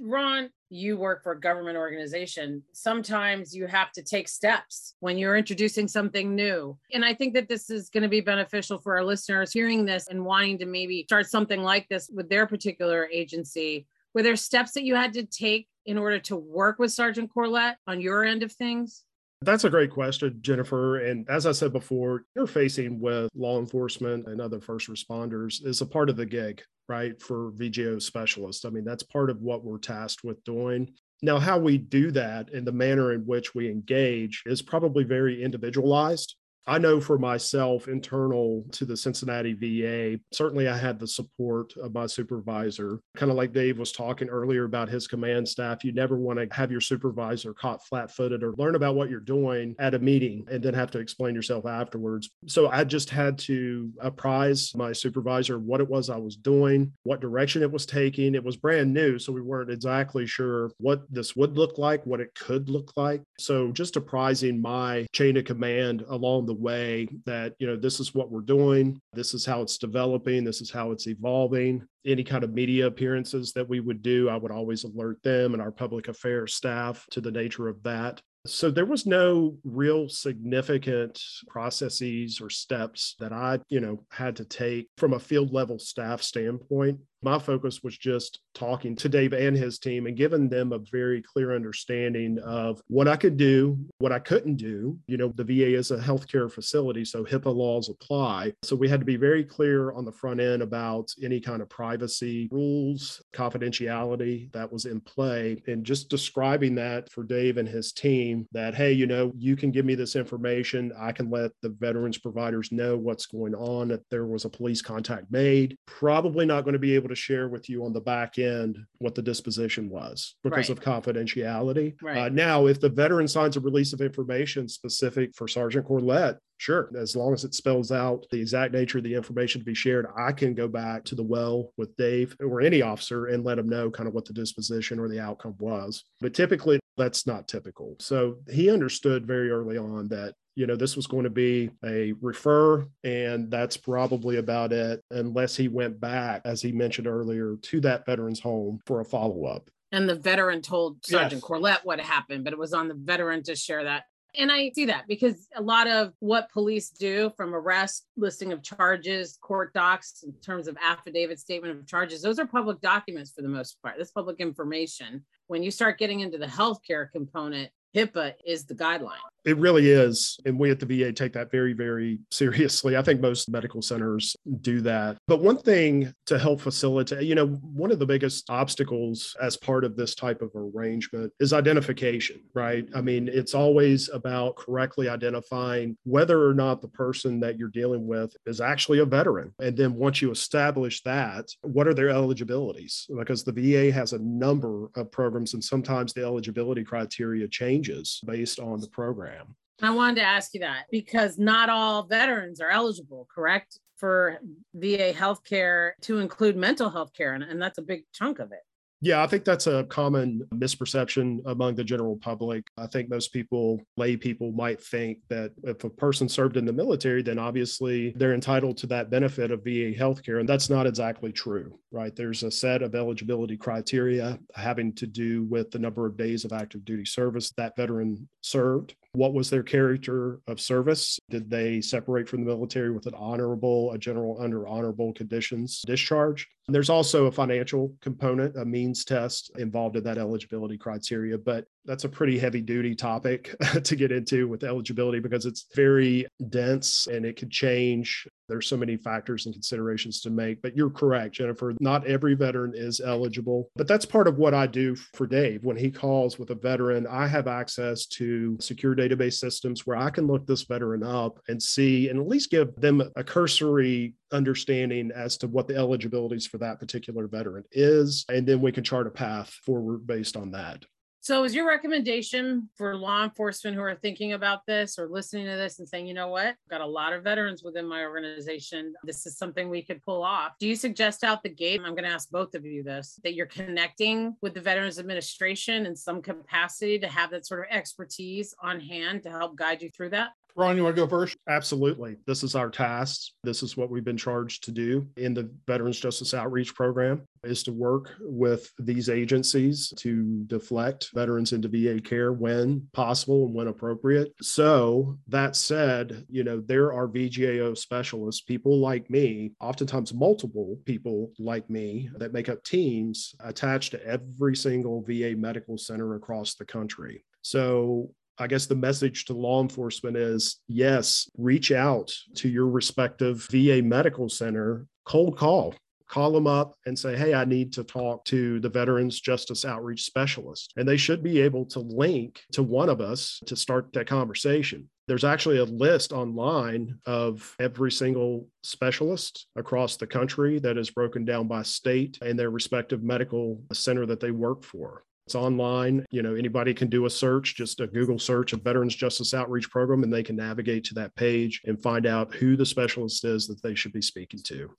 Ron, 0.02 0.50
you 0.70 0.98
work 0.98 1.24
for 1.24 1.34
a 1.34 1.40
government 1.40 1.78
organization. 1.78 2.64
Sometimes 2.74 3.56
you 3.56 3.68
have 3.68 3.92
to 3.94 4.04
take 4.04 4.28
steps 4.28 4.96
when 5.00 5.18
you're 5.18 5.36
introducing 5.36 5.88
something 5.88 6.36
new. 6.36 6.78
And 6.94 7.04
I 7.04 7.14
think 7.14 7.34
that 7.34 7.50
this 7.50 7.70
is 7.70 7.90
going 7.90 8.04
to 8.04 8.10
be 8.10 8.22
beneficial 8.22 8.78
for 8.78 8.98
our 8.98 9.04
listeners 9.04 9.52
hearing 9.52 9.86
this 9.86 10.08
and 10.08 10.24
wanting 10.24 10.58
to 10.60 10.66
maybe 10.66 11.04
start 11.04 11.28
something 11.28 11.62
like 11.62 11.88
this 11.90 12.10
with 12.14 12.30
their 12.30 12.48
particular 12.48 13.10
agency. 13.12 13.88
Were 14.14 14.24
there 14.24 14.36
steps 14.36 14.72
that 14.74 14.84
you 14.84 14.96
had 14.96 15.14
to 15.14 15.24
take 15.26 15.68
in 15.86 15.98
order 15.98 16.20
to 16.20 16.36
work 16.36 16.80
with 16.80 16.92
Sergeant 16.92 17.32
Corlett 17.36 17.76
on 17.88 18.00
your 18.00 18.24
end 18.24 18.44
of 18.44 18.52
things? 18.52 19.04
That's 19.42 19.64
a 19.64 19.70
great 19.70 19.92
question, 19.92 20.38
Jennifer. 20.42 21.00
And 21.00 21.30
as 21.30 21.46
I 21.46 21.54
said 21.54 21.72
before, 21.72 22.26
interfacing 22.38 23.00
with 23.00 23.30
law 23.34 23.58
enforcement 23.60 24.28
and 24.28 24.42
other 24.42 24.60
first 24.60 24.90
responders 24.90 25.66
is 25.66 25.80
a 25.82 25.86
part 25.86 26.10
of 26.10 26.18
the 26.18 26.26
gig, 26.26 26.62
right? 26.90 27.22
For 27.22 27.52
VJO 27.52 28.02
specialists. 28.02 28.66
I 28.66 28.70
mean, 28.70 28.84
that's 28.84 29.04
part 29.04 29.30
of 29.30 29.42
what 29.42 29.64
we're 29.64 29.78
tasked 29.78 30.24
with 30.24 30.44
doing. 30.44 30.92
Now, 31.22 31.38
how 31.38 31.58
we 31.60 31.78
do 31.78 32.12
that 32.12 32.52
and 32.52 32.66
the 32.66 32.72
manner 32.72 33.14
in 33.14 33.22
which 33.22 33.54
we 33.54 33.70
engage 33.70 34.44
is 34.46 34.62
probably 34.62 35.04
very 35.04 35.44
individualized. 35.44 36.36
I 36.68 36.78
know 36.78 37.02
for 37.02 37.18
myself, 37.18 37.88
internal 37.88 38.66
to 38.74 38.86
the 38.86 38.96
Cincinnati 38.96 39.54
VA, 39.54 40.20
certainly 40.32 40.68
I 40.68 40.78
had 40.78 41.00
the 41.00 41.08
support 41.08 41.74
of 41.78 41.94
my 41.94 42.06
supervisor. 42.06 43.00
Kind 43.16 43.32
of 43.32 43.38
like 43.38 43.54
Dave 43.54 43.80
was 43.80 43.92
talking 43.92 44.30
earlier 44.30 44.66
about 44.66 44.90
his 44.90 45.08
command 45.08 45.48
staff, 45.48 45.84
you 45.84 45.92
never 45.92 46.18
want 46.18 46.40
to 46.40 46.48
have 46.56 46.72
your 46.72 46.82
supervisor 46.82 47.54
caught 47.54 47.86
flat 47.86 48.12
footed 48.12 48.44
or 48.44 48.54
learn 48.58 48.76
about 48.76 48.96
what 48.96 49.10
you're 49.10 49.20
doing 49.20 49.76
at 49.80 49.96
a 49.96 50.00
meeting 50.00 50.46
and 50.50 50.62
then 50.62 50.74
have 50.74 50.92
to 50.92 51.00
explain 51.00 51.34
yourself 51.34 51.66
afterwards. 51.66 52.30
So 52.48 52.70
I 52.70 52.84
just 52.84 53.10
had 53.10 53.38
to 53.40 53.92
apprise 54.00 54.72
my 54.76 54.94
supervisor 54.94 55.58
what 55.58 55.82
it 55.82 55.90
was 55.90 56.10
I 56.10 56.18
was 56.18 56.36
doing, 56.36 56.94
what 57.04 57.22
direction 57.22 57.64
it 57.64 57.72
was 57.72 57.86
taking. 57.86 58.36
It 58.36 58.44
was 58.44 58.58
brand 58.58 58.94
new, 58.94 59.18
so 59.18 59.34
we 59.34 59.42
weren't 59.42 59.72
exactly 59.72 60.28
sure 60.28 60.72
what 60.80 61.02
this 61.10 61.36
would 61.36 61.58
look 61.58 61.78
like, 61.78 62.06
what 62.06 62.20
it 62.20 62.36
could 62.36 62.70
look 62.70 62.94
like. 62.96 63.24
So 63.40 63.72
just 63.72 63.96
apprising 63.96 64.62
my 64.62 65.08
chain 65.14 65.38
of 65.38 65.46
command 65.46 66.04
along 66.08 66.46
the 66.50 66.54
way 66.56 67.08
that 67.28 67.54
you 67.60 67.68
know 67.68 67.76
this 67.76 68.00
is 68.00 68.16
what 68.16 68.32
we're 68.32 68.42
doing 68.42 69.00
this 69.14 69.36
is 69.36 69.46
how 69.46 69.62
it's 69.62 69.78
developing 69.78 70.44
this 70.44 70.62
is 70.62 70.72
how 70.72 70.90
it's 70.92 71.08
evolving. 71.08 71.86
Any 72.08 72.24
kind 72.24 72.44
of 72.44 72.56
media 72.56 72.88
appearances 72.88 73.54
that 73.54 73.70
we 73.70 73.80
would 73.82 74.02
do 74.02 74.30
i 74.30 74.36
would 74.36 74.52
always 74.52 74.84
alert 74.84 75.22
them 75.22 75.54
and 75.54 75.62
our 75.62 75.72
public 75.72 76.08
affairs 76.08 76.56
staff 76.56 77.06
to 77.12 77.22
the 77.22 77.30
nature 77.30 77.68
of 77.68 77.84
that. 77.84 78.20
So 78.48 78.72
there 78.72 78.86
was 78.86 79.06
no 79.06 79.58
real 79.64 80.10
significant 80.10 81.22
processes 81.48 82.40
or 82.42 82.50
steps 82.50 83.16
that 83.20 83.32
I, 83.32 83.60
you 83.68 83.80
know, 83.80 84.06
had 84.10 84.38
to 84.38 84.46
take 84.46 84.88
from 84.98 85.14
a 85.14 85.20
field 85.20 85.54
level 85.54 85.78
staff 85.78 86.24
standpoint 86.24 87.00
my 87.22 87.40
focus 87.40 87.84
was 87.84 87.98
just 87.98 88.40
talking 88.54 88.96
to 88.96 89.10
Dave 89.10 89.34
and 89.34 89.56
his 89.56 89.80
team 89.80 90.08
and 90.08 90.18
giving 90.18 90.50
them 90.50 90.72
a 90.72 90.80
very 90.92 91.22
clear 91.22 91.56
understanding 91.56 92.40
of 92.40 92.82
what 92.88 93.08
I 93.08 93.16
could 93.16 93.38
do, 93.38 93.78
what 94.00 94.12
I 94.12 94.20
couldn't 94.20 94.56
do. 94.56 94.98
You 95.08 95.18
know, 95.18 95.34
the 95.36 95.44
VA 95.44 95.76
is 95.76 95.92
a 95.92 95.98
healthcare 95.98 96.52
facility, 96.52 97.06
so 97.06 97.24
HIPAA 97.24 97.54
laws 97.54 97.90
apply. 97.90 98.54
So 98.64 98.76
we 98.76 98.90
had 98.90 99.00
to 99.00 99.06
be 99.06 99.18
very 99.18 99.44
clear 99.44 99.92
on 99.92 100.06
the 100.06 100.12
front 100.12 100.40
end 100.40 100.62
about 100.62 101.12
any 101.24 101.40
kind 101.40 101.62
of 101.62 101.70
privacy 101.70 102.48
rules, 102.52 103.22
confidentiality 103.34 104.52
that 104.54 104.72
was 104.72 104.86
in 104.86 105.02
play, 105.02 105.62
and 105.68 105.86
just 105.86 106.10
describing 106.10 106.76
that 106.76 107.12
for 107.12 107.24
Dave 107.24 107.58
and 107.58 107.68
his 107.68 107.92
team 107.92 108.48
that, 108.52 108.76
hey, 108.76 108.92
you 108.92 109.08
know, 109.08 109.32
you 109.38 109.56
can 109.56 109.72
give 109.72 109.86
me 109.86 109.96
this 109.96 110.16
information. 110.16 110.94
I 110.98 111.12
can 111.12 111.30
let 111.30 111.52
the 111.62 111.70
veterans 111.70 112.18
providers 112.18 112.72
know 112.72 112.98
what's 112.98 113.26
going 113.26 113.56
on, 113.56 113.92
if 113.92 114.02
there 114.10 114.26
was 114.26 114.46
a 114.46 114.50
police 114.50 114.82
contact 114.82 115.32
made. 115.32 115.78
Probably 115.86 116.46
not 116.46 116.64
going 116.64 116.74
to 116.74 116.80
be 116.80 116.96
able 116.96 117.09
to 117.10 117.16
share 117.16 117.50
with 117.50 117.70
you 117.70 117.86
on 117.86 117.94
the 117.94 118.02
back 118.02 118.40
end 118.40 118.78
what 119.00 119.16
the 119.16 119.22
disposition 119.22 119.90
was 119.90 120.36
because 120.44 120.70
right. 120.70 120.78
of 120.78 120.82
confidentiality. 120.82 121.96
Right. 122.02 122.18
Uh, 122.18 122.30
now, 122.30 122.68
if 122.68 122.80
the 122.80 122.90
veteran 122.90 123.28
signs 123.28 123.58
a 123.58 123.60
release 123.60 123.94
of 123.94 124.02
information 124.02 124.68
specific 124.68 125.36
for 125.36 125.48
Sergeant 125.48 125.88
Corlett, 125.88 126.38
sure, 126.58 126.92
as 126.98 127.16
long 127.16 127.34
as 127.34 127.44
it 127.44 127.54
spells 127.54 127.92
out 127.92 128.26
the 128.32 128.40
exact 128.40 128.74
nature 128.74 129.00
of 129.00 129.04
the 129.04 129.16
information 129.16 129.62
to 129.62 129.66
be 129.66 129.74
shared, 129.74 130.08
I 130.18 130.32
can 130.32 130.54
go 130.54 130.68
back 130.68 131.06
to 131.06 131.16
the 131.16 131.24
well 131.24 131.74
with 131.78 131.96
Dave 131.98 132.36
or 132.40 132.62
any 132.62 132.82
officer 132.82 133.28
and 133.28 133.44
let 133.44 133.56
them 133.56 133.70
know 133.70 133.90
kind 133.90 134.08
of 134.08 134.14
what 134.14 134.26
the 134.26 134.34
disposition 134.34 135.00
or 135.00 135.08
the 135.08 135.20
outcome 135.20 135.56
was. 135.60 136.04
But 136.22 136.34
typically, 136.34 136.80
that's 137.00 137.26
not 137.26 137.48
typical. 137.48 137.96
So 138.00 138.38
he 138.48 138.70
understood 138.70 139.26
very 139.26 139.50
early 139.50 139.78
on 139.78 140.08
that 140.10 140.36
you 140.60 140.68
know, 140.68 140.76
this 140.76 140.98
was 140.98 141.08
going 141.08 141.24
to 141.24 141.30
be 141.30 141.70
a 141.86 142.12
refer, 142.20 142.86
and 143.06 143.50
that's 143.50 143.78
probably 143.78 144.40
about 144.40 144.74
it, 144.74 145.02
unless 145.10 145.56
he 145.56 145.70
went 145.70 146.02
back, 146.02 146.42
as 146.44 146.62
he 146.62 146.74
mentioned 146.74 147.08
earlier, 147.08 147.56
to 147.62 147.80
that 147.80 148.06
veteran's 148.06 148.42
home 148.42 148.82
for 148.86 149.00
a 149.00 149.06
follow 149.06 149.46
up. 149.46 149.70
And 149.94 150.10
the 150.10 150.16
veteran 150.16 150.62
told 150.62 150.98
Sergeant 151.06 151.42
yes. 151.42 151.44
Corlett 151.44 151.78
what 151.86 152.02
happened, 152.02 152.44
but 152.44 152.52
it 152.52 152.60
was 152.60 152.74
on 152.74 152.90
the 152.90 152.94
veteran 152.94 153.42
to 153.44 153.56
share 153.56 153.86
that. 153.86 154.04
And 154.38 154.52
I 154.52 154.72
see 154.76 154.86
that 154.86 155.08
because 155.08 155.48
a 155.56 155.62
lot 155.62 155.88
of 155.88 156.14
what 156.20 156.52
police 156.52 156.90
do 156.90 157.32
from 157.36 157.56
arrest, 157.56 158.06
listing 158.16 158.54
of 158.54 158.62
charges, 158.62 159.38
court 159.42 159.74
docs, 159.74 160.24
in 160.24 160.34
terms 160.34 160.68
of 160.68 160.78
affidavit, 160.82 161.40
statement 161.40 161.78
of 161.78 161.88
charges, 161.88 162.22
those 162.22 162.40
are 162.40 162.46
public 162.46 162.80
documents 162.82 163.32
for 163.32 163.42
the 163.42 163.50
most 163.50 163.82
part. 163.82 163.96
That's 163.98 164.12
public 164.12 164.40
information. 164.40 165.26
When 165.48 165.64
you 165.64 165.72
start 165.72 165.98
getting 165.98 166.20
into 166.20 166.38
the 166.38 166.46
healthcare 166.46 167.12
component, 167.12 167.72
HIPAA 167.96 168.34
is 168.46 168.66
the 168.66 168.76
guideline. 168.76 169.18
It 169.46 169.58
really 169.58 169.90
is. 169.90 170.38
And 170.46 170.60
we 170.60 170.70
at 170.72 170.80
the 170.80 170.86
VA 170.86 171.14
take 171.14 171.34
that 171.34 171.52
very, 171.52 171.74
very 171.74 172.20
seriously. 172.32 172.98
I 172.98 173.02
think 173.02 173.22
most 173.22 173.50
medical 173.50 173.82
centers 173.82 174.36
do 174.62 174.82
that. 174.82 175.18
But 175.28 175.42
one 175.42 175.58
thing 175.58 176.14
to 176.26 176.38
help 176.38 176.62
facilitate, 176.62 177.24
you 177.24 177.36
know, 177.36 177.48
one 177.48 177.92
of 177.92 178.00
the 178.00 178.06
biggest 178.06 178.50
obstacles 178.50 179.36
as 179.42 179.56
part 179.56 179.86
of 179.86 179.96
this 179.96 180.16
type 180.16 180.42
of 180.42 180.52
arrangement 180.56 181.32
is 181.40 181.54
identification, 181.54 182.42
right? 182.54 182.88
I 182.94 183.02
mean, 183.02 183.30
it's 183.32 183.54
always 183.54 184.10
about 184.10 184.58
correctly 184.58 185.08
identifying 185.08 185.98
whether 186.04 186.46
or 186.46 186.54
not 186.54 186.82
the 186.82 186.88
person 186.88 187.40
that 187.40 187.58
you're 187.58 187.70
dealing 187.70 188.08
with 188.08 188.36
is 188.46 188.60
actually 188.60 189.00
a 189.00 189.06
veteran. 189.06 189.54
And 189.60 189.78
then 189.78 189.96
once 189.96 190.22
you 190.22 190.32
establish 190.32 191.02
that, 191.04 191.46
what 191.62 191.88
are 191.88 191.94
their 191.94 192.10
eligibilities? 192.10 193.08
Because 193.16 193.44
the 193.44 193.54
VA 193.54 193.92
has 193.92 194.14
a 194.14 194.20
number 194.20 194.90
of 194.96 195.12
programs, 195.12 195.54
and 195.54 195.64
sometimes 195.64 196.14
the 196.14 196.24
eligibility 196.24 196.84
criteria 196.84 197.48
changes 197.48 198.22
based 198.26 198.60
on 198.60 198.82
the 198.82 198.90
program 198.90 199.29
program. 199.30 199.56
I 199.82 199.92
wanted 199.92 200.16
to 200.16 200.24
ask 200.24 200.54
you 200.54 200.60
that 200.62 200.86
because 200.92 201.38
not 201.38 201.70
all 201.70 202.04
veterans 202.04 202.60
are 202.60 202.70
eligible, 202.70 203.28
correct? 203.34 203.80
For 203.98 204.40
VA 204.74 205.14
healthcare 205.14 205.92
to 206.02 206.20
include 206.20 206.56
mental 206.56 206.90
health 206.90 207.12
care, 207.14 207.34
and, 207.34 207.44
and 207.44 207.62
that's 207.62 207.80
a 207.80 207.82
big 207.82 208.04
chunk 208.14 208.40
of 208.40 208.52
it. 208.52 208.60
Yeah, 209.02 209.24
I 209.24 209.28
think 209.28 209.46
that's 209.46 209.68
a 209.68 209.86
common 209.86 210.46
misperception 210.54 211.40
among 211.46 211.76
the 211.76 211.86
general 211.86 212.18
public. 212.18 212.68
I 212.78 212.88
think 212.88 213.10
most 213.10 213.32
people, 213.32 213.80
lay 213.96 214.18
people, 214.18 214.52
might 214.52 214.82
think 214.82 215.20
that 215.30 215.52
if 215.64 215.86
a 215.86 215.90
person 215.90 216.28
served 216.28 216.58
in 216.58 216.66
the 216.66 216.74
military, 216.74 217.22
then 217.22 217.40
obviously 217.40 218.12
they're 218.18 218.34
entitled 218.34 218.76
to 218.78 218.88
that 218.88 219.10
benefit 219.10 219.52
of 219.52 219.64
VA 219.64 219.94
healthcare. 219.98 220.42
And 220.42 220.50
that's 220.50 220.70
not 220.70 220.86
exactly 220.86 221.32
true, 221.32 221.80
right? 221.92 222.14
There's 222.14 222.44
a 222.44 222.52
set 222.52 222.82
of 222.82 222.94
eligibility 222.94 223.56
criteria 223.56 224.38
having 224.54 224.94
to 224.96 225.08
do 225.08 225.44
with 225.44 225.72
the 225.72 225.80
number 225.80 226.06
of 226.06 226.18
days 226.18 226.44
of 226.44 226.52
active 226.52 226.84
duty 226.84 227.06
service 227.06 227.52
that 227.52 227.78
veteran 227.78 228.28
served. 228.42 228.96
What 229.20 229.34
was 229.34 229.50
their 229.50 229.64
character 229.64 230.40
of 230.48 230.62
service? 230.62 231.20
Did 231.30 231.50
they 231.50 231.82
separate 231.82 232.30
from 232.30 232.40
the 232.40 232.56
military 232.56 232.90
with 232.90 233.06
an 233.06 233.16
honorable, 233.16 233.92
a 233.92 233.98
general 233.98 234.38
under 234.40 234.66
honorable 234.66 235.12
conditions 235.12 235.82
discharge? 235.86 236.48
There's 236.70 236.90
also 236.90 237.26
a 237.26 237.32
financial 237.32 237.94
component, 238.00 238.56
a 238.56 238.64
means 238.64 239.04
test 239.04 239.52
involved 239.58 239.98
in 239.98 240.06
that 240.06 240.18
eligibility 240.18 240.78
criteria, 240.78 241.38
but 241.38 241.66
that's 241.90 242.04
a 242.04 242.10
pretty 242.10 242.38
heavy 242.38 242.62
duty 242.62 242.94
topic 242.94 243.56
to 243.84 243.96
get 243.96 244.12
into 244.12 244.48
with 244.48 244.64
eligibility 244.64 245.20
because 245.20 245.48
it's 245.48 245.66
very 245.74 246.28
dense 246.50 247.08
and 247.08 247.26
it 247.26 247.36
could 247.36 247.50
change. 247.50 248.28
There's 248.48 248.68
so 248.68 248.78
many 248.78 248.96
factors 248.96 249.48
and 249.48 249.56
considerations 249.56 250.22
to 250.22 250.30
make, 250.30 250.62
but 250.62 250.78
you're 250.78 250.92
correct, 250.92 251.34
Jennifer. 251.34 251.74
Not 251.80 252.06
every 252.06 252.36
veteran 252.36 252.74
is 252.76 253.02
eligible, 253.02 253.72
but 253.76 253.88
that's 253.88 254.06
part 254.06 254.28
of 254.28 254.38
what 254.38 254.54
I 254.54 254.68
do 254.68 254.96
for 255.16 255.26
Dave. 255.26 255.64
When 255.64 255.78
he 255.78 255.90
calls 255.90 256.38
with 256.38 256.52
a 256.52 256.56
veteran, 256.56 257.08
I 257.08 257.26
have 257.26 257.48
access 257.48 258.06
to 258.08 258.56
secure 258.60 258.96
database 258.96 259.40
systems 259.40 259.88
where 259.88 259.98
I 259.98 260.12
can 260.12 260.28
look 260.28 260.46
this 260.46 260.62
veteran 260.62 261.02
up 261.02 261.40
and 261.48 261.62
see 261.62 262.10
and 262.10 262.20
at 262.20 262.28
least 262.28 262.52
give 262.52 262.76
them 262.76 263.02
a 263.16 263.24
cursory 263.24 264.14
understanding 264.32 265.10
as 265.16 265.38
to 265.38 265.48
what 265.48 265.68
the 265.68 265.76
eligibilities 265.76 266.46
for 266.46 266.60
that 266.60 266.80
particular 266.80 267.26
veteran 267.28 267.64
is. 267.72 268.26
And 268.30 268.46
then 268.46 268.62
we 268.62 268.72
can 268.72 268.84
chart 268.84 269.08
a 269.08 269.12
path 269.12 269.50
forward 269.66 270.06
based 270.06 270.38
on 270.38 270.52
that. 270.52 270.86
So, 271.22 271.44
is 271.44 271.54
your 271.54 271.68
recommendation 271.68 272.70
for 272.78 272.96
law 272.96 273.26
enforcement 273.26 273.76
who 273.76 273.82
are 273.82 273.96
thinking 273.96 274.34
about 274.34 274.66
this 274.66 274.98
or 274.98 275.10
listening 275.10 275.46
to 275.48 275.58
this 275.58 275.80
and 275.80 275.88
saying, 275.88 276.08
you 276.08 276.14
know 276.14 276.30
what, 276.30 276.48
I've 276.48 276.70
got 276.70 276.80
a 276.80 276.86
lot 276.86 277.12
of 277.12 277.24
veterans 277.24 277.62
within 277.62 277.86
my 277.86 278.04
organization. 278.04 278.94
This 279.04 279.26
is 279.26 279.38
something 279.38 279.70
we 279.70 279.82
could 279.82 280.02
pull 280.02 280.24
off. 280.24 280.54
Do 280.60 280.68
you 280.68 280.78
suggest 280.78 281.26
out 281.26 281.44
the 281.44 281.50
gate? 281.50 281.82
I'm 281.84 281.94
going 281.94 282.06
to 282.06 282.10
ask 282.10 282.30
both 282.30 282.56
of 282.56 282.66
you 282.66 282.84
this 282.84 283.20
that 283.24 283.34
you're 283.34 283.48
connecting 283.48 284.38
with 284.42 284.54
the 284.54 284.62
Veterans 284.62 284.98
Administration 284.98 285.86
in 285.86 285.96
some 285.96 286.22
capacity 286.22 286.98
to 287.00 287.08
have 287.08 287.32
that 287.32 287.46
sort 287.46 287.60
of 287.60 287.66
expertise 287.70 288.56
on 288.62 288.80
hand 288.80 289.24
to 289.24 289.30
help 289.30 289.58
guide 289.58 289.82
you 289.82 289.90
through 289.90 290.12
that? 290.12 290.30
Ron, 290.60 290.76
you 290.76 290.84
want 290.84 290.96
to 290.98 291.02
go 291.02 291.08
first? 291.08 291.38
Absolutely. 291.48 292.18
This 292.28 292.44
is 292.44 292.54
our 292.54 292.70
task. 292.70 293.32
This 293.46 293.64
is 293.64 293.78
what 293.78 293.90
we've 293.90 294.04
been 294.04 294.18
charged 294.18 294.66
to 294.66 294.72
do 294.72 295.08
in 295.16 295.34
the 295.34 295.50
Veterans 295.68 296.00
Justice 296.00 296.34
Outreach 296.34 296.76
Program 296.76 297.22
is 297.46 297.64
to 297.64 297.72
work 297.72 298.14
with 298.20 298.70
these 298.78 299.08
agencies 299.08 299.94
to 299.98 300.44
deflect 300.48 301.12
veterans 301.14 301.54
into 301.54 301.70
VA 301.70 302.02
care 302.02 302.34
when 302.34 302.86
possible 302.92 303.46
and 303.46 303.56
when 303.56 303.68
appropriate. 303.68 304.34
So 304.42 305.18
that 305.30 305.56
said, 305.56 306.26
you 306.30 306.44
know, 306.44 306.60
there 306.60 306.92
are 306.92 307.08
VJO 307.08 307.78
specialists, 307.78 308.42
people 308.42 308.80
like 308.80 309.10
me, 309.10 309.54
oftentimes 309.62 310.14
multiple 310.14 310.78
people 310.84 311.32
like 311.40 311.70
me 311.70 312.10
that 312.18 312.34
make 312.34 312.50
up 312.50 312.62
teams 312.66 313.34
attached 313.40 313.92
to 313.92 314.06
every 314.06 314.58
single 314.58 315.02
VA 315.08 315.36
medical 315.38 315.78
center 315.78 316.16
across 316.16 316.56
the 316.56 316.66
country. 316.66 317.24
So 317.42 318.12
I 318.40 318.48
guess 318.48 318.68
the 318.68 318.76
message 318.76 319.26
to 319.26 319.34
law 319.34 319.62
enforcement 319.62 320.16
is 320.16 320.62
yes, 320.68 321.30
reach 321.38 321.74
out 321.74 322.14
to 322.36 322.48
your 322.48 322.68
respective 322.68 323.46
VA 323.52 323.82
medical 323.84 324.30
center, 324.30 324.88
cold 325.06 325.38
call. 325.38 325.76
Call 326.08 326.32
them 326.32 326.48
up 326.48 326.74
and 326.88 326.98
say, 326.98 327.16
Hey, 327.16 327.36
I 327.36 327.46
need 327.46 327.72
to 327.74 327.84
talk 327.84 328.26
to 328.26 328.60
the 328.62 328.70
Veterans 328.70 329.20
Justice 329.20 329.64
Outreach 329.64 330.06
Specialist. 330.06 330.74
And 330.76 330.88
they 330.88 330.98
should 330.98 331.22
be 331.22 331.40
able 331.42 331.66
to 331.66 331.82
link 331.82 332.42
to 332.54 332.64
one 332.64 332.90
of 332.90 333.00
us 333.00 333.40
to 333.46 333.56
start 333.56 333.94
that 333.94 334.08
conversation. 334.08 334.90
There's 335.08 335.24
actually 335.24 335.58
a 335.58 335.66
list 335.66 336.12
online 336.12 336.98
of 337.06 337.56
every 337.60 337.92
single 337.92 338.48
specialist 338.64 339.48
across 339.56 339.98
the 339.98 340.08
country 340.08 340.60
that 340.60 340.78
is 340.78 340.90
broken 340.90 341.26
down 341.26 341.48
by 341.48 341.64
state 341.64 342.18
and 342.22 342.40
their 342.40 342.50
respective 342.50 343.04
medical 343.04 343.62
center 343.74 344.06
that 344.08 344.20
they 344.20 344.32
work 344.32 344.64
for. 344.64 345.04
It's 345.30 345.36
online. 345.36 346.08
You 346.10 346.24
know, 346.24 346.34
anybody 346.34 346.74
can 346.74 346.90
do 346.90 347.06
a 347.06 347.10
search, 347.10 347.54
just 347.54 347.82
a 347.82 347.86
Google 347.86 348.18
search 348.18 348.52
of 348.52 348.64
Veterans 348.64 348.96
Justice 348.96 349.36
Outreach 349.36 349.70
Program, 349.70 350.02
and 350.02 350.12
they 350.12 350.24
can 350.24 350.36
navigate 350.36 350.84
to 350.86 350.96
that 350.96 351.14
page 351.14 351.62
and 351.66 351.80
find 351.80 352.08
out 352.08 352.34
who 352.34 352.56
the 352.56 352.66
specialist 352.66 353.24
is 353.24 353.46
that 353.46 353.62
they 353.62 353.76
should 353.76 353.94
be 353.94 354.02
speaking 354.02 354.40
to. 354.46 354.72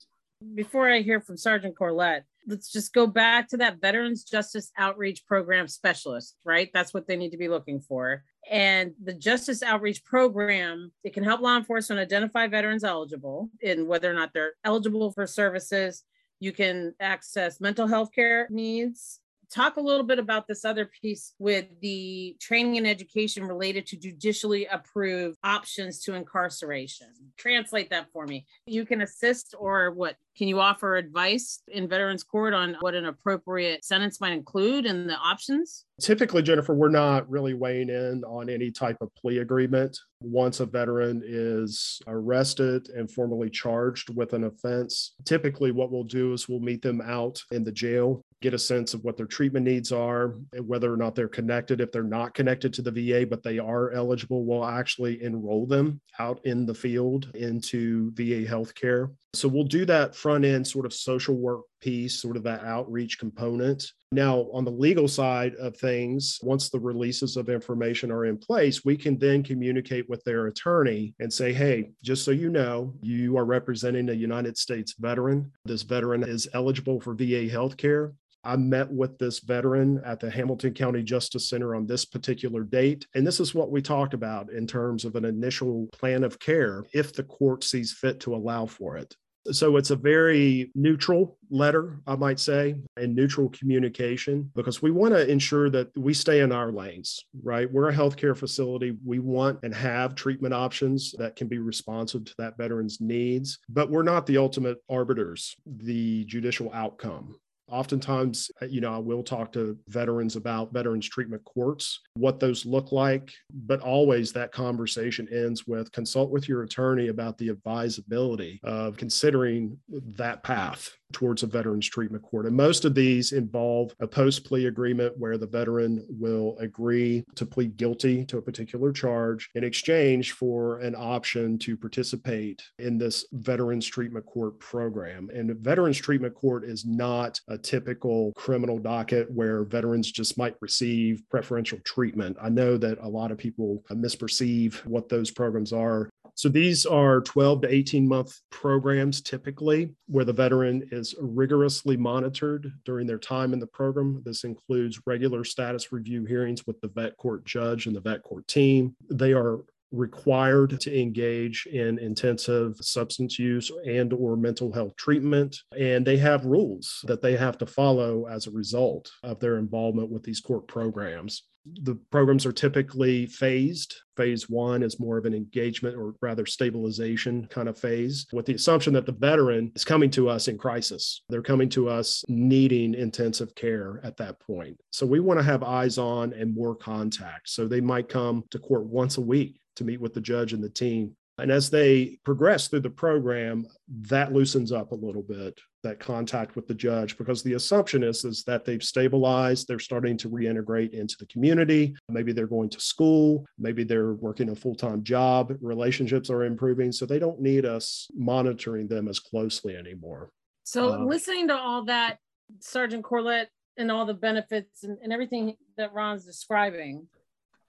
Before 0.53 0.91
I 0.91 1.03
hear 1.03 1.21
from 1.21 1.37
Sergeant 1.37 1.77
Corlett, 1.79 2.23
let's 2.47 2.69
just 2.69 2.93
go 2.93 3.07
back 3.07 3.47
to 3.47 3.57
that 3.59 3.79
Veterans 3.79 4.25
Justice 4.25 4.73
Outreach 4.77 5.25
Program 5.25 5.69
specialist, 5.69 6.35
right? 6.43 6.69
That's 6.73 6.93
what 6.93 7.07
they 7.07 7.15
need 7.15 7.31
to 7.31 7.37
be 7.37 7.47
looking 7.47 7.79
for. 7.79 8.25
And 8.49 8.91
the 9.01 9.13
Justice 9.13 9.63
Outreach 9.63 10.03
Program, 10.03 10.91
it 11.05 11.13
can 11.13 11.23
help 11.23 11.39
law 11.39 11.55
enforcement 11.55 12.01
identify 12.01 12.47
veterans 12.47 12.83
eligible 12.83 13.49
in 13.61 13.87
whether 13.87 14.11
or 14.11 14.15
not 14.15 14.31
they're 14.33 14.55
eligible 14.65 15.13
for 15.13 15.25
services. 15.25 16.03
You 16.41 16.51
can 16.51 16.93
access 16.99 17.61
mental 17.61 17.87
health 17.87 18.09
care 18.13 18.49
needs 18.49 19.20
talk 19.51 19.75
a 19.77 19.81
little 19.81 20.05
bit 20.05 20.17
about 20.17 20.47
this 20.47 20.63
other 20.63 20.89
piece 21.01 21.33
with 21.37 21.65
the 21.81 22.35
training 22.39 22.77
and 22.77 22.87
education 22.87 23.43
related 23.43 23.85
to 23.87 23.97
judicially 23.97 24.65
approved 24.67 25.37
options 25.43 26.01
to 26.03 26.13
incarceration. 26.15 27.07
Translate 27.37 27.89
that 27.89 28.07
for 28.13 28.25
me. 28.25 28.45
You 28.65 28.85
can 28.85 29.01
assist 29.01 29.53
or 29.57 29.91
what? 29.91 30.15
Can 30.37 30.47
you 30.47 30.61
offer 30.61 30.95
advice 30.95 31.61
in 31.67 31.89
Veterans 31.89 32.23
Court 32.23 32.53
on 32.53 32.77
what 32.79 32.95
an 32.95 33.05
appropriate 33.05 33.83
sentence 33.83 34.21
might 34.21 34.31
include 34.31 34.85
and 34.85 35.09
the 35.09 35.15
options? 35.15 35.85
Typically, 36.01 36.41
Jennifer, 36.41 36.73
we're 36.73 36.89
not 36.89 37.29
really 37.29 37.53
weighing 37.53 37.89
in 37.89 38.23
on 38.23 38.49
any 38.49 38.71
type 38.71 38.97
of 39.01 39.13
plea 39.13 39.39
agreement. 39.39 39.97
Once 40.21 40.61
a 40.61 40.65
veteran 40.65 41.21
is 41.25 41.99
arrested 42.07 42.87
and 42.89 43.11
formally 43.11 43.49
charged 43.49 44.15
with 44.15 44.33
an 44.33 44.45
offense, 44.45 45.13
typically 45.25 45.71
what 45.71 45.91
we'll 45.91 46.03
do 46.03 46.31
is 46.31 46.47
we'll 46.47 46.59
meet 46.59 46.81
them 46.81 47.01
out 47.01 47.41
in 47.51 47.63
the 47.63 47.71
jail 47.71 48.23
get 48.41 48.53
a 48.53 48.59
sense 48.59 48.93
of 48.93 49.03
what 49.03 49.17
their 49.17 49.27
treatment 49.27 49.65
needs 49.65 49.91
are, 49.91 50.35
whether 50.59 50.91
or 50.91 50.97
not 50.97 51.15
they're 51.15 51.27
connected. 51.27 51.79
If 51.79 51.91
they're 51.91 52.03
not 52.03 52.33
connected 52.33 52.73
to 52.73 52.81
the 52.81 52.91
VA, 52.91 53.25
but 53.25 53.43
they 53.43 53.59
are 53.59 53.91
eligible, 53.91 54.45
we'll 54.45 54.65
actually 54.65 55.21
enroll 55.23 55.67
them 55.67 56.01
out 56.19 56.43
in 56.45 56.65
the 56.65 56.73
field 56.73 57.29
into 57.35 58.11
VA 58.13 58.45
healthcare. 58.49 59.11
So 59.33 59.47
we'll 59.47 59.63
do 59.63 59.85
that 59.85 60.15
front 60.15 60.43
end 60.43 60.67
sort 60.67 60.85
of 60.85 60.93
social 60.93 61.35
work 61.35 61.61
piece, 61.79 62.21
sort 62.21 62.35
of 62.35 62.43
that 62.43 62.63
outreach 62.63 63.17
component. 63.19 63.85
Now, 64.11 64.47
on 64.51 64.65
the 64.65 64.71
legal 64.71 65.07
side 65.07 65.55
of 65.55 65.77
things, 65.77 66.37
once 66.41 66.69
the 66.69 66.79
releases 66.79 67.37
of 67.37 67.47
information 67.47 68.11
are 68.11 68.25
in 68.25 68.37
place, 68.37 68.83
we 68.83 68.97
can 68.97 69.17
then 69.17 69.41
communicate 69.41 70.09
with 70.09 70.21
their 70.25 70.47
attorney 70.47 71.13
and 71.19 71.31
say, 71.31 71.53
hey, 71.53 71.91
just 72.03 72.25
so 72.25 72.31
you 72.31 72.49
know, 72.49 72.93
you 73.01 73.37
are 73.37 73.45
representing 73.45 74.09
a 74.09 74.13
United 74.13 74.57
States 74.57 74.95
veteran. 74.99 75.49
This 75.63 75.83
veteran 75.83 76.23
is 76.23 76.49
eligible 76.53 76.99
for 76.99 77.13
VA 77.13 77.47
healthcare. 77.47 78.13
I 78.43 78.55
met 78.55 78.91
with 78.91 79.17
this 79.17 79.39
veteran 79.39 80.01
at 80.05 80.19
the 80.19 80.31
Hamilton 80.31 80.73
County 80.73 81.03
Justice 81.03 81.49
Center 81.49 81.75
on 81.75 81.85
this 81.85 82.05
particular 82.05 82.63
date. 82.63 83.05
And 83.13 83.25
this 83.25 83.39
is 83.39 83.53
what 83.53 83.71
we 83.71 83.81
talked 83.81 84.13
about 84.13 84.51
in 84.51 84.65
terms 84.65 85.05
of 85.05 85.15
an 85.15 85.25
initial 85.25 85.87
plan 85.91 86.23
of 86.23 86.39
care 86.39 86.83
if 86.93 87.13
the 87.13 87.23
court 87.23 87.63
sees 87.63 87.93
fit 87.93 88.19
to 88.21 88.35
allow 88.35 88.65
for 88.65 88.97
it. 88.97 89.15
So 89.51 89.77
it's 89.77 89.89
a 89.89 89.95
very 89.95 90.71
neutral 90.75 91.37
letter, 91.49 91.99
I 92.05 92.15
might 92.15 92.39
say, 92.39 92.75
and 92.95 93.15
neutral 93.15 93.49
communication 93.49 94.51
because 94.55 94.83
we 94.83 94.91
want 94.91 95.15
to 95.15 95.27
ensure 95.27 95.69
that 95.71 95.89
we 95.97 96.13
stay 96.13 96.41
in 96.41 96.51
our 96.51 96.71
lanes, 96.71 97.25
right? 97.41 97.71
We're 97.71 97.89
a 97.89 97.93
healthcare 97.93 98.37
facility. 98.37 98.95
We 99.03 99.17
want 99.17 99.59
and 99.63 99.73
have 99.73 100.13
treatment 100.13 100.53
options 100.53 101.13
that 101.17 101.35
can 101.35 101.47
be 101.47 101.57
responsive 101.57 102.23
to 102.25 102.35
that 102.37 102.55
veteran's 102.55 103.01
needs, 103.01 103.57
but 103.67 103.89
we're 103.89 104.03
not 104.03 104.27
the 104.27 104.37
ultimate 104.37 104.77
arbiters, 104.89 105.55
the 105.65 106.23
judicial 106.25 106.71
outcome 106.71 107.35
Oftentimes, 107.71 108.51
uh, 108.61 108.65
you 108.65 108.81
know, 108.81 108.93
I 108.93 108.97
will 108.97 109.23
talk 109.23 109.51
to 109.53 109.77
veterans 109.87 110.35
about 110.35 110.73
veterans 110.73 111.07
treatment 111.07 111.43
courts, 111.45 112.01
what 112.15 112.39
those 112.39 112.65
look 112.65 112.91
like, 112.91 113.31
but 113.49 113.79
always 113.79 114.33
that 114.33 114.51
conversation 114.51 115.27
ends 115.31 115.65
with 115.65 115.91
consult 115.91 116.31
with 116.31 116.49
your 116.49 116.63
attorney 116.63 117.07
about 117.07 117.37
the 117.37 117.49
advisability 117.49 118.59
of 118.63 118.97
considering 118.97 119.77
that 119.89 120.43
path 120.43 120.91
towards 121.11 121.43
a 121.43 121.47
veterans 121.47 121.87
treatment 121.87 122.23
court. 122.23 122.45
And 122.45 122.55
most 122.55 122.85
of 122.85 122.95
these 122.95 123.31
involve 123.31 123.93
a 123.99 124.07
post 124.07 124.45
plea 124.45 124.67
agreement 124.67 125.17
where 125.17 125.37
the 125.37 125.47
veteran 125.47 126.05
will 126.09 126.57
agree 126.59 127.23
to 127.35 127.45
plead 127.45 127.77
guilty 127.77 128.25
to 128.25 128.37
a 128.37 128.41
particular 128.41 128.91
charge 128.91 129.49
in 129.55 129.63
exchange 129.63 130.31
for 130.31 130.79
an 130.79 130.95
option 130.95 131.57
to 131.59 131.77
participate 131.77 132.61
in 132.79 132.97
this 132.97 133.25
veterans 133.33 133.85
treatment 133.85 134.25
court 134.25 134.59
program. 134.59 135.29
And 135.33 135.55
veterans 135.57 135.97
treatment 135.97 136.35
court 136.35 136.63
is 136.63 136.85
not 136.85 137.39
a 137.47 137.57
typical 137.63 138.31
criminal 138.35 138.79
docket 138.79 139.31
where 139.31 139.63
veterans 139.63 140.11
just 140.11 140.37
might 140.37 140.55
receive 140.61 141.23
preferential 141.29 141.79
treatment. 141.85 142.37
I 142.41 142.49
know 142.49 142.77
that 142.77 142.99
a 142.99 143.07
lot 143.07 143.31
of 143.31 143.37
people 143.37 143.83
misperceive 143.91 144.75
what 144.85 145.09
those 145.09 145.31
programs 145.31 145.73
are 145.73 146.09
So 146.35 146.49
these 146.49 146.85
are 146.85 147.21
12 147.21 147.61
to 147.61 147.73
18 147.73 148.07
month 148.07 148.39
programs 148.49 149.21
typically 149.21 149.93
where 150.07 150.25
the 150.25 150.33
veteran 150.33 150.87
is 150.91 151.15
rigorously 151.19 151.97
monitored 151.97 152.71
during 152.85 153.05
their 153.05 153.19
time 153.19 153.53
in 153.53 153.59
the 153.59 153.67
program. 153.67 154.21
This 154.25 154.43
includes 154.43 155.01
regular 155.05 155.43
status 155.43 155.91
review 155.91 156.25
hearings 156.25 156.65
with 156.65 156.79
the 156.81 156.87
vet 156.87 157.17
court 157.17 157.45
judge 157.45 157.85
and 157.85 157.95
the 157.95 158.01
vet 158.01 158.23
court 158.23 158.47
team. 158.47 158.95
They 159.09 159.33
are 159.33 159.59
required 159.91 160.79
to 160.79 160.99
engage 160.99 161.67
in 161.71 161.99
intensive 161.99 162.75
substance 162.81 163.37
use 163.37 163.71
and 163.85 164.13
or 164.13 164.37
mental 164.37 164.71
health 164.71 164.95
treatment 164.95 165.57
and 165.77 166.05
they 166.05 166.17
have 166.17 166.45
rules 166.45 167.03
that 167.03 167.21
they 167.21 167.35
have 167.35 167.57
to 167.57 167.65
follow 167.65 168.25
as 168.27 168.47
a 168.47 168.51
result 168.51 169.11
of 169.23 169.39
their 169.39 169.57
involvement 169.57 170.09
with 170.09 170.23
these 170.23 170.39
court 170.39 170.67
programs 170.67 171.43
the 171.65 171.95
programs 172.11 172.45
are 172.45 172.51
typically 172.51 173.25
phased. 173.27 173.95
Phase 174.17 174.49
one 174.49 174.83
is 174.83 174.99
more 174.99 175.17
of 175.17 175.25
an 175.25 175.33
engagement 175.33 175.95
or 175.95 176.15
rather 176.21 176.45
stabilization 176.45 177.47
kind 177.47 177.69
of 177.69 177.77
phase, 177.77 178.25
with 178.33 178.45
the 178.45 178.53
assumption 178.53 178.93
that 178.93 179.05
the 179.05 179.11
veteran 179.11 179.71
is 179.75 179.85
coming 179.85 180.09
to 180.11 180.29
us 180.29 180.47
in 180.47 180.57
crisis. 180.57 181.21
They're 181.29 181.41
coming 181.41 181.69
to 181.69 181.87
us 181.87 182.23
needing 182.27 182.93
intensive 182.93 183.55
care 183.55 184.01
at 184.03 184.17
that 184.17 184.39
point. 184.39 184.77
So 184.91 185.05
we 185.05 185.19
want 185.19 185.39
to 185.39 185.43
have 185.43 185.63
eyes 185.63 185.97
on 185.97 186.33
and 186.33 186.53
more 186.53 186.75
contact. 186.75 187.49
So 187.49 187.67
they 187.67 187.81
might 187.81 188.09
come 188.09 188.43
to 188.51 188.59
court 188.59 188.85
once 188.85 189.17
a 189.17 189.21
week 189.21 189.60
to 189.75 189.83
meet 189.83 190.01
with 190.01 190.13
the 190.13 190.21
judge 190.21 190.53
and 190.53 190.63
the 190.63 190.69
team 190.69 191.15
and 191.41 191.51
as 191.51 191.69
they 191.71 192.19
progress 192.23 192.67
through 192.67 192.81
the 192.81 192.89
program, 192.89 193.65
that 194.09 194.31
loosens 194.31 194.71
up 194.71 194.91
a 194.91 194.95
little 194.95 195.23
bit, 195.23 195.59
that 195.81 195.99
contact 195.99 196.55
with 196.55 196.67
the 196.67 196.75
judge, 196.75 197.17
because 197.17 197.41
the 197.41 197.53
assumption 197.53 198.03
is, 198.03 198.23
is 198.25 198.43
that 198.43 198.63
they've 198.63 198.83
stabilized, 198.83 199.67
they're 199.67 199.79
starting 199.79 200.17
to 200.17 200.29
reintegrate 200.29 200.93
into 200.93 201.15
the 201.17 201.25
community. 201.25 201.95
Maybe 202.09 202.31
they're 202.31 202.45
going 202.45 202.69
to 202.69 202.79
school, 202.79 203.45
maybe 203.57 203.83
they're 203.83 204.13
working 204.13 204.49
a 204.49 204.55
full 204.55 204.75
time 204.75 205.03
job, 205.03 205.57
relationships 205.61 206.29
are 206.29 206.43
improving. 206.43 206.91
So 206.91 207.07
they 207.07 207.19
don't 207.19 207.41
need 207.41 207.65
us 207.65 208.07
monitoring 208.13 208.87
them 208.87 209.07
as 209.07 209.19
closely 209.19 209.75
anymore. 209.75 210.29
So, 210.63 210.93
uh, 210.93 211.05
listening 211.05 211.47
to 211.47 211.57
all 211.57 211.85
that, 211.85 212.19
Sergeant 212.59 213.03
Corlett, 213.03 213.47
and 213.77 213.89
all 213.89 214.05
the 214.05 214.13
benefits 214.13 214.83
and, 214.83 214.99
and 215.01 215.11
everything 215.11 215.55
that 215.77 215.93
Ron's 215.93 216.23
describing, 216.23 217.07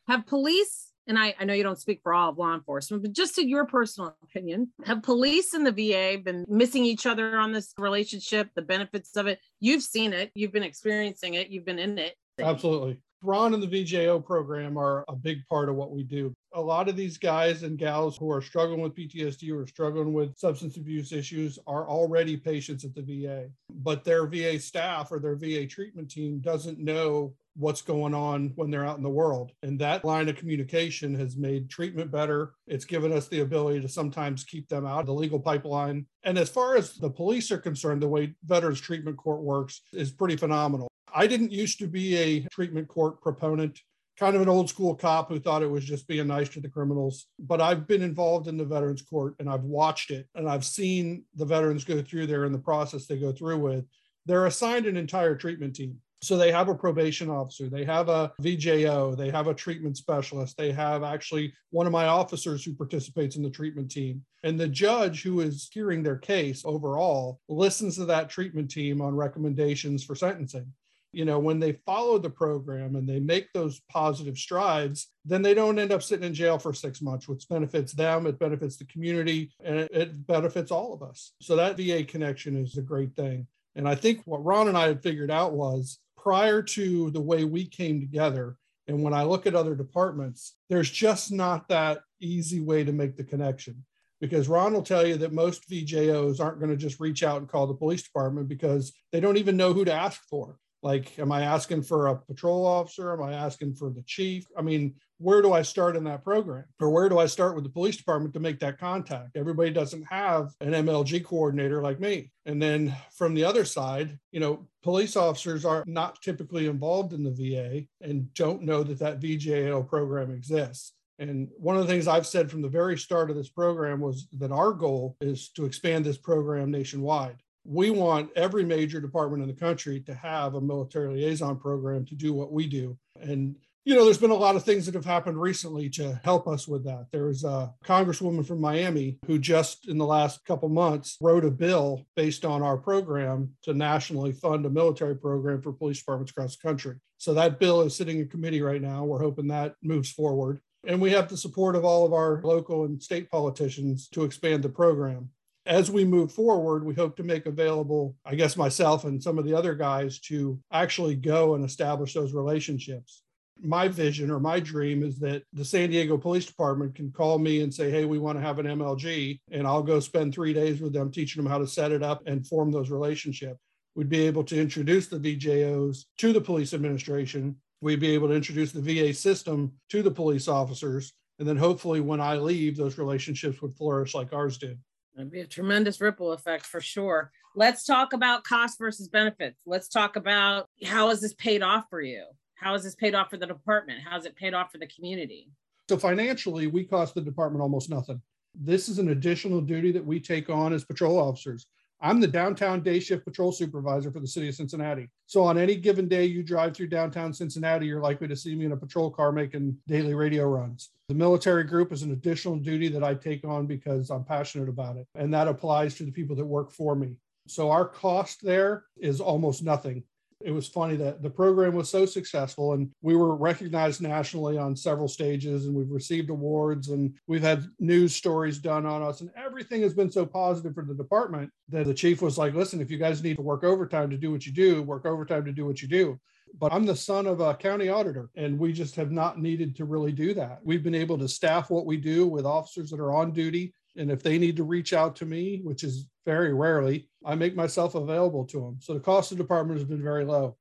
have 0.09 0.27
police 0.27 0.91
and 1.07 1.19
I, 1.19 1.35
I 1.39 1.45
know 1.45 1.55
you 1.55 1.63
don't 1.63 1.79
speak 1.79 2.01
for 2.03 2.15
all 2.15 2.31
of 2.31 2.39
law 2.39 2.55
enforcement, 2.55 3.03
but 3.03 3.13
just 3.13 3.35
to 3.37 3.47
your 3.47 3.67
personal 3.67 4.17
opinion, 4.23 4.73
have 4.85 5.03
police 5.03 5.55
and 5.55 5.67
the 5.67 5.73
VA 5.73 6.19
been 6.23 6.45
missing 6.49 6.85
each 6.85 7.07
other 7.07 7.37
on 7.39 7.53
this 7.53 7.73
relationship, 7.79 8.51
the 8.55 8.63
benefits 8.63 9.17
of 9.17 9.27
it? 9.27 9.41
You've 9.61 9.83
seen 9.83 10.13
it, 10.13 10.31
you've 10.35 10.53
been 10.53 10.63
experiencing 10.63 11.35
it, 11.35 11.49
you've 11.49 11.65
been 11.65 11.79
in 11.79 11.99
it. 11.99 12.15
Absolutely. 12.41 13.01
Ron 13.25 13.55
and 13.55 13.63
the 13.63 13.69
VJO 13.69 14.25
program 14.25 14.77
are 14.77 15.05
a 15.09 15.15
big 15.15 15.47
part 15.49 15.69
of 15.69 15.77
what 15.77 15.93
we 15.93 16.03
do. 16.03 16.33
A 16.55 16.61
lot 16.61 16.89
of 16.89 16.97
these 16.97 17.19
guys 17.19 17.63
and 17.63 17.79
gals 17.79 18.17
who 18.17 18.31
are 18.33 18.43
struggling 18.43 18.81
with 18.81 18.97
PTSD 18.97 19.55
or 19.55 19.67
struggling 19.67 20.13
with 20.13 20.37
substance 20.37 20.77
abuse 20.77 21.13
issues 21.13 21.59
are 21.67 21.89
already 21.89 22.37
patients 22.37 22.85
at 22.85 22.95
the 22.95 23.03
VA, 23.03 23.49
but 23.71 24.03
their 24.03 24.27
VA 24.27 24.59
staff 24.59 25.13
or 25.13 25.21
their 25.21 25.37
VA 25.37 25.67
treatment 25.67 26.11
team 26.11 26.41
doesn't 26.41 26.81
know 26.81 27.33
what's 27.55 27.83
going 27.83 28.15
on 28.15 28.53
when 28.57 28.71
they're 28.71 28.87
out 28.87 28.97
in 28.97 29.03
the 29.03 29.11
world. 29.11 29.53
And 29.63 29.79
that 29.81 30.05
line 30.05 30.29
of 30.29 30.37
communication 30.37 31.15
has 31.15 31.37
made 31.37 31.69
treatment 31.69 32.11
better. 32.11 32.53
It's 32.67 32.85
given 32.85 33.13
us 33.13 33.29
the 33.29 33.41
ability 33.41 33.81
to 33.81 33.89
sometimes 33.89 34.45
keep 34.45 34.69
them 34.69 34.87
out 34.87 35.01
of 35.01 35.07
the 35.07 35.15
legal 35.15 35.41
pipeline. 35.41 36.07
And 36.25 36.39
as 36.39 36.49
far 36.49 36.77
as 36.77 36.95
the 36.95 37.11
police 37.11 37.51
are 37.51 37.59
concerned, 37.59 38.03
the 38.03 38.09
way 38.09 38.35
Veterans 38.45 38.81
Treatment 38.81 39.17
Court 39.17 39.43
works 39.43 39.83
is 39.93 40.11
pretty 40.11 40.37
phenomenal. 40.37 40.89
I 41.15 41.27
didn't 41.27 41.53
used 41.53 41.79
to 41.81 41.87
be 41.87 42.17
a 42.17 42.41
treatment 42.53 42.89
court 42.89 43.21
proponent 43.21 43.81
kind 44.19 44.37
of 44.37 44.43
an 44.43 44.49
old 44.49 44.69
school 44.69 44.95
cop 44.95 45.29
who 45.29 45.41
thought 45.41 45.63
it 45.63 45.71
was 45.71 45.85
just 45.85 46.07
being 46.07 46.27
nice 46.27 46.49
to 46.51 46.61
the 46.61 46.69
criminals. 46.69 47.27
But 47.39 47.61
I've 47.61 47.87
been 47.87 48.03
involved 48.03 48.47
in 48.47 48.57
the 48.57 48.65
Veterans 48.65 49.03
Court 49.03 49.35
and 49.39 49.49
I've 49.49 49.65
watched 49.65 50.11
it 50.11 50.29
and 50.35 50.49
I've 50.49 50.65
seen 50.65 51.25
the 51.35 51.45
veterans 51.45 51.85
go 51.85 52.03
through 52.03 52.27
there 52.27 52.45
and 52.45 52.55
the 52.55 52.59
process 52.59 53.07
they 53.07 53.19
go 53.19 53.33
through 53.33 53.59
with. 53.59 53.85
They're 54.27 54.47
assigned 54.47 54.87
an 54.87 54.97
entire 54.97 55.35
treatment 55.35 55.75
team. 55.75 55.99
So 56.23 56.37
they 56.37 56.53
have 56.53 56.68
a 56.68 56.75
probation 56.75 57.29
officer, 57.29 57.68
they 57.68 57.85
have 57.85 58.09
a 58.09 58.33
VJO, 58.41 59.16
they 59.16 59.29
have 59.31 59.49
a 59.49 59.55
treatment 59.55 59.97
specialist, 59.97 60.57
they 60.57 60.70
have 60.70 61.03
actually 61.03 61.53
one 61.70 61.87
of 61.87 61.93
my 61.93 62.07
officers 62.07 62.64
who 62.64 62.75
participates 62.75 63.35
in 63.35 63.43
the 63.43 63.51
treatment 63.51 63.91
team. 63.91 64.25
And 64.45 64.59
the 64.59 64.68
judge 64.68 65.23
who 65.23 65.41
is 65.41 65.68
hearing 65.73 66.03
their 66.03 66.16
case 66.16 66.62
overall 66.64 67.41
listens 67.49 67.97
to 67.97 68.05
that 68.05 68.31
treatment 68.31 68.70
team 68.70 69.01
on 69.01 69.16
recommendations 69.16 70.05
for 70.05 70.14
sentencing. 70.14 70.73
You 71.12 71.25
know, 71.25 71.41
when 71.41 71.59
they 71.59 71.73
follow 71.85 72.18
the 72.18 72.31
program 72.31 72.95
and 72.95 73.07
they 73.07 73.18
make 73.18 73.53
those 73.53 73.81
positive 73.91 74.39
strides, 74.39 75.09
then 75.25 75.43
they 75.43 75.55
don't 75.55 75.79
end 75.79 75.93
up 75.93 76.05
sitting 76.05 76.25
in 76.25 76.35
jail 76.35 76.57
for 76.57 76.73
six 76.73 77.03
months, 77.03 77.27
which 77.27 77.49
benefits 77.49 77.93
them, 77.93 78.27
it 78.27 78.39
benefits 78.39 78.77
the 78.77 78.87
community, 78.87 79.51
and 79.62 79.77
it, 79.77 79.91
it 79.93 80.27
benefits 80.27 80.70
all 80.70 80.95
of 80.95 81.03
us. 81.03 81.33
So 81.41 81.57
that 81.57 81.77
VA 81.77 82.05
connection 82.05 82.57
is 82.57 82.79
a 82.79 82.83
great 82.83 83.14
thing. 83.16 83.49
And 83.75 83.89
I 83.89 83.95
think 83.95 84.23
what 84.25 84.45
Ron 84.45 84.68
and 84.68 84.77
I 84.77 84.87
had 84.87 85.03
figured 85.03 85.31
out 85.31 85.53
was 85.53 85.99
prior 86.23 86.62
to 86.62 87.11
the 87.11 87.20
way 87.20 87.45
we 87.45 87.66
came 87.66 88.01
together, 88.01 88.57
and 88.87 89.03
when 89.03 89.12
I 89.12 89.25
look 89.25 89.47
at 89.47 89.55
other 89.55 89.75
departments, 89.75 90.57
there's 90.68 90.91
just 90.91 91.33
not 91.33 91.68
that 91.68 92.01
easy 92.20 92.61
way 92.61 92.85
to 92.85 92.93
make 92.93 93.16
the 93.16 93.25
connection. 93.25 93.85
Because 94.20 94.47
Ron 94.47 94.73
will 94.73 94.83
tell 94.83 95.05
you 95.05 95.16
that 95.16 95.33
most 95.33 95.68
VJOs 95.68 96.39
aren't 96.39 96.61
going 96.61 96.70
to 96.70 96.77
just 96.77 97.01
reach 97.01 97.25
out 97.25 97.39
and 97.39 97.49
call 97.49 97.66
the 97.66 97.75
police 97.75 98.03
department 98.03 98.49
because 98.49 98.93
they 99.11 99.18
don't 99.18 99.37
even 99.37 99.57
know 99.57 99.73
who 99.73 99.85
to 99.85 99.93
ask 99.93 100.20
for. 100.31 100.59
Like, 100.83 101.18
am 101.18 101.30
I 101.30 101.43
asking 101.43 101.83
for 101.83 102.09
a 102.09 102.16
patrol 102.16 102.66
officer? 102.66 103.12
Am 103.12 103.22
I 103.22 103.35
asking 103.35 103.74
for 103.74 103.91
the 103.91 104.03
chief? 104.03 104.47
I 104.57 104.62
mean, 104.62 104.95
where 105.18 105.41
do 105.41 105.53
I 105.53 105.62
start 105.62 105.97
in 105.97 106.03
that 106.05 106.24
program? 106.24 106.64
Or 106.80 106.91
where 106.91 107.09
do 107.09 107.20
I 107.20 107.26
start 107.26 107.55
with 107.55 107.62
the 107.62 107.70
police 107.70 107.97
department 107.97 108.35
to 108.35 108.41
make 108.41 108.59
that 108.59 108.78
contact? 108.78 109.37
Everybody 109.37 109.70
doesn't 109.70 110.03
have 110.03 110.53
an 110.61 110.72
MLG 110.72 111.24
coordinator 111.24 111.80
like 111.80 112.01
me. 112.01 112.33
And 112.47 112.61
then 112.61 112.95
from 113.16 113.35
the 113.35 113.45
other 113.45 113.64
side, 113.64 114.18
you 114.33 114.41
know, 114.41 114.66
police 114.83 115.14
officers 115.16 115.64
are 115.64 115.85
not 115.87 116.20
typically 116.20 116.66
involved 116.66 117.12
in 117.12 117.22
the 117.22 117.30
VA 117.30 117.85
and 118.01 118.35
don't 118.35 118.62
know 118.62 118.83
that 118.83 118.99
that 118.99 119.20
VJO 119.20 119.87
program 119.89 120.33
exists. 120.33 120.95
And 121.20 121.49
one 121.57 121.76
of 121.76 121.87
the 121.87 121.93
things 121.93 122.09
I've 122.09 122.26
said 122.26 122.51
from 122.51 122.62
the 122.62 122.68
very 122.68 122.99
start 122.99 123.30
of 123.30 123.37
this 123.37 123.49
program 123.49 124.01
was 124.01 124.26
that 124.39 124.51
our 124.51 124.72
goal 124.72 125.16
is 125.20 125.51
to 125.51 125.66
expand 125.66 126.05
this 126.05 126.18
program 126.18 126.72
nationwide 126.72 127.37
we 127.65 127.91
want 127.91 128.31
every 128.37 128.65
major 128.65 129.01
department 129.01 129.43
in 129.43 129.49
the 129.49 129.55
country 129.55 130.01
to 130.01 130.15
have 130.15 130.55
a 130.55 130.61
military 130.61 131.15
liaison 131.15 131.59
program 131.59 132.05
to 132.07 132.15
do 132.15 132.33
what 132.33 132.53
we 132.53 132.67
do. 132.67 132.97
And 133.21 133.57
you 133.85 133.97
know, 133.97 134.05
there's 134.05 134.19
been 134.19 134.31
a 134.31 134.35
lot 134.35 134.55
of 134.55 134.63
things 134.63 134.87
that 134.87 134.95
have 134.95 135.05
happened 135.05 135.41
recently 135.41 135.91
to 135.91 136.21
help 136.23 136.47
us 136.47 136.69
with 136.69 136.85
that. 136.85 137.07
There 137.11 137.27
was 137.27 137.43
a 137.43 137.75
congresswoman 137.85 138.47
from 138.47 138.61
Miami 138.61 139.19
who 139.27 139.41
just 139.41 139.89
in 139.89 139.99
the 139.99 140.07
last 140.07 140.45
couple 140.45 140.69
months 140.69 141.17
wrote 141.21 141.45
a 141.45 141.51
bill 141.51 142.07
based 142.15 142.45
on 142.45 142.63
our 142.63 142.77
program 142.77 143.57
to 143.63 143.75
nationally 143.75 144.33
fund 144.33 144.65
a 144.67 144.71
military 144.71 145.17
program 145.17 145.61
for 145.61 145.73
police 145.73 145.99
departments 145.99 146.31
across 146.31 146.57
the 146.57 146.63
country. 146.63 146.97
So 147.19 147.35
that 147.35 147.59
bill 147.59 147.83
is 147.83 147.97
sitting 147.97 148.21
in 148.21 148.29
committee 148.29 148.63
right 148.63 148.81
now. 148.81 149.05
We're 149.05 149.19
hoping 149.19 149.49
that 149.49 149.75
moves 149.83 150.13
forward. 150.13 150.61
And 150.87 151.01
we 151.01 151.11
have 151.13 151.29
the 151.29 151.37
support 151.37 151.75
of 151.75 151.85
all 151.85 152.07
of 152.07 152.13
our 152.13 152.41
local 152.43 152.85
and 152.85 153.03
state 153.03 153.31
politicians 153.31 154.09
to 154.11 154.23
expand 154.23 154.63
the 154.63 154.69
program 154.69 155.31
as 155.67 155.91
we 155.91 156.05
move 156.05 156.33
forward, 156.33 156.85
we 156.85 156.95
hope 156.95 157.17
to 157.17 157.23
make 157.23 157.47
available, 157.47 158.17
I 158.25 158.35
guess, 158.35 158.57
myself 158.57 159.05
and 159.05 159.23
some 159.23 159.39
of 159.39 159.45
the 159.45 159.55
other 159.55 159.75
guys 159.75 160.19
to 160.21 160.59
actually 160.73 161.15
go 161.15 161.55
and 161.55 161.65
establish 161.65 162.15
those 162.15 162.35
relationships. 162.35 163.23
My 163.61 163.87
vision 163.87 164.31
or 164.31 164.41
my 164.41 164.59
dream 164.59 165.05
is 165.05 165.21
that 165.21 165.45
the 165.53 165.65
San 165.65 165.91
Diego 165.91 166.19
Police 166.19 166.47
Department 166.47 166.97
can 166.97 167.13
call 167.13 167.39
me 167.39 167.61
and 167.61 167.73
say, 167.73 167.91
Hey, 167.91 168.05
we 168.05 168.19
want 168.19 168.39
to 168.39 168.45
have 168.45 168.59
an 168.59 168.67
MLG. 168.67 169.39
And 169.53 169.67
I'll 169.67 169.85
go 169.85 170.01
spend 170.01 170.35
three 170.35 170.53
days 170.53 170.81
with 170.81 170.93
them, 170.93 171.13
teaching 171.13 171.43
them 171.43 171.51
how 171.51 171.59
to 171.59 171.67
set 171.67 171.93
it 171.93 172.03
up 172.03 172.23
and 172.27 172.47
form 172.47 172.73
those 172.73 172.91
relationships. 172.91 173.61
We'd 173.95 174.09
be 174.09 174.27
able 174.27 174.43
to 174.45 174.61
introduce 174.61 175.07
the 175.07 175.19
VJOs 175.19 176.07
to 176.19 176.33
the 176.33 176.41
police 176.41 176.75
administration. 176.75 177.57
We'd 177.83 178.01
be 178.01 178.15
able 178.15 178.29
to 178.29 178.35
introduce 178.35 178.73
the 178.73 178.81
VA 178.81 179.13
system 179.13 179.73
to 179.91 180.03
the 180.03 180.11
police 180.11 180.49
officers. 180.49 181.13
And 181.39 181.47
then 181.47 181.57
hopefully, 181.57 182.01
when 182.01 182.21
I 182.21 182.37
leave, 182.37 182.77
those 182.77 182.99
relationships 182.99 183.61
would 183.63 183.75
flourish 183.75 184.15
like 184.15 184.33
ours 184.33 184.59
did. 184.59 184.79
It'd 185.17 185.31
be 185.31 185.41
a 185.41 185.47
tremendous 185.47 186.01
ripple 186.01 186.33
effect 186.33 186.65
for 186.65 186.81
sure. 186.81 187.31
Let's 187.55 187.85
talk 187.85 188.15
about 188.15 188.45
cost 188.45 188.79
versus 188.79 189.09
benefits. 189.09 189.61
Let's 189.67 189.89
talk 189.89 190.17
about 190.17 190.69
how 190.85 191.11
is 191.11 191.21
this 191.21 191.35
paid 191.35 191.63
off 191.63 191.85
for 191.91 192.01
you? 192.01 192.25
How 192.55 192.75
is 192.75 192.83
this 192.83 192.95
paid 192.95 193.15
off 193.15 193.29
for 193.29 193.37
the 193.37 193.47
department? 193.47 194.01
How 194.03 194.17
is 194.17 194.25
it 194.25 194.37
paid 194.37 194.55
off 194.55 194.73
for 194.73 194.79
the 194.79 194.87
community? 194.87 195.51
So 195.89 195.99
financially, 195.99 196.67
we 196.67 196.85
cost 196.85 197.15
the 197.15 197.21
department 197.21 197.63
almost 197.63 197.91
nothing. 197.91 198.23
This 198.55 198.89
is 198.89 198.99
an 198.99 199.11
additional 199.11 199.61
duty 199.61 199.93
that 199.93 200.05
we 200.05 200.19
take 200.19 200.49
on 200.49 200.73
as 200.73 200.85
patrol 200.85 201.19
officers. 201.19 201.67
I'm 202.05 202.19
the 202.19 202.27
downtown 202.27 202.83
day 202.83 202.99
shift 202.99 203.25
patrol 203.25 203.53
supervisor 203.53 204.11
for 204.11 204.19
the 204.19 204.27
city 204.27 204.49
of 204.49 204.57
Cincinnati. 204.57 205.09
So 205.27 205.45
on 205.45 205.57
any 205.57 205.77
given 205.77 206.09
day 206.09 206.25
you 206.25 206.43
drive 206.43 206.75
through 206.75 206.89
downtown 206.89 207.33
Cincinnati, 207.33 207.87
you're 207.87 208.01
likely 208.01 208.27
to 208.27 208.35
see 208.35 208.57
me 208.57 208.65
in 208.65 208.73
a 208.73 208.77
patrol 208.77 209.09
car 209.09 209.31
making 209.31 209.77
daily 209.87 210.15
radio 210.15 210.45
runs. 210.47 210.91
The 211.09 211.15
military 211.15 211.63
group 211.63 211.93
is 211.93 212.03
an 212.03 212.11
additional 212.11 212.57
duty 212.57 212.89
that 212.89 213.05
I 213.05 213.15
take 213.15 213.45
on 213.45 213.67
because 213.67 214.11
I'm 214.11 214.25
passionate 214.25 214.69
about 214.69 214.97
it. 214.97 215.07
And 215.15 215.33
that 215.33 215.47
applies 215.47 215.95
to 215.95 216.05
the 216.05 216.11
people 216.11 216.35
that 216.35 216.45
work 216.45 216.73
for 216.73 216.97
me. 216.97 217.15
So 217.47 217.71
our 217.71 217.87
cost 217.87 218.43
there 218.43 218.85
is 218.97 219.21
almost 219.21 219.63
nothing. 219.63 220.03
It 220.45 220.53
was 220.53 220.68
funny 220.68 220.97
that 220.97 221.22
the 221.22 221.30
program 221.30 221.74
was 221.74 221.90
so 221.90 222.07
successful 222.07 222.74
and 222.74 222.90
we 223.01 223.16
were 223.16 223.36
recognized 223.36 224.01
nationally 224.01 224.59
on 224.59 224.76
several 224.76 225.09
stages 225.09 225.66
and 225.66 225.74
we've 225.74 225.90
received 225.90 226.30
awards 226.30 226.88
and 226.88 227.14
we've 227.26 227.43
had 227.43 227.64
news 227.78 228.14
stories 228.14 228.59
done 228.59 228.86
on 228.86 229.03
us 229.03 229.20
and 229.20 229.30
everything 229.36 229.82
has 229.82 229.95
been 229.95 230.11
so 230.11 230.26
positive 230.26 230.74
for 230.74 230.84
the 230.84 230.95
department 230.95 231.51
that 231.68 231.86
the 231.86 231.95
chief 231.95 232.22
was 232.22 232.38
like, 232.38 232.55
listen, 232.55 232.80
if 232.80 232.90
you 232.90 232.99
guys 232.99 233.22
need 233.22 233.36
to 233.36 233.43
work 233.43 233.64
overtime 233.64 234.11
to 234.11 234.18
do 234.18 234.30
what 234.30 234.47
you 234.47 234.53
do, 234.53 234.82
work 234.82 235.07
overtime 235.07 235.45
to 235.45 235.53
do 235.53 235.66
what 235.66 235.82
you 235.82 235.88
do 235.88 236.18
but 236.59 236.72
I'm 236.72 236.84
the 236.84 236.97
son 236.97 237.26
of 237.26 237.40
a 237.40 237.55
county 237.55 237.88
auditor, 237.88 238.28
and 238.36 238.59
we 238.59 238.72
just 238.72 238.95
have 238.97 239.11
not 239.11 239.38
needed 239.38 239.74
to 239.76 239.84
really 239.84 240.12
do 240.12 240.34
that. 240.34 240.59
We've 240.62 240.82
been 240.82 240.95
able 240.95 241.18
to 241.18 241.28
staff 241.28 241.70
what 241.70 241.86
we 241.86 241.97
do 241.97 242.26
with 242.26 242.45
officers 242.45 242.90
that 242.90 243.01
are 243.01 243.12
on 243.12 243.32
duty. 243.32 243.74
And 243.97 244.11
if 244.11 244.22
they 244.22 244.38
need 244.38 244.57
to 244.57 244.64
reach 244.64 244.93
out 244.93 245.16
to 245.16 245.26
me, 245.26 245.61
which 245.64 245.84
is 245.84 246.09
very 246.24 246.53
rarely, 246.55 247.09
I 247.25 247.35
make 247.35 247.55
myself 247.55 247.95
available 247.95 248.45
to 248.47 248.61
them. 248.61 248.77
So 248.81 248.95
the 248.95 249.01
cost 249.01 249.33
of 249.33 249.39
the 249.39 249.45
department 249.45 249.79
has 249.79 249.89
been 249.89 250.03
very 250.03 250.25
low. 250.25 250.57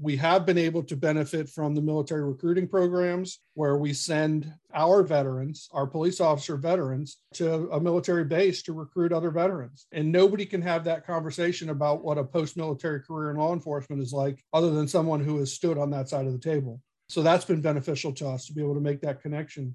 We 0.00 0.16
have 0.18 0.46
been 0.46 0.58
able 0.58 0.84
to 0.84 0.96
benefit 0.96 1.48
from 1.48 1.74
the 1.74 1.82
military 1.82 2.22
recruiting 2.22 2.68
programs 2.68 3.40
where 3.54 3.76
we 3.76 3.92
send 3.92 4.52
our 4.72 5.02
veterans, 5.02 5.68
our 5.72 5.88
police 5.88 6.20
officer 6.20 6.56
veterans, 6.56 7.16
to 7.34 7.68
a 7.70 7.80
military 7.80 8.24
base 8.24 8.62
to 8.62 8.72
recruit 8.72 9.12
other 9.12 9.32
veterans. 9.32 9.86
And 9.90 10.12
nobody 10.12 10.46
can 10.46 10.62
have 10.62 10.84
that 10.84 11.04
conversation 11.04 11.70
about 11.70 12.04
what 12.04 12.16
a 12.16 12.22
post 12.22 12.56
military 12.56 13.00
career 13.00 13.32
in 13.32 13.38
law 13.38 13.52
enforcement 13.52 14.00
is 14.00 14.12
like, 14.12 14.44
other 14.52 14.70
than 14.70 14.86
someone 14.86 15.20
who 15.20 15.38
has 15.38 15.52
stood 15.52 15.78
on 15.78 15.90
that 15.90 16.08
side 16.08 16.26
of 16.26 16.32
the 16.32 16.38
table. 16.38 16.80
So 17.08 17.22
that's 17.22 17.44
been 17.44 17.60
beneficial 17.60 18.12
to 18.14 18.28
us 18.28 18.46
to 18.46 18.52
be 18.52 18.62
able 18.62 18.74
to 18.74 18.80
make 18.80 19.00
that 19.00 19.20
connection. 19.20 19.74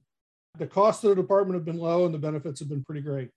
The 0.57 0.67
costs 0.67 1.03
of 1.03 1.09
the 1.09 1.21
department 1.21 1.55
have 1.55 1.65
been 1.65 1.77
low 1.77 2.05
and 2.05 2.13
the 2.13 2.19
benefits 2.19 2.61
have 2.61 2.69
been 2.69 2.83
pretty 2.83 3.01
great 3.01 3.29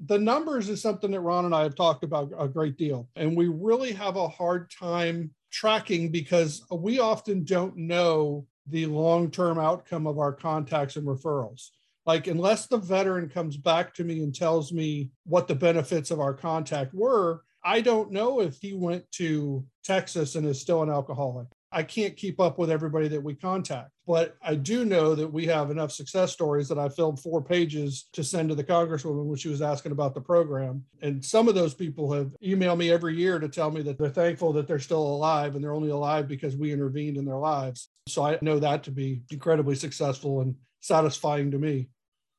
the 0.00 0.18
numbers 0.18 0.68
is 0.68 0.82
something 0.82 1.10
that 1.10 1.20
Ron 1.20 1.44
and 1.44 1.54
I 1.54 1.62
have 1.62 1.74
talked 1.74 2.04
about 2.04 2.32
a 2.38 2.48
great 2.48 2.76
deal. 2.76 3.08
And 3.16 3.36
we 3.36 3.48
really 3.48 3.92
have 3.92 4.16
a 4.16 4.28
hard 4.28 4.70
time 4.70 5.30
tracking 5.50 6.10
because 6.10 6.64
we 6.70 6.98
often 6.98 7.44
don't 7.44 7.76
know 7.76 8.46
the 8.66 8.86
long 8.86 9.30
term 9.30 9.58
outcome 9.58 10.06
of 10.06 10.18
our 10.18 10.32
contacts 10.32 10.96
and 10.96 11.06
referrals. 11.06 11.68
Like, 12.06 12.26
unless 12.26 12.66
the 12.66 12.76
veteran 12.76 13.30
comes 13.30 13.56
back 13.56 13.94
to 13.94 14.04
me 14.04 14.22
and 14.22 14.34
tells 14.34 14.72
me 14.72 15.10
what 15.24 15.48
the 15.48 15.54
benefits 15.54 16.10
of 16.10 16.20
our 16.20 16.34
contact 16.34 16.92
were, 16.92 17.42
I 17.64 17.80
don't 17.80 18.12
know 18.12 18.40
if 18.40 18.58
he 18.60 18.74
went 18.74 19.10
to 19.12 19.64
Texas 19.84 20.34
and 20.34 20.46
is 20.46 20.60
still 20.60 20.82
an 20.82 20.90
alcoholic. 20.90 21.46
I 21.74 21.82
can't 21.82 22.16
keep 22.16 22.40
up 22.40 22.56
with 22.56 22.70
everybody 22.70 23.08
that 23.08 23.22
we 23.22 23.34
contact. 23.34 23.90
But 24.06 24.36
I 24.40 24.54
do 24.54 24.84
know 24.84 25.16
that 25.16 25.32
we 25.32 25.46
have 25.46 25.70
enough 25.70 25.90
success 25.90 26.32
stories 26.32 26.68
that 26.68 26.78
I 26.78 26.88
filled 26.88 27.20
four 27.20 27.42
pages 27.42 28.06
to 28.12 28.22
send 28.22 28.50
to 28.50 28.54
the 28.54 28.62
Congresswoman 28.62 29.24
when 29.24 29.36
she 29.36 29.48
was 29.48 29.60
asking 29.60 29.90
about 29.90 30.14
the 30.14 30.20
program. 30.20 30.84
And 31.02 31.24
some 31.24 31.48
of 31.48 31.56
those 31.56 31.74
people 31.74 32.12
have 32.12 32.36
emailed 32.44 32.78
me 32.78 32.92
every 32.92 33.16
year 33.16 33.40
to 33.40 33.48
tell 33.48 33.72
me 33.72 33.82
that 33.82 33.98
they're 33.98 34.08
thankful 34.08 34.52
that 34.52 34.68
they're 34.68 34.78
still 34.78 35.02
alive 35.02 35.56
and 35.56 35.64
they're 35.64 35.74
only 35.74 35.90
alive 35.90 36.28
because 36.28 36.56
we 36.56 36.72
intervened 36.72 37.16
in 37.16 37.24
their 37.24 37.38
lives. 37.38 37.88
So 38.06 38.24
I 38.24 38.38
know 38.40 38.60
that 38.60 38.84
to 38.84 38.92
be 38.92 39.22
incredibly 39.30 39.74
successful 39.74 40.42
and 40.42 40.54
satisfying 40.80 41.50
to 41.50 41.58
me. 41.58 41.88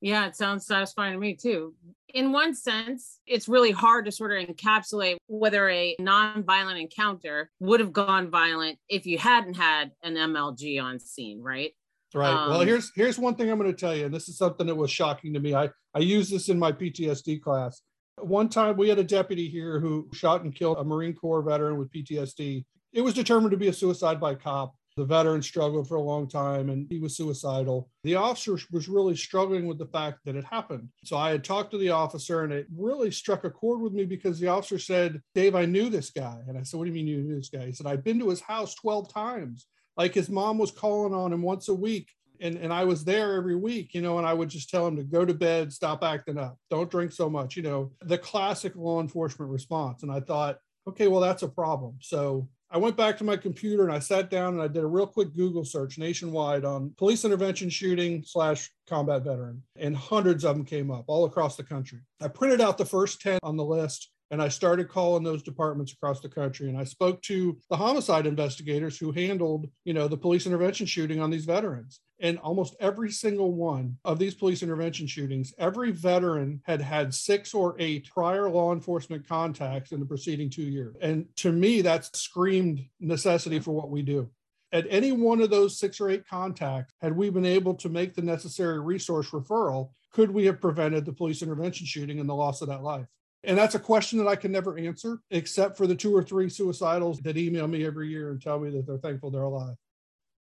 Yeah, 0.06 0.28
it 0.28 0.36
sounds 0.36 0.68
satisfying 0.68 1.14
to 1.14 1.20
me 1.20 1.34
too. 1.34 1.74
In 2.14 2.32
one 2.32 2.54
sense, 2.54 3.22
it's 3.26 3.48
really 3.48 3.72
hard 3.72 4.06
to 4.06 4.12
sort 4.12 4.34
of 4.34 4.48
encapsulate 4.48 5.18
whether 5.26 5.68
a 5.68 5.96
non-violent 5.98 6.78
encounter 6.78 7.50
would 7.60 7.80
have 7.80 7.92
gone 7.92 8.30
violent 8.30 8.78
if 8.88 9.08
you 9.08 9.18
hadn't 9.18 9.56
had 9.56 9.94
an 10.04 10.14
MLG 10.14 10.80
on 10.80 11.00
scene, 11.00 11.42
right? 11.42 11.72
Right. 12.14 12.30
Um, 12.30 12.52
well, 12.52 12.62
here's 12.62 12.92
here's 12.96 13.18
one 13.18 13.34
thing 13.34 13.50
I'm 13.50 13.58
going 13.58 13.72
to 13.72 13.76
tell 13.76 13.96
you, 13.96 14.06
and 14.06 14.14
this 14.14 14.30
is 14.30 14.38
something 14.38 14.68
that 14.68 14.76
was 14.76 14.92
shocking 14.92 15.34
to 15.34 15.40
me. 15.40 15.56
I 15.56 15.72
I 15.96 16.00
use 16.00 16.30
this 16.30 16.50
in 16.50 16.60
my 16.60 16.72
PTSD 16.72 17.42
class. 17.42 17.82
One 18.22 18.48
time 18.48 18.78
we 18.78 18.88
had 18.88 19.00
a 19.00 19.04
deputy 19.04 19.50
here 19.50 19.80
who 19.80 20.08
shot 20.14 20.44
and 20.44 20.54
killed 20.54 20.78
a 20.78 20.84
Marine 20.84 21.16
Corps 21.16 21.42
veteran 21.42 21.80
with 21.80 21.92
PTSD. 21.92 22.64
It 22.94 23.02
was 23.02 23.16
determined 23.16 23.52
to 23.52 23.58
be 23.58 23.70
a 23.70 23.74
suicide 23.74 24.20
by 24.20 24.36
cop. 24.36 24.76
The 24.98 25.04
veteran 25.06 25.42
struggled 25.42 25.90
for 25.90 25.96
a 25.96 26.02
long 26.02 26.26
time 26.28 26.70
and 26.70 26.88
he 26.90 27.00
was 27.00 27.18
suicidal. 27.18 27.90
The 28.06 28.16
officer 28.16 28.58
was 28.72 28.88
really 28.88 29.18
struggling 29.18 29.68
with 29.68 29.78
the 29.78 29.88
fact 29.88 30.20
that 30.24 30.38
it 30.38 30.46
happened. 30.46 30.88
So 31.04 31.18
I 31.18 31.32
had 31.32 31.44
talked 31.44 31.72
to 31.72 31.78
the 31.78 31.90
officer 31.90 32.44
and 32.44 32.54
it 32.54 32.68
really 32.74 33.12
struck 33.12 33.44
a 33.44 33.50
chord 33.50 33.82
with 33.82 33.92
me 33.92 34.06
because 34.06 34.40
the 34.40 34.48
officer 34.48 34.80
said, 34.80 35.22
Dave, 35.34 35.54
I 35.54 35.66
knew 35.66 35.90
this 35.90 36.12
guy. 36.12 36.40
And 36.48 36.58
I 36.58 36.64
said, 36.64 36.78
What 36.78 36.86
do 36.86 36.92
you 36.92 36.96
mean 36.96 37.08
you 37.08 37.22
knew 37.22 37.36
this 37.36 37.50
guy? 37.50 37.66
He 37.66 37.74
said, 37.74 37.88
I've 37.88 38.06
been 38.06 38.20
to 38.20 38.30
his 38.30 38.40
house 38.40 38.74
12 38.76 39.14
times. 39.14 39.66
Like 39.98 40.14
his 40.14 40.30
mom 40.30 40.58
was 40.58 40.72
calling 40.72 41.14
on 41.14 41.34
him 41.34 41.42
once 41.42 41.68
a 41.68 41.76
week. 41.76 42.10
And, 42.40 42.56
and 42.56 42.72
I 42.72 42.86
was 42.86 43.04
there 43.04 43.34
every 43.34 43.56
week, 43.56 43.94
you 43.94 44.02
know, 44.02 44.18
and 44.18 44.28
I 44.28 44.34
would 44.34 44.50
just 44.50 44.70
tell 44.70 44.88
him 44.88 44.96
to 44.98 45.04
go 45.04 45.26
to 45.26 45.34
bed, 45.34 45.72
stop 45.72 46.04
acting 46.04 46.38
up, 46.38 46.58
don't 46.70 46.92
drink 46.92 47.14
so 47.14 47.30
much, 47.30 47.56
you 47.56 47.64
know, 47.64 47.92
the 48.02 48.18
classic 48.18 48.76
law 48.76 49.00
enforcement 49.02 49.52
response. 49.52 50.04
And 50.04 50.12
I 50.12 50.20
thought, 50.20 50.60
okay, 50.88 51.08
well, 51.08 51.22
that's 51.22 51.44
a 51.44 51.48
problem. 51.48 51.98
So 52.02 52.50
I 52.72 52.78
went 52.78 52.98
back 52.98 53.18
to 53.20 53.24
my 53.24 53.38
computer 53.38 53.84
and 53.84 53.92
I 53.92 54.00
sat 54.00 54.30
down 54.30 54.54
and 54.54 54.62
I 54.62 54.68
did 54.68 54.84
a 54.84 54.88
real 54.88 55.08
quick 55.08 55.34
Google 55.36 55.64
search 55.64 55.98
nationwide 55.98 56.66
on 56.66 56.94
police 56.98 57.24
intervention 57.24 57.70
shooting 57.70 58.24
slash 58.26 58.72
combat 58.90 59.24
veteran, 59.24 59.62
and 59.78 59.96
hundreds 59.96 60.44
of 60.44 60.56
them 60.56 60.66
came 60.66 60.92
up 60.92 61.06
all 61.08 61.26
across 61.26 61.56
the 61.56 61.64
country. 61.64 62.00
I 62.22 62.28
printed 62.28 62.62
out 62.62 62.78
the 62.78 62.86
first 62.86 63.22
10 63.22 63.40
on 63.44 63.56
the 63.56 63.64
list 63.64 64.12
and 64.36 64.42
I 64.42 64.50
started 64.50 64.90
calling 64.90 65.24
those 65.24 65.42
departments 65.42 65.94
across 65.94 66.20
the 66.20 66.28
country. 66.28 66.68
And 66.68 66.78
I 66.78 66.84
spoke 66.84 67.22
to 67.22 67.58
the 67.70 67.78
homicide 67.78 68.28
investigators 68.28 68.98
who 68.98 69.14
handled, 69.14 69.70
you 69.86 69.94
know, 69.94 70.10
the 70.10 70.18
police 70.18 70.46
intervention 70.46 70.86
shooting 70.86 71.22
on 71.22 71.30
these 71.30 71.46
veterans. 71.46 72.02
And 72.20 72.38
almost 72.40 72.76
every 72.82 73.12
single 73.12 73.54
one 73.54 73.98
of 74.04 74.20
these 74.20 74.34
police 74.34 74.62
intervention 74.62 75.08
shootings, 75.08 75.54
every 75.58 75.92
veteran 75.92 76.62
had 76.66 76.82
had 76.82 77.14
six 77.14 77.54
or 77.54 77.78
eight 77.80 78.10
prior 78.14 78.50
law 78.50 78.74
enforcement 78.74 79.26
contacts 79.26 79.94
in 79.94 80.02
the 80.02 80.06
preceding 80.06 80.50
two 80.50 80.64
years. 80.64 80.98
And 81.00 81.28
to 81.38 81.54
me, 81.54 81.80
that's 81.80 82.20
screamed 82.20 82.86
necessity 83.00 83.60
for 83.60 83.72
what 83.72 83.90
we 83.90 84.02
do. 84.02 84.30
At 84.74 84.86
any 84.90 85.14
one 85.14 85.40
of 85.40 85.50
those 85.50 85.80
six 85.80 86.02
or 86.02 86.10
eight 86.10 86.28
contacts, 86.28 86.94
had 87.02 87.16
we 87.16 87.30
been 87.30 87.46
able 87.46 87.76
to 87.76 87.88
make 87.88 88.14
the 88.14 88.22
necessary 88.22 88.82
resource 88.82 89.30
referral, 89.30 89.92
could 90.12 90.30
we 90.30 90.46
have 90.48 90.60
prevented 90.60 91.06
the 91.06 91.14
police 91.14 91.42
intervention 91.42 91.86
shooting 91.86 92.20
and 92.20 92.28
the 92.28 92.36
loss 92.36 92.62
of 92.62 92.68
that 92.68 92.84
life? 92.84 93.06
And 93.46 93.58
that's 93.58 93.76
a 93.76 93.80
question 93.80 94.18
that 94.20 94.28
I 94.28 94.36
can 94.36 94.52
never 94.52 94.78
answer, 94.78 95.20
except 95.30 95.78
for 95.78 95.88
the 95.88 95.96
two 95.96 96.16
or 96.16 96.24
three 96.24 96.48
suicidals 96.48 97.22
that 97.24 97.38
email 97.38 97.68
me 97.68 97.86
every 97.86 98.10
year 98.10 98.32
and 98.32 98.42
tell 98.42 98.60
me 98.60 98.72
that 98.72 98.88
they're 98.88 98.98
thankful 98.98 99.32
they're 99.32 99.44
alive. 99.44 99.76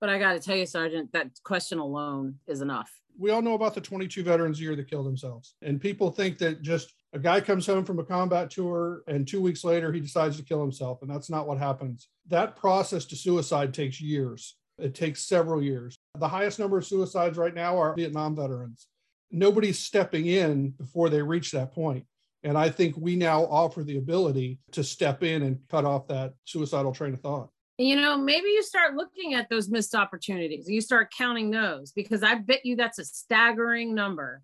But 0.01 0.09
I 0.11 0.19
got 0.19 0.33
to 0.33 0.41
tell 0.41 0.57
you, 0.57 0.67
Sergeant, 0.67 1.13
that 1.13 1.31
question 1.45 1.79
alone 1.79 2.37
is 2.47 2.61
enough. 2.61 2.91
We 3.19 3.31
all 3.31 3.43
know 3.43 3.55
about 3.55 3.75
the 3.75 3.81
22 3.81 4.25
veterans 4.25 4.59
a 4.59 4.63
year 4.63 4.77
that 4.77 4.91
kill 4.91 5.05
themselves. 5.05 5.55
And 5.63 5.81
people 5.81 6.11
think 6.11 6.39
that 6.39 6.63
just 6.63 6.93
a 7.13 7.19
guy 7.19 7.41
comes 7.41 7.67
home 7.67 7.85
from 7.85 8.01
a 8.01 8.05
combat 8.05 8.51
tour 8.51 9.03
and 9.07 9.27
two 9.27 9.41
weeks 9.41 9.63
later 9.63 9.93
he 9.93 10.01
decides 10.01 10.37
to 10.37 10.43
kill 10.43 10.61
himself. 10.61 11.01
And 11.03 11.11
that's 11.11 11.31
not 11.31 11.47
what 11.47 11.59
happens. 11.59 12.09
That 12.29 12.57
process 12.57 13.05
to 13.07 13.17
suicide 13.17 13.73
takes 13.73 14.01
years, 14.01 14.57
it 14.79 14.95
takes 14.95 15.23
several 15.23 15.63
years. 15.63 15.95
The 16.19 16.29
highest 16.29 16.59
number 16.59 16.79
of 16.79 16.87
suicides 16.87 17.39
right 17.39 17.55
now 17.55 17.79
are 17.79 17.95
Vietnam 17.95 18.35
veterans. 18.35 18.89
Nobody's 19.31 19.79
stepping 19.79 20.27
in 20.27 20.71
before 20.71 21.09
they 21.09 21.23
reach 21.23 21.53
that 21.53 21.73
point. 21.73 22.05
And 22.45 22.59
I 22.59 22.69
think 22.69 22.95
we 22.97 23.17
now 23.17 23.45
offer 23.47 23.83
the 23.83 23.97
ability 23.97 24.59
to 24.73 24.85
step 24.85 25.23
in 25.23 25.43
and 25.43 25.59
cut 25.71 25.85
off 25.85 26.07
that 26.09 26.35
suicidal 26.45 26.93
train 26.93 27.15
of 27.15 27.21
thought. 27.21 27.49
You 27.79 27.97
know, 27.97 28.17
maybe 28.17 28.49
you 28.49 28.63
start 28.63 28.95
looking 28.95 29.35
at 29.35 29.49
those 29.49 29.69
missed 29.69 29.95
opportunities. 29.95 30.69
You 30.69 30.81
start 30.81 31.13
counting 31.17 31.51
those 31.51 31.91
because 31.91 32.23
I 32.23 32.37
bet 32.37 32.65
you 32.65 32.77
that's 32.77 33.01
a 33.01 33.05
staggering 33.05 33.95
number 33.95 34.43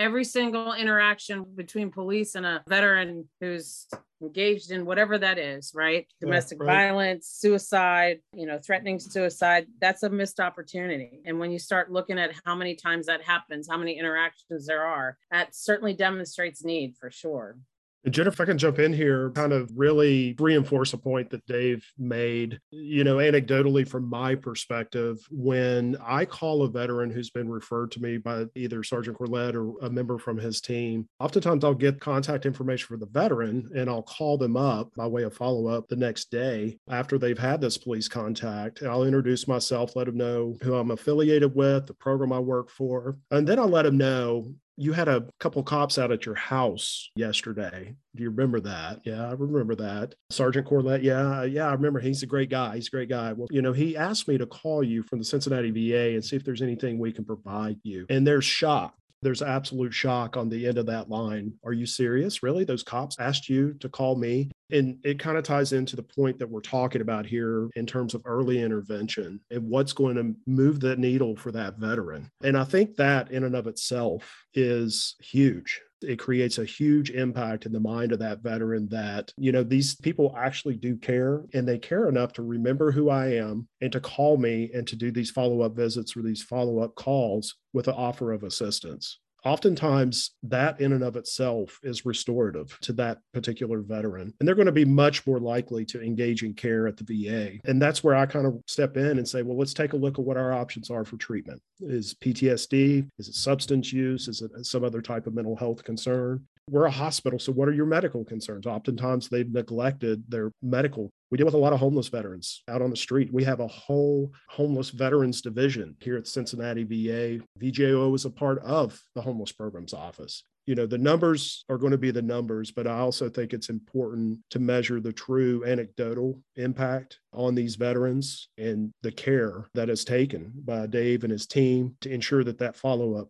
every 0.00 0.24
single 0.24 0.72
interaction 0.72 1.44
between 1.54 1.90
police 1.90 2.34
and 2.34 2.46
a 2.46 2.64
veteran 2.66 3.28
who's 3.40 3.86
engaged 4.22 4.70
in 4.70 4.86
whatever 4.86 5.18
that 5.18 5.38
is, 5.38 5.72
right? 5.74 6.06
Domestic 6.20 6.58
yeah, 6.58 6.66
right. 6.66 6.88
violence, 6.88 7.28
suicide, 7.28 8.20
you 8.34 8.46
know, 8.46 8.58
threatening 8.58 8.98
suicide, 8.98 9.66
that's 9.80 10.02
a 10.02 10.08
missed 10.10 10.40
opportunity. 10.40 11.20
And 11.26 11.38
when 11.38 11.52
you 11.52 11.58
start 11.58 11.92
looking 11.92 12.18
at 12.18 12.32
how 12.44 12.54
many 12.54 12.74
times 12.74 13.06
that 13.06 13.22
happens, 13.22 13.68
how 13.70 13.76
many 13.76 13.98
interactions 13.98 14.66
there 14.66 14.84
are, 14.84 15.18
that 15.30 15.54
certainly 15.54 15.94
demonstrates 15.94 16.64
need 16.64 16.96
for 16.98 17.10
sure. 17.10 17.56
And 18.04 18.14
Jennifer, 18.14 18.30
if 18.30 18.40
I 18.40 18.50
can 18.50 18.58
jump 18.58 18.78
in 18.78 18.92
here, 18.92 19.30
kind 19.30 19.52
of 19.52 19.70
really 19.74 20.34
reinforce 20.38 20.92
a 20.94 20.98
point 20.98 21.30
that 21.30 21.44
Dave 21.46 21.86
made. 21.98 22.58
You 22.70 23.04
know, 23.04 23.16
anecdotally, 23.16 23.86
from 23.86 24.08
my 24.08 24.34
perspective, 24.34 25.18
when 25.30 25.96
I 26.02 26.24
call 26.24 26.62
a 26.62 26.70
veteran 26.70 27.10
who's 27.10 27.30
been 27.30 27.50
referred 27.50 27.90
to 27.92 28.00
me 28.00 28.16
by 28.16 28.46
either 28.54 28.82
Sergeant 28.82 29.18
Corlett 29.18 29.54
or 29.54 29.78
a 29.84 29.90
member 29.90 30.18
from 30.18 30.38
his 30.38 30.60
team, 30.60 31.08
oftentimes 31.18 31.64
I'll 31.64 31.74
get 31.74 32.00
contact 32.00 32.46
information 32.46 32.86
for 32.86 32.96
the 32.96 33.06
veteran 33.06 33.68
and 33.76 33.90
I'll 33.90 34.02
call 34.02 34.38
them 34.38 34.56
up 34.56 34.90
by 34.96 35.06
way 35.06 35.24
of 35.24 35.34
follow 35.34 35.66
up 35.66 35.88
the 35.88 35.96
next 35.96 36.30
day 36.30 36.78
after 36.88 37.18
they've 37.18 37.38
had 37.38 37.60
this 37.60 37.76
police 37.76 38.08
contact. 38.08 38.82
I'll 38.82 39.04
introduce 39.04 39.46
myself, 39.46 39.96
let 39.96 40.06
them 40.06 40.16
know 40.16 40.56
who 40.62 40.74
I'm 40.74 40.90
affiliated 40.90 41.54
with, 41.54 41.86
the 41.86 41.94
program 41.94 42.32
I 42.32 42.38
work 42.38 42.70
for. 42.70 43.18
And 43.30 43.46
then 43.46 43.58
I'll 43.58 43.68
let 43.68 43.82
them 43.82 43.98
know 43.98 44.54
you 44.80 44.94
had 44.94 45.08
a 45.08 45.26
couple 45.40 45.62
cops 45.62 45.98
out 45.98 46.10
at 46.10 46.24
your 46.24 46.34
house 46.34 47.10
yesterday. 47.14 47.94
Do 48.16 48.22
you 48.22 48.30
remember 48.30 48.60
that? 48.60 49.00
Yeah, 49.04 49.28
I 49.28 49.32
remember 49.32 49.74
that. 49.74 50.14
Sergeant 50.30 50.66
Corlett. 50.66 51.02
Yeah, 51.02 51.44
yeah, 51.44 51.68
I 51.68 51.72
remember. 51.72 52.00
He's 52.00 52.22
a 52.22 52.26
great 52.26 52.48
guy. 52.48 52.76
He's 52.76 52.86
a 52.86 52.90
great 52.90 53.10
guy. 53.10 53.34
Well, 53.34 53.46
you 53.50 53.60
know, 53.60 53.74
he 53.74 53.94
asked 53.94 54.26
me 54.26 54.38
to 54.38 54.46
call 54.46 54.82
you 54.82 55.02
from 55.02 55.18
the 55.18 55.24
Cincinnati 55.24 55.70
VA 55.70 56.14
and 56.14 56.24
see 56.24 56.34
if 56.34 56.44
there's 56.44 56.62
anything 56.62 56.98
we 56.98 57.12
can 57.12 57.26
provide 57.26 57.76
you. 57.82 58.06
And 58.08 58.26
there's 58.26 58.46
shock. 58.46 58.94
There's 59.20 59.42
absolute 59.42 59.92
shock 59.92 60.38
on 60.38 60.48
the 60.48 60.66
end 60.66 60.78
of 60.78 60.86
that 60.86 61.10
line. 61.10 61.52
Are 61.62 61.74
you 61.74 61.84
serious? 61.84 62.42
Really? 62.42 62.64
Those 62.64 62.82
cops 62.82 63.16
asked 63.20 63.50
you 63.50 63.74
to 63.80 63.88
call 63.90 64.16
me? 64.16 64.50
And 64.72 64.98
it 65.04 65.18
kind 65.18 65.36
of 65.36 65.44
ties 65.44 65.72
into 65.72 65.96
the 65.96 66.02
point 66.02 66.38
that 66.38 66.50
we're 66.50 66.60
talking 66.60 67.00
about 67.00 67.26
here 67.26 67.68
in 67.76 67.86
terms 67.86 68.14
of 68.14 68.22
early 68.24 68.60
intervention 68.60 69.40
and 69.50 69.68
what's 69.68 69.92
going 69.92 70.16
to 70.16 70.34
move 70.46 70.80
the 70.80 70.96
needle 70.96 71.36
for 71.36 71.52
that 71.52 71.78
veteran. 71.78 72.30
And 72.42 72.56
I 72.56 72.64
think 72.64 72.96
that 72.96 73.30
in 73.30 73.44
and 73.44 73.56
of 73.56 73.66
itself 73.66 74.44
is 74.54 75.16
huge 75.20 75.80
it 76.02 76.18
creates 76.18 76.58
a 76.58 76.64
huge 76.64 77.10
impact 77.10 77.66
in 77.66 77.72
the 77.72 77.80
mind 77.80 78.12
of 78.12 78.18
that 78.20 78.40
veteran 78.40 78.88
that, 78.88 79.32
you 79.36 79.52
know, 79.52 79.62
these 79.62 79.94
people 79.96 80.34
actually 80.36 80.76
do 80.76 80.96
care 80.96 81.44
and 81.52 81.66
they 81.66 81.78
care 81.78 82.08
enough 82.08 82.32
to 82.34 82.42
remember 82.42 82.90
who 82.90 83.10
I 83.10 83.34
am 83.34 83.68
and 83.80 83.92
to 83.92 84.00
call 84.00 84.36
me 84.36 84.70
and 84.72 84.86
to 84.88 84.96
do 84.96 85.10
these 85.10 85.30
follow 85.30 85.62
up 85.62 85.76
visits 85.76 86.16
or 86.16 86.22
these 86.22 86.42
follow 86.42 86.80
up 86.80 86.94
calls 86.94 87.56
with 87.72 87.88
an 87.88 87.94
offer 87.94 88.32
of 88.32 88.44
assistance 88.44 89.18
oftentimes 89.44 90.32
that 90.42 90.80
in 90.80 90.92
and 90.92 91.02
of 91.02 91.16
itself 91.16 91.78
is 91.82 92.04
restorative 92.04 92.78
to 92.80 92.92
that 92.92 93.18
particular 93.32 93.80
veteran 93.80 94.32
and 94.38 94.46
they're 94.46 94.54
going 94.54 94.66
to 94.66 94.72
be 94.72 94.84
much 94.84 95.26
more 95.26 95.38
likely 95.38 95.84
to 95.84 96.02
engage 96.02 96.42
in 96.42 96.54
care 96.54 96.86
at 96.86 96.96
the 96.96 97.04
VA 97.04 97.58
and 97.64 97.80
that's 97.80 98.04
where 98.04 98.14
I 98.14 98.26
kind 98.26 98.46
of 98.46 98.60
step 98.66 98.96
in 98.96 99.18
and 99.18 99.28
say 99.28 99.42
well 99.42 99.58
let's 99.58 99.74
take 99.74 99.92
a 99.92 99.96
look 99.96 100.18
at 100.18 100.24
what 100.24 100.36
our 100.36 100.52
options 100.52 100.90
are 100.90 101.04
for 101.04 101.16
treatment. 101.16 101.60
Is 101.80 102.14
PTSD 102.14 103.08
is 103.18 103.28
it 103.28 103.34
substance 103.34 103.92
use 103.92 104.28
is 104.28 104.42
it 104.42 104.50
some 104.64 104.84
other 104.84 105.00
type 105.00 105.26
of 105.26 105.34
mental 105.34 105.56
health 105.56 105.84
concern 105.84 106.44
we're 106.68 106.86
a 106.86 106.90
hospital 106.90 107.38
so 107.38 107.52
what 107.52 107.68
are 107.68 107.72
your 107.72 107.86
medical 107.86 108.24
concerns 108.24 108.66
oftentimes 108.66 109.28
they've 109.28 109.52
neglected 109.52 110.22
their 110.28 110.50
medical 110.62 111.10
we 111.30 111.38
deal 111.38 111.44
with 111.44 111.54
a 111.54 111.58
lot 111.58 111.72
of 111.72 111.78
homeless 111.78 112.08
veterans 112.08 112.62
out 112.68 112.82
on 112.82 112.90
the 112.90 112.96
street. 112.96 113.32
We 113.32 113.44
have 113.44 113.60
a 113.60 113.68
whole 113.68 114.32
homeless 114.48 114.90
veterans 114.90 115.40
division 115.40 115.96
here 116.00 116.16
at 116.16 116.26
Cincinnati 116.26 116.82
VA. 116.82 117.44
VJO 117.60 118.14
is 118.16 118.24
a 118.24 118.30
part 118.30 118.58
of 118.64 119.00
the 119.14 119.22
homeless 119.22 119.52
programs 119.52 119.94
office. 119.94 120.42
You 120.66 120.74
know, 120.74 120.86
the 120.86 120.98
numbers 120.98 121.64
are 121.68 121.78
going 121.78 121.92
to 121.92 121.98
be 121.98 122.10
the 122.10 122.22
numbers, 122.22 122.70
but 122.70 122.86
I 122.86 122.98
also 122.98 123.28
think 123.28 123.52
it's 123.52 123.70
important 123.70 124.40
to 124.50 124.58
measure 124.58 125.00
the 125.00 125.12
true 125.12 125.64
anecdotal 125.64 126.40
impact 126.56 127.18
on 127.32 127.54
these 127.54 127.76
veterans 127.76 128.48
and 128.58 128.92
the 129.02 129.10
care 129.10 129.68
that 129.74 129.88
is 129.88 130.04
taken 130.04 130.52
by 130.64 130.86
Dave 130.86 131.24
and 131.24 131.32
his 131.32 131.46
team 131.46 131.96
to 132.02 132.12
ensure 132.12 132.44
that 132.44 132.58
that 132.58 132.76
follow 132.76 133.14
up 133.14 133.28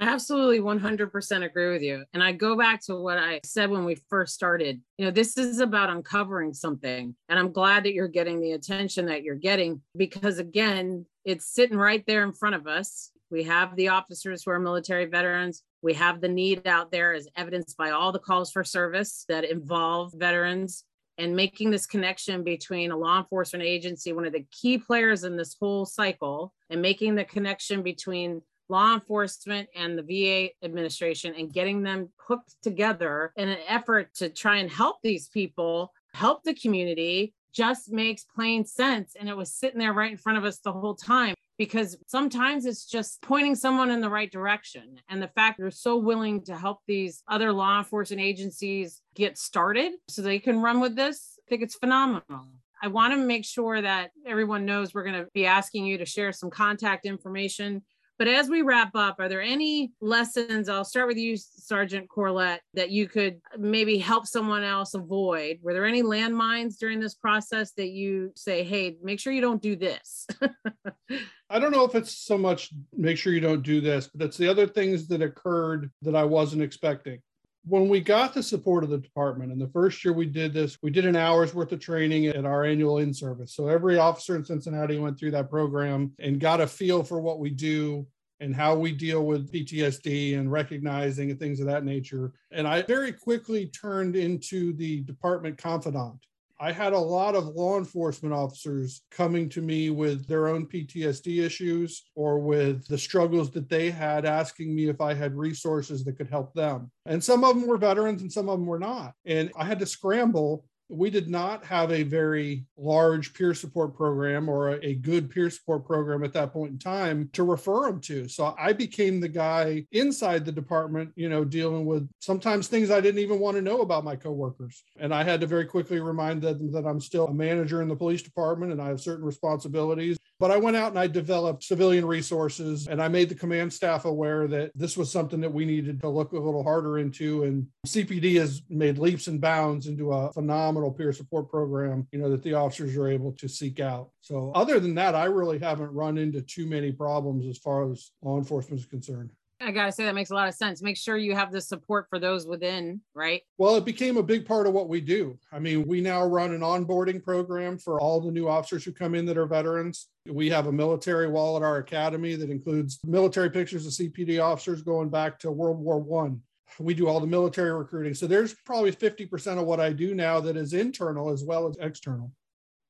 occurs. 0.00 0.12
Absolutely 0.12 0.60
100% 0.60 1.44
agree 1.44 1.72
with 1.72 1.82
you. 1.82 2.04
And 2.12 2.22
I 2.22 2.32
go 2.32 2.56
back 2.56 2.80
to 2.86 2.96
what 2.96 3.18
I 3.18 3.40
said 3.44 3.70
when 3.70 3.84
we 3.84 3.96
first 4.08 4.34
started. 4.34 4.80
You 4.98 5.06
know, 5.06 5.10
this 5.10 5.36
is 5.36 5.60
about 5.60 5.90
uncovering 5.90 6.54
something. 6.54 7.14
And 7.28 7.38
I'm 7.38 7.52
glad 7.52 7.84
that 7.84 7.94
you're 7.94 8.08
getting 8.08 8.40
the 8.40 8.52
attention 8.52 9.06
that 9.06 9.22
you're 9.22 9.34
getting 9.34 9.82
because, 9.96 10.38
again, 10.38 11.06
it's 11.24 11.52
sitting 11.52 11.76
right 11.76 12.04
there 12.06 12.24
in 12.24 12.32
front 12.32 12.54
of 12.54 12.66
us. 12.66 13.10
We 13.30 13.44
have 13.44 13.76
the 13.76 13.88
officers 13.88 14.42
who 14.42 14.50
are 14.50 14.58
military 14.58 15.06
veterans. 15.06 15.62
We 15.82 15.94
have 15.94 16.20
the 16.20 16.28
need 16.28 16.66
out 16.66 16.90
there 16.90 17.14
as 17.14 17.28
evidenced 17.36 17.76
by 17.76 17.90
all 17.90 18.12
the 18.12 18.18
calls 18.18 18.50
for 18.50 18.64
service 18.64 19.24
that 19.28 19.44
involve 19.44 20.12
veterans 20.14 20.84
and 21.16 21.36
making 21.36 21.70
this 21.70 21.86
connection 21.86 22.42
between 22.42 22.90
a 22.90 22.96
law 22.96 23.18
enforcement 23.18 23.62
agency, 23.62 24.12
one 24.12 24.24
of 24.24 24.32
the 24.32 24.46
key 24.50 24.78
players 24.78 25.22
in 25.22 25.36
this 25.36 25.54
whole 25.60 25.84
cycle, 25.84 26.52
and 26.70 26.80
making 26.80 27.14
the 27.14 27.24
connection 27.24 27.82
between 27.82 28.40
law 28.70 28.94
enforcement 28.94 29.68
and 29.74 29.98
the 29.98 30.02
VA 30.02 30.50
administration 30.64 31.34
and 31.36 31.52
getting 31.52 31.82
them 31.82 32.08
hooked 32.16 32.54
together 32.62 33.32
in 33.36 33.48
an 33.48 33.58
effort 33.66 34.14
to 34.14 34.30
try 34.30 34.56
and 34.56 34.70
help 34.70 34.96
these 35.02 35.28
people, 35.28 35.92
help 36.14 36.42
the 36.44 36.54
community, 36.54 37.34
just 37.52 37.90
makes 37.92 38.24
plain 38.24 38.64
sense. 38.64 39.16
And 39.18 39.28
it 39.28 39.36
was 39.36 39.52
sitting 39.52 39.80
there 39.80 39.92
right 39.92 40.12
in 40.12 40.16
front 40.16 40.38
of 40.38 40.44
us 40.44 40.58
the 40.58 40.72
whole 40.72 40.94
time 40.94 41.34
because 41.58 41.98
sometimes 42.06 42.64
it's 42.64 42.86
just 42.86 43.20
pointing 43.20 43.54
someone 43.54 43.90
in 43.90 44.00
the 44.00 44.08
right 44.08 44.30
direction. 44.30 44.98
And 45.08 45.22
the 45.22 45.28
fact 45.28 45.58
they're 45.58 45.70
so 45.70 45.98
willing 45.98 46.42
to 46.44 46.56
help 46.56 46.78
these 46.86 47.22
other 47.28 47.52
law 47.52 47.78
enforcement 47.78 48.22
agencies 48.22 49.02
get 49.14 49.36
started 49.36 49.92
so 50.08 50.22
they 50.22 50.38
can 50.38 50.62
run 50.62 50.80
with 50.80 50.96
this, 50.96 51.38
I 51.38 51.44
think 51.50 51.62
it's 51.62 51.74
phenomenal. 51.74 52.46
I 52.82 52.88
want 52.88 53.12
to 53.12 53.18
make 53.18 53.44
sure 53.44 53.82
that 53.82 54.10
everyone 54.26 54.64
knows 54.64 54.94
we're 54.94 55.04
going 55.04 55.22
to 55.22 55.28
be 55.34 55.44
asking 55.44 55.84
you 55.84 55.98
to 55.98 56.06
share 56.06 56.32
some 56.32 56.48
contact 56.48 57.04
information 57.04 57.82
but 58.20 58.28
as 58.28 58.50
we 58.50 58.60
wrap 58.60 58.94
up, 58.94 59.16
are 59.18 59.30
there 59.30 59.40
any 59.40 59.92
lessons? 60.02 60.68
I'll 60.68 60.84
start 60.84 61.08
with 61.08 61.16
you, 61.16 61.38
Sergeant 61.38 62.06
Corlett, 62.10 62.58
that 62.74 62.90
you 62.90 63.08
could 63.08 63.40
maybe 63.56 63.96
help 63.96 64.26
someone 64.26 64.62
else 64.62 64.92
avoid. 64.92 65.58
Were 65.62 65.72
there 65.72 65.86
any 65.86 66.02
landmines 66.02 66.76
during 66.76 67.00
this 67.00 67.14
process 67.14 67.72
that 67.78 67.88
you 67.88 68.30
say, 68.36 68.62
hey, 68.62 68.98
make 69.02 69.20
sure 69.20 69.32
you 69.32 69.40
don't 69.40 69.62
do 69.62 69.74
this? 69.74 70.26
I 71.48 71.58
don't 71.58 71.72
know 71.72 71.86
if 71.86 71.94
it's 71.94 72.14
so 72.14 72.36
much 72.36 72.68
make 72.94 73.16
sure 73.16 73.32
you 73.32 73.40
don't 73.40 73.62
do 73.62 73.80
this, 73.80 74.10
but 74.14 74.26
it's 74.26 74.36
the 74.36 74.48
other 74.48 74.66
things 74.66 75.08
that 75.08 75.22
occurred 75.22 75.90
that 76.02 76.14
I 76.14 76.24
wasn't 76.24 76.60
expecting 76.60 77.22
when 77.66 77.88
we 77.88 78.00
got 78.00 78.32
the 78.32 78.42
support 78.42 78.82
of 78.84 78.90
the 78.90 78.98
department 78.98 79.52
and 79.52 79.60
the 79.60 79.68
first 79.68 80.04
year 80.04 80.14
we 80.14 80.26
did 80.26 80.52
this 80.52 80.78
we 80.82 80.90
did 80.90 81.04
an 81.04 81.16
hour's 81.16 81.54
worth 81.54 81.72
of 81.72 81.80
training 81.80 82.26
at 82.26 82.46
our 82.46 82.64
annual 82.64 82.98
in 82.98 83.12
service 83.12 83.54
so 83.54 83.68
every 83.68 83.98
officer 83.98 84.34
in 84.36 84.44
cincinnati 84.44 84.98
went 84.98 85.18
through 85.18 85.30
that 85.30 85.50
program 85.50 86.10
and 86.18 86.40
got 86.40 86.60
a 86.60 86.66
feel 86.66 87.02
for 87.02 87.20
what 87.20 87.38
we 87.38 87.50
do 87.50 88.06
and 88.40 88.56
how 88.56 88.74
we 88.74 88.90
deal 88.90 89.26
with 89.26 89.52
PTSD 89.52 90.38
and 90.38 90.50
recognizing 90.50 91.30
and 91.30 91.38
things 91.38 91.60
of 91.60 91.66
that 91.66 91.84
nature. 91.84 92.32
And 92.50 92.66
I 92.66 92.82
very 92.82 93.12
quickly 93.12 93.66
turned 93.66 94.16
into 94.16 94.72
the 94.72 95.02
department 95.02 95.58
confidant. 95.58 96.16
I 96.62 96.72
had 96.72 96.92
a 96.92 96.98
lot 96.98 97.34
of 97.34 97.46
law 97.46 97.78
enforcement 97.78 98.34
officers 98.34 99.00
coming 99.10 99.48
to 99.48 99.62
me 99.62 99.88
with 99.88 100.26
their 100.26 100.46
own 100.46 100.66
PTSD 100.66 101.42
issues 101.42 102.04
or 102.14 102.38
with 102.38 102.86
the 102.86 102.98
struggles 102.98 103.50
that 103.52 103.70
they 103.70 103.90
had, 103.90 104.26
asking 104.26 104.74
me 104.74 104.90
if 104.90 105.00
I 105.00 105.14
had 105.14 105.34
resources 105.34 106.04
that 106.04 106.18
could 106.18 106.28
help 106.28 106.52
them. 106.52 106.90
And 107.06 107.24
some 107.24 107.44
of 107.44 107.58
them 107.58 107.66
were 107.66 107.78
veterans 107.78 108.20
and 108.20 108.30
some 108.30 108.50
of 108.50 108.58
them 108.58 108.66
were 108.66 108.78
not. 108.78 109.14
And 109.24 109.50
I 109.56 109.64
had 109.64 109.78
to 109.78 109.86
scramble 109.86 110.66
we 110.90 111.08
did 111.08 111.28
not 111.28 111.64
have 111.64 111.92
a 111.92 112.02
very 112.02 112.64
large 112.76 113.32
peer 113.32 113.54
support 113.54 113.94
program 113.96 114.48
or 114.48 114.70
a, 114.70 114.86
a, 114.86 114.94
good 114.94 115.30
peer 115.30 115.48
support 115.48 115.86
program 115.86 116.24
at 116.24 116.32
that 116.32 116.52
point 116.52 116.72
in 116.72 116.78
time 116.78 117.30
to 117.32 117.44
refer 117.44 117.86
them 117.86 118.00
to. 118.00 118.28
So 118.28 118.54
I 118.58 118.72
became 118.72 119.20
the 119.20 119.28
guy 119.28 119.86
inside 119.92 120.44
the 120.44 120.52
department, 120.52 121.12
you 121.14 121.28
know, 121.28 121.44
dealing 121.44 121.86
with 121.86 122.08
sometimes 122.18 122.66
things 122.66 122.90
I 122.90 123.00
didn't 123.00 123.20
even 123.20 123.38
want 123.38 123.56
to 123.56 123.62
know 123.62 123.82
about 123.82 124.04
my 124.04 124.16
coworkers. 124.16 124.82
And 124.98 125.14
I 125.14 125.22
had 125.22 125.40
to 125.42 125.46
very 125.46 125.64
quickly 125.64 126.00
remind 126.00 126.42
them 126.42 126.72
that 126.72 126.86
I'm 126.86 127.00
still 127.00 127.28
a 127.28 127.34
manager 127.34 127.82
in 127.82 127.88
the 127.88 127.96
police 127.96 128.22
department 128.22 128.72
and 128.72 128.82
I 128.82 128.88
have 128.88 129.00
certain 129.00 129.24
responsibilities. 129.24 130.18
But 130.40 130.50
I 130.50 130.56
went 130.56 130.76
out 130.76 130.90
and 130.90 130.98
I 130.98 131.06
developed 131.06 131.64
civilian 131.64 132.04
resources 132.06 132.88
and 132.88 133.00
I 133.00 133.08
made 133.08 133.28
the 133.28 133.34
command 133.34 133.72
staff 133.72 134.06
aware 134.06 134.48
that 134.48 134.72
this 134.74 134.96
was 134.96 135.12
something 135.12 135.40
that 135.42 135.52
we 135.52 135.66
needed 135.66 136.00
to 136.00 136.08
look 136.08 136.32
a 136.32 136.38
little 136.38 136.64
harder 136.64 136.98
into. 136.98 137.44
And 137.44 137.66
CPD 137.86 138.38
has 138.38 138.62
made 138.70 138.98
leaps 138.98 139.26
and 139.26 139.40
bounds 139.40 139.86
into 139.86 140.12
a 140.12 140.32
phenomenal 140.32 140.79
peer 140.88 141.12
support 141.12 141.50
program, 141.50 142.06
you 142.12 142.20
know, 142.20 142.30
that 142.30 142.44
the 142.44 142.54
officers 142.54 142.96
are 142.96 143.08
able 143.08 143.32
to 143.32 143.48
seek 143.48 143.80
out. 143.80 144.10
So 144.20 144.52
other 144.54 144.78
than 144.78 144.94
that, 144.94 145.16
I 145.16 145.24
really 145.24 145.58
haven't 145.58 145.92
run 145.92 146.16
into 146.16 146.40
too 146.42 146.66
many 146.66 146.92
problems 146.92 147.44
as 147.46 147.58
far 147.58 147.90
as 147.90 148.12
law 148.22 148.38
enforcement 148.38 148.80
is 148.80 148.86
concerned. 148.86 149.30
I 149.62 149.72
got 149.72 149.86
to 149.86 149.92
say 149.92 150.04
that 150.04 150.14
makes 150.14 150.30
a 150.30 150.34
lot 150.34 150.48
of 150.48 150.54
sense. 150.54 150.80
Make 150.80 150.96
sure 150.96 151.18
you 151.18 151.34
have 151.34 151.52
the 151.52 151.60
support 151.60 152.06
for 152.08 152.18
those 152.18 152.46
within, 152.46 153.02
right? 153.14 153.42
Well, 153.58 153.76
it 153.76 153.84
became 153.84 154.16
a 154.16 154.22
big 154.22 154.46
part 154.46 154.66
of 154.66 154.72
what 154.72 154.88
we 154.88 155.02
do. 155.02 155.38
I 155.52 155.58
mean, 155.58 155.86
we 155.86 156.00
now 156.00 156.24
run 156.24 156.54
an 156.54 156.62
onboarding 156.62 157.22
program 157.22 157.76
for 157.76 158.00
all 158.00 158.20
the 158.22 158.32
new 158.32 158.48
officers 158.48 158.84
who 158.84 158.92
come 158.92 159.14
in 159.14 159.26
that 159.26 159.36
are 159.36 159.46
veterans. 159.46 160.08
We 160.26 160.48
have 160.48 160.66
a 160.66 160.72
military 160.72 161.28
wall 161.28 161.58
at 161.58 161.62
our 161.62 161.76
academy 161.76 162.36
that 162.36 162.50
includes 162.50 163.00
military 163.04 163.50
pictures 163.50 163.86
of 163.86 163.92
CPD 163.92 164.42
officers 164.42 164.82
going 164.82 165.10
back 165.10 165.38
to 165.40 165.50
World 165.50 165.78
War 165.78 165.98
One. 165.98 166.40
We 166.78 166.94
do 166.94 167.08
all 167.08 167.20
the 167.20 167.26
military 167.26 167.72
recruiting. 167.72 168.14
So 168.14 168.26
there's 168.26 168.54
probably 168.64 168.92
50% 168.92 169.58
of 169.58 169.66
what 169.66 169.80
I 169.80 169.92
do 169.92 170.14
now 170.14 170.40
that 170.40 170.56
is 170.56 170.72
internal 170.72 171.30
as 171.30 171.44
well 171.44 171.68
as 171.68 171.76
external. 171.80 172.32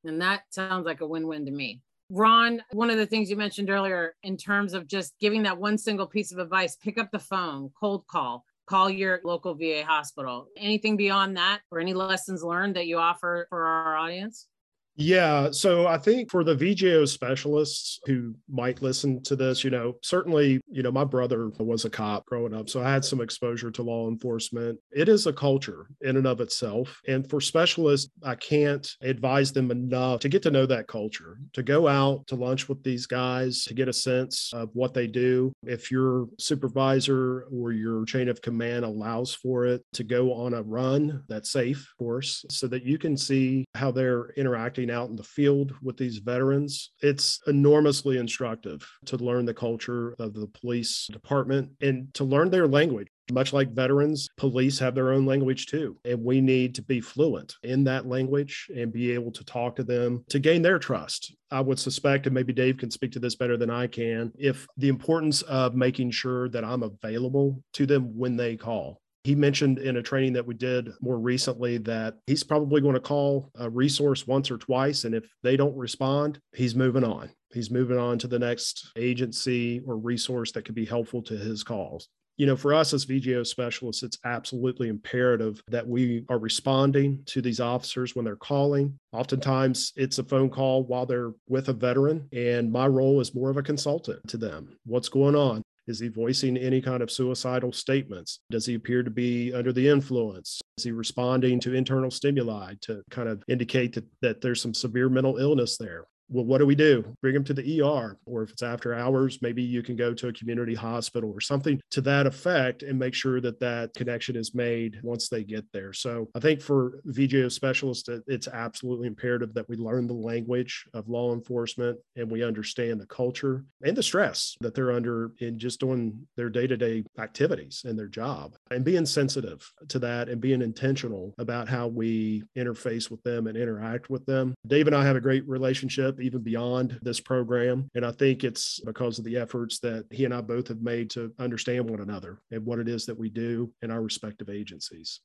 And 0.05 0.21
that 0.21 0.43
sounds 0.51 0.87
like 0.87 1.01
a 1.01 1.07
win 1.07 1.27
win 1.27 1.45
to 1.47 1.51
me. 1.51 1.83
Ron, 2.13 2.63
one 2.73 2.91
of 2.91 2.97
the 2.97 3.07
things 3.07 3.31
you 3.31 3.37
mentioned 3.37 3.71
earlier 3.71 4.17
in 4.25 4.37
terms 4.37 4.75
of 4.75 4.89
just 4.89 5.15
giving 5.21 5.45
that 5.45 5.59
one 5.59 5.79
single 5.79 6.07
piece 6.07 6.33
of 6.33 6.39
advice 6.39 6.77
pick 6.77 6.99
up 6.99 7.11
the 7.13 7.21
phone, 7.21 7.71
cold 7.79 8.05
call, 8.09 8.45
call 8.67 8.91
your 8.91 9.21
local 9.25 9.55
VA 9.55 9.85
hospital. 9.87 10.49
Anything 10.57 10.97
beyond 10.97 11.37
that, 11.37 11.61
or 11.71 11.79
any 11.79 11.95
lessons 11.95 12.43
learned 12.43 12.77
that 12.77 12.87
you 12.87 12.99
offer 12.99 13.47
for 13.49 13.65
our 13.65 13.97
audience? 13.97 14.49
Yeah. 14.97 15.51
So 15.51 15.87
I 15.87 15.97
think 15.97 16.31
for 16.31 16.45
the 16.45 16.55
VJO 16.55 17.09
specialists 17.09 18.01
who 18.05 18.35
might 18.51 18.83
listen 18.83 19.23
to 19.23 19.35
this, 19.35 19.65
you 19.65 19.71
know, 19.71 19.95
certainly, 20.03 20.61
you 20.71 20.83
know, 20.83 20.93
my 20.93 21.05
brother 21.05 21.49
was 21.59 21.87
a 21.87 21.91
cop 21.91 22.27
growing 22.27 22.53
up. 22.53 22.69
So 22.69 22.83
I 22.83 22.91
had 22.91 23.05
some 23.05 23.23
exposure 23.23 23.71
to 23.71 23.83
law 23.83 24.09
enforcement. 24.09 24.79
It 24.91 25.09
is 25.09 25.27
a 25.27 25.33
culture 25.33 25.87
in 26.03 26.19
and 26.19 26.27
of 26.27 26.41
itself. 26.41 27.01
And 27.09 27.29
for 27.31 27.41
specialists, 27.41 28.11
I 28.23 28.35
can't 28.35 28.87
advise 29.01 29.53
them 29.53 29.71
enough 29.71 30.21
to 30.21 30.29
get 30.29 30.43
to 30.43 30.51
know 30.51 30.67
that 30.67 30.87
culture, 30.87 31.39
to 31.55 31.63
go 31.63 31.89
out 31.89 32.27
to 32.27 32.35
lunch 32.35 32.69
with 32.69 32.83
these 32.83 33.07
guys, 33.07 33.65
to 33.65 33.75
get 33.75 33.89
a 33.89 33.95
sense 33.95 34.51
of 34.53 34.69
what 34.75 34.93
they 34.93 35.07
do. 35.07 35.53
If 35.63 35.91
your 35.91 36.27
supervisor 36.39 37.47
or 37.51 37.73
your 37.73 38.05
chain 38.05 38.29
of 38.29 38.43
command 38.43 38.85
allows 38.85 39.33
for 39.33 39.65
it, 39.65 39.83
to 39.95 40.05
go 40.05 40.35
on 40.35 40.53
a 40.53 40.63
run 40.63 41.23
that's 41.29 41.51
safe, 41.51 41.79
of 41.79 41.99
course, 41.99 42.45
so 42.51 42.67
that 42.69 42.85
you 42.85 42.99
can 42.99 43.17
see 43.17 43.65
how 43.75 43.91
they're 43.91 44.31
interacting 44.37 44.90
being 44.91 45.01
out 45.01 45.11
in 45.11 45.17
the 45.17 45.23
field 45.23 45.73
with 45.83 45.97
these 45.97 46.19
veterans, 46.19 46.91
it's 47.03 47.41
enormously 47.47 48.19
instructive 48.19 48.87
to 49.07 49.17
learn 49.17 49.45
the 49.45 49.55
culture 49.55 50.15
of 50.19 50.35
the 50.35 50.49
police 50.49 51.09
department 51.13 51.71
and 51.81 52.13
to 52.15 52.25
learn 52.25 52.51
their 52.51 52.67
language. 52.67 53.09
Much 53.33 53.53
like 53.53 53.73
veterans, 53.73 54.29
police 54.37 54.79
have 54.81 54.95
their 54.95 55.13
own 55.13 55.25
language 55.25 55.67
too. 55.67 55.97
And 56.05 56.25
we 56.25 56.41
need 56.41 56.75
to 56.75 56.83
be 56.83 57.01
fluent 57.01 57.55
in 57.63 57.85
that 57.85 58.07
language 58.07 58.69
and 58.75 58.93
be 58.93 59.13
able 59.13 59.31
to 59.33 59.45
talk 59.45 59.77
to 59.77 59.85
them 59.85 60.25
to 60.31 60.41
gain 60.41 60.63
their 60.63 60.81
trust. 60.81 61.33
I 61.53 61.61
would 61.61 61.79
suspect, 61.79 62.27
and 62.27 62.35
maybe 62.35 62.53
Dave 62.53 62.79
can 62.79 62.91
speak 62.91 63.13
to 63.13 63.21
this 63.21 63.37
better 63.37 63.57
than 63.57 63.71
I 63.71 63.87
can, 63.87 64.33
if 64.37 64.67
the 64.77 64.89
importance 64.89 65.43
of 65.43 65.77
making 65.77 66.11
sure 66.11 66.49
that 66.49 66.65
I'm 66.65 66.83
available 66.83 67.63
to 67.75 67.87
them 67.87 68.17
when 68.17 68.37
they 68.37 68.57
call. 68.57 69.01
He 69.25 69.35
mentioned 69.35 69.79
in 69.79 69.97
a 69.97 70.03
training 70.03 70.33
that 70.35 70.47
we 70.47 70.55
did 70.55 70.91
more 71.01 71.19
recently 71.19 71.79
that 71.79 72.17
he's 72.27 72.43
probably 72.43 72.81
going 72.81 72.95
to 72.95 73.01
call 73.01 73.51
a 73.59 73.69
resource 73.69 74.27
once 74.27 74.51
or 74.51 74.57
twice. 74.57 75.05
And 75.05 75.15
if 75.15 75.25
they 75.43 75.57
don't 75.57 75.77
respond, 75.77 76.39
he's 76.55 76.75
moving 76.75 77.05
on. 77.05 77.31
He's 77.53 77.71
moving 77.71 77.99
on 77.99 78.19
to 78.21 78.29
the 78.29 78.39
next 78.39 78.93
agency 78.97 79.83
or 79.87 79.97
resource 79.97 80.53
that 80.53 80.65
could 80.65 80.75
be 80.75 80.87
helpful 80.87 81.23
to 81.25 81.37
his 81.37 81.63
calls 81.63 82.09
you 82.41 82.47
know, 82.47 82.57
for 82.57 82.73
us 82.73 82.95
as 82.95 83.05
VJO 83.05 83.47
specialists, 83.47 84.03
it's 84.03 84.17
absolutely 84.25 84.89
imperative 84.89 85.63
that 85.69 85.87
we 85.87 86.25
are 86.31 86.39
responding 86.39 87.23
to 87.27 87.43
these 87.43 87.61
officers 87.61 88.17
when 88.17 88.25
they're 88.25 88.35
calling. 88.35 88.99
Oftentimes, 89.13 89.93
it's 89.95 90.19
a 90.19 90.25
phone 90.25 90.49
call 90.49 90.85
while 90.85 91.05
they're 91.05 91.33
with 91.51 91.69
a 91.69 91.75
veteran, 91.75 92.27
and 92.33 92.73
my 92.73 92.87
role 92.87 93.21
is 93.21 93.35
more 93.35 93.51
of 93.51 93.59
a 93.59 93.63
consultant 93.63 94.27
to 94.29 94.39
them. 94.39 94.75
What's 94.87 95.11
going 95.11 95.37
on? 95.37 95.61
Is 95.87 95.99
he 95.99 96.09
voicing 96.09 96.57
any 96.57 96.81
kind 96.81 97.03
of 97.03 97.11
suicidal 97.11 97.73
statements? 97.73 98.41
Does 98.51 98.67
he 98.67 98.75
appear 98.75 99.03
to 99.03 99.11
be 99.11 99.53
under 99.53 99.73
the 99.73 99.89
influence? 99.89 100.61
Is 100.79 100.85
he 100.85 100.93
responding 100.93 101.61
to 101.61 101.75
internal 101.75 102.11
stimuli 102.11 102.75
to 102.83 103.03
kind 103.11 103.29
of 103.29 103.43
indicate 103.49 103.95
that, 103.95 104.05
that 104.23 104.41
there's 104.41 104.63
some 104.63 104.75
severe 104.75 105.09
mental 105.09 105.39
illness 105.39 105.77
there? 105.77 106.05
Well, 106.33 106.45
what 106.45 106.59
do 106.59 106.67
we 106.67 106.77
do? 106.77 107.05
Bring 107.23 107.35
them 107.35 107.45
to 107.45 107.55
the 107.55 107.83
ER, 107.83 108.17
or 108.25 108.43
if 108.45 108.51
it's 108.53 108.63
after 108.63 108.95
hours, 108.95 109.43
maybe 109.43 109.63
you 109.63 109.83
can 109.83 109.97
go 109.97 110.15
to 110.15 110.29
a 110.29 110.33
community 110.33 110.75
hospital 110.75 111.33
or 111.33 111.41
something 111.41 111.81
to 111.91 112.01
that 112.03 112.27
effect 112.27 112.85
and 112.85 112.97
make 112.97 113.15
sure 113.15 113.41
that 113.41 113.59
that 113.59 113.95
connection 113.95 114.37
is 114.37 114.55
made 114.55 115.01
once 115.03 115.29
they 115.29 115.43
get 115.43 115.65
there. 115.73 115.93
So 115.93 116.29
I 116.37 116.39
think 116.39 116.61
for 116.61 117.01
VJO 117.09 117.51
specialists, 117.51 118.09
it's 118.29 118.47
absolutely 118.47 119.09
imperative 119.09 119.55
that 119.55 119.69
we 119.69 119.77
learn 119.77 120.07
the 120.07 120.15
language 120.15 120.87
of 120.95 121.09
law 121.09 121.35
enforcement 121.35 121.99
and 122.15 122.31
we 122.31 122.45
understand 122.45 123.01
the 123.01 123.07
culture 123.07 123.65
and 123.83 123.97
the 123.97 124.03
stress 124.03 124.57
that 124.61 124.75
they're 124.75 124.93
under 124.93 125.33
in 125.41 125.59
just 125.59 125.81
doing 125.81 126.27
their 126.37 126.49
day 126.49 126.69
to 126.69 126.77
day 126.77 127.03
activities 127.19 127.83
and 127.85 127.99
their 127.99 128.07
job 128.07 128.55
and 128.71 128.85
being 128.85 129.05
sensitive 129.05 129.69
to 129.89 129.99
that 129.99 130.29
and 130.29 130.41
being 130.41 130.63
intentional 130.63 131.35
about 131.39 131.69
how 131.69 131.89
we 131.89 132.45
interface 132.57 133.11
with 133.11 133.23
them 133.25 133.49
and 133.49 133.57
interact 133.57 134.11
with 134.11 134.25
them. 134.27 134.55
Dave 134.69 134.87
and 134.87 134.95
I 134.95 135.05
have 135.05 135.17
a 135.17 135.21
great 135.21 135.47
relationship 135.49 136.20
even 136.23 136.43
beyond 136.43 136.99
this 137.03 137.21
program. 137.21 137.89
And 137.95 138.05
I 138.05 138.13
think 138.13 138.45
it's 138.45 138.81
because 138.81 139.19
of 139.19 139.25
the 139.25 139.37
efforts 139.37 139.79
that 139.81 140.07
he 140.11 140.25
and 140.25 140.35
I 140.35 140.41
both 140.41 140.69
have 140.69 140.83
made 140.83 141.11
to 141.11 141.33
understand 141.39 141.89
one 141.89 142.01
another 142.01 142.41
and 142.51 142.65
what 142.65 142.79
it 142.79 142.89
is 142.89 143.07
that 143.07 143.19
we 143.19 143.29
do 143.29 143.73
in 143.83 143.91
our 143.91 144.03
respective 144.03 144.49
agencies. 144.49 145.21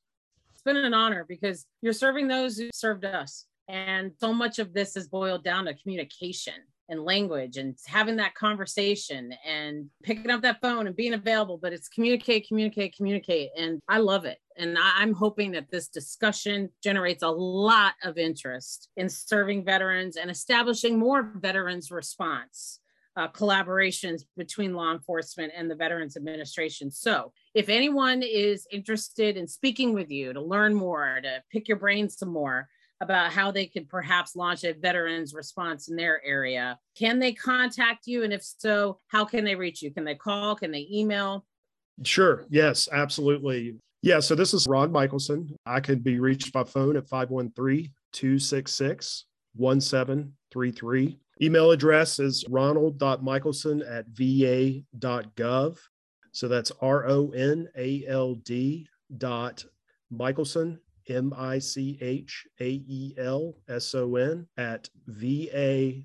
It's 0.52 0.62
been 0.62 0.76
an 0.76 0.94
honor 0.94 1.24
because 1.28 1.66
you're 1.82 1.92
serving 1.92 2.28
those 2.28 2.56
who 2.58 2.70
served 2.72 3.04
us. 3.04 3.46
And 3.68 4.12
so 4.20 4.32
much 4.32 4.58
of 4.58 4.72
this 4.72 4.96
is 4.96 5.08
boiled 5.08 5.42
down 5.42 5.64
to 5.64 5.74
communication 5.74 6.54
and 6.88 7.04
language 7.04 7.56
and 7.56 7.76
having 7.86 8.16
that 8.16 8.34
conversation 8.34 9.32
and 9.46 9.86
picking 10.02 10.30
up 10.30 10.42
that 10.42 10.60
phone 10.60 10.86
and 10.86 10.96
being 10.96 11.14
available 11.14 11.58
but 11.58 11.72
it's 11.72 11.88
communicate 11.88 12.46
communicate 12.48 12.96
communicate 12.96 13.50
and 13.56 13.80
i 13.88 13.98
love 13.98 14.24
it 14.24 14.38
and 14.56 14.76
i'm 14.78 15.12
hoping 15.12 15.52
that 15.52 15.70
this 15.70 15.88
discussion 15.88 16.68
generates 16.82 17.22
a 17.22 17.28
lot 17.28 17.94
of 18.04 18.18
interest 18.18 18.88
in 18.96 19.08
serving 19.08 19.64
veterans 19.64 20.16
and 20.16 20.30
establishing 20.30 20.98
more 20.98 21.32
veterans 21.40 21.90
response 21.90 22.80
uh, 23.16 23.28
collaborations 23.28 24.24
between 24.36 24.74
law 24.74 24.92
enforcement 24.92 25.52
and 25.56 25.70
the 25.70 25.74
Veterans 25.74 26.16
Administration. 26.16 26.90
So, 26.90 27.32
if 27.54 27.68
anyone 27.68 28.22
is 28.22 28.66
interested 28.70 29.36
in 29.36 29.48
speaking 29.48 29.94
with 29.94 30.10
you 30.10 30.34
to 30.34 30.40
learn 30.42 30.74
more, 30.74 31.18
to 31.22 31.42
pick 31.50 31.66
your 31.66 31.78
brain 31.78 32.10
some 32.10 32.28
more, 32.28 32.68
about 33.00 33.32
how 33.32 33.50
they 33.50 33.66
could 33.66 33.88
perhaps 33.88 34.36
launch 34.36 34.64
a 34.64 34.72
veterans 34.72 35.34
response 35.34 35.88
in 35.88 35.96
their 35.96 36.24
area. 36.24 36.78
Can 36.96 37.18
they 37.18 37.32
contact 37.32 38.06
you? 38.06 38.24
And 38.24 38.32
if 38.32 38.42
so, 38.42 38.98
how 39.08 39.24
can 39.24 39.44
they 39.44 39.54
reach 39.54 39.82
you? 39.82 39.90
Can 39.90 40.04
they 40.04 40.14
call? 40.14 40.56
Can 40.56 40.70
they 40.70 40.88
email? 40.90 41.44
Sure. 42.04 42.46
Yes, 42.48 42.88
absolutely. 42.92 43.76
Yeah. 44.02 44.20
So 44.20 44.34
this 44.34 44.54
is 44.54 44.66
Ron 44.66 44.92
Michaelson. 44.92 45.56
I 45.66 45.80
can 45.80 45.98
be 45.98 46.20
reached 46.20 46.52
by 46.52 46.64
phone 46.64 46.96
at 46.96 47.08
513 47.08 47.90
266 48.12 49.24
1733. 49.54 51.18
Email 51.42 51.70
address 51.70 52.18
is 52.18 52.44
ronald.michaelson 52.48 53.82
at 53.82 54.06
va.gov. 54.08 55.78
So 56.32 56.48
that's 56.48 56.72
R 56.80 57.06
O 57.08 57.30
N 57.30 57.68
A 57.76 58.04
L 58.06 58.34
D 58.34 58.86
dot 59.16 59.64
Michaelson 60.10 60.78
M 61.08 61.32
I 61.36 61.58
C 61.58 61.98
H 62.00 62.46
A 62.60 62.68
E 62.68 63.14
L 63.18 63.54
S 63.68 63.94
O 63.94 64.16
N 64.16 64.46
at 64.56 64.88
va.gov. 65.06 66.04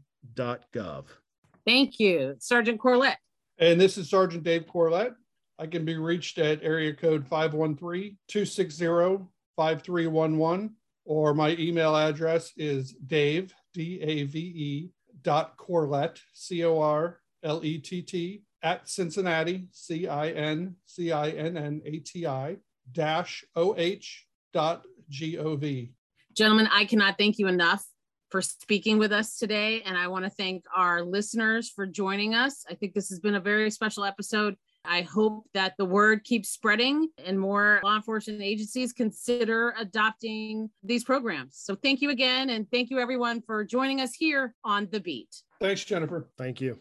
Thank 1.65 1.99
you, 1.99 2.35
Sergeant 2.39 2.79
Corlett. 2.79 3.17
And 3.59 3.79
this 3.79 3.97
is 3.97 4.09
Sergeant 4.09 4.43
Dave 4.43 4.65
Corlett. 4.65 5.13
I 5.59 5.67
can 5.67 5.85
be 5.85 5.97
reached 5.97 6.39
at 6.39 6.63
area 6.63 6.93
code 6.93 7.27
513 7.27 8.17
260 8.27 9.25
5311, 9.55 10.71
or 11.05 11.33
my 11.35 11.55
email 11.59 11.95
address 11.95 12.51
is 12.57 12.93
dave, 13.05 13.53
D 13.73 14.01
A 14.01 14.23
V 14.23 14.39
E, 14.39 14.91
dot 15.21 15.55
Corlett, 15.57 16.19
C 16.33 16.63
O 16.65 16.79
R 16.79 17.19
L 17.43 17.63
E 17.63 17.77
T 17.77 18.01
T, 18.01 18.43
at 18.63 18.89
Cincinnati, 18.89 19.67
C 19.71 20.07
I 20.07 20.29
N 20.29 20.75
C 20.85 21.11
I 21.11 21.29
N 21.29 21.57
N 21.57 21.81
A 21.85 21.99
T 21.99 22.25
I, 22.25 22.57
dash 22.91 23.43
O 23.55 23.75
H 23.77 24.25
dot 24.53 24.83
gov. 25.11 25.89
Gentlemen, 26.35 26.67
I 26.71 26.85
cannot 26.85 27.17
thank 27.17 27.37
you 27.37 27.47
enough 27.47 27.83
for 28.29 28.41
speaking 28.41 28.97
with 28.97 29.11
us 29.11 29.37
today. 29.37 29.81
And 29.81 29.97
I 29.97 30.07
want 30.07 30.25
to 30.25 30.31
thank 30.31 30.63
our 30.75 31.03
listeners 31.03 31.69
for 31.69 31.85
joining 31.85 32.33
us. 32.33 32.63
I 32.69 32.75
think 32.75 32.93
this 32.93 33.09
has 33.09 33.19
been 33.19 33.35
a 33.35 33.41
very 33.41 33.69
special 33.69 34.05
episode. 34.05 34.55
I 34.85 35.01
hope 35.01 35.45
that 35.53 35.73
the 35.77 35.85
word 35.85 36.23
keeps 36.23 36.49
spreading 36.49 37.09
and 37.23 37.39
more 37.39 37.81
law 37.83 37.97
enforcement 37.97 38.41
agencies 38.41 38.93
consider 38.93 39.75
adopting 39.77 40.69
these 40.81 41.03
programs. 41.03 41.57
So 41.57 41.75
thank 41.75 42.01
you 42.01 42.09
again. 42.09 42.49
And 42.49 42.65
thank 42.71 42.89
you, 42.89 42.99
everyone, 42.99 43.41
for 43.41 43.63
joining 43.63 44.01
us 44.01 44.13
here 44.13 44.55
on 44.63 44.87
The 44.91 44.99
Beat. 44.99 45.43
Thanks, 45.59 45.83
Jennifer. 45.83 46.29
Thank 46.37 46.61
you. 46.61 46.79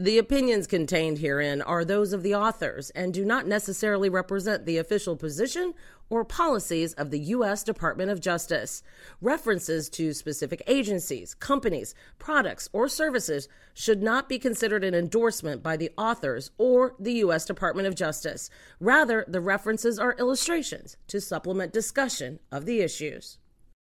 The 0.00 0.18
opinions 0.18 0.68
contained 0.68 1.18
herein 1.18 1.60
are 1.60 1.84
those 1.84 2.12
of 2.12 2.22
the 2.22 2.32
authors 2.32 2.90
and 2.90 3.12
do 3.12 3.24
not 3.24 3.48
necessarily 3.48 4.08
represent 4.08 4.64
the 4.64 4.76
official 4.76 5.16
position 5.16 5.74
or 6.08 6.24
policies 6.24 6.92
of 6.92 7.10
the 7.10 7.18
U.S. 7.18 7.64
Department 7.64 8.08
of 8.08 8.20
Justice. 8.20 8.84
References 9.20 9.88
to 9.90 10.12
specific 10.12 10.62
agencies, 10.68 11.34
companies, 11.34 11.96
products, 12.20 12.68
or 12.72 12.86
services 12.88 13.48
should 13.74 14.00
not 14.00 14.28
be 14.28 14.38
considered 14.38 14.84
an 14.84 14.94
endorsement 14.94 15.64
by 15.64 15.76
the 15.76 15.90
authors 15.98 16.52
or 16.58 16.94
the 17.00 17.14
U.S. 17.14 17.44
Department 17.44 17.88
of 17.88 17.96
Justice. 17.96 18.50
Rather, 18.78 19.24
the 19.26 19.40
references 19.40 19.98
are 19.98 20.14
illustrations 20.16 20.96
to 21.08 21.20
supplement 21.20 21.72
discussion 21.72 22.38
of 22.52 22.66
the 22.66 22.82
issues. 22.82 23.38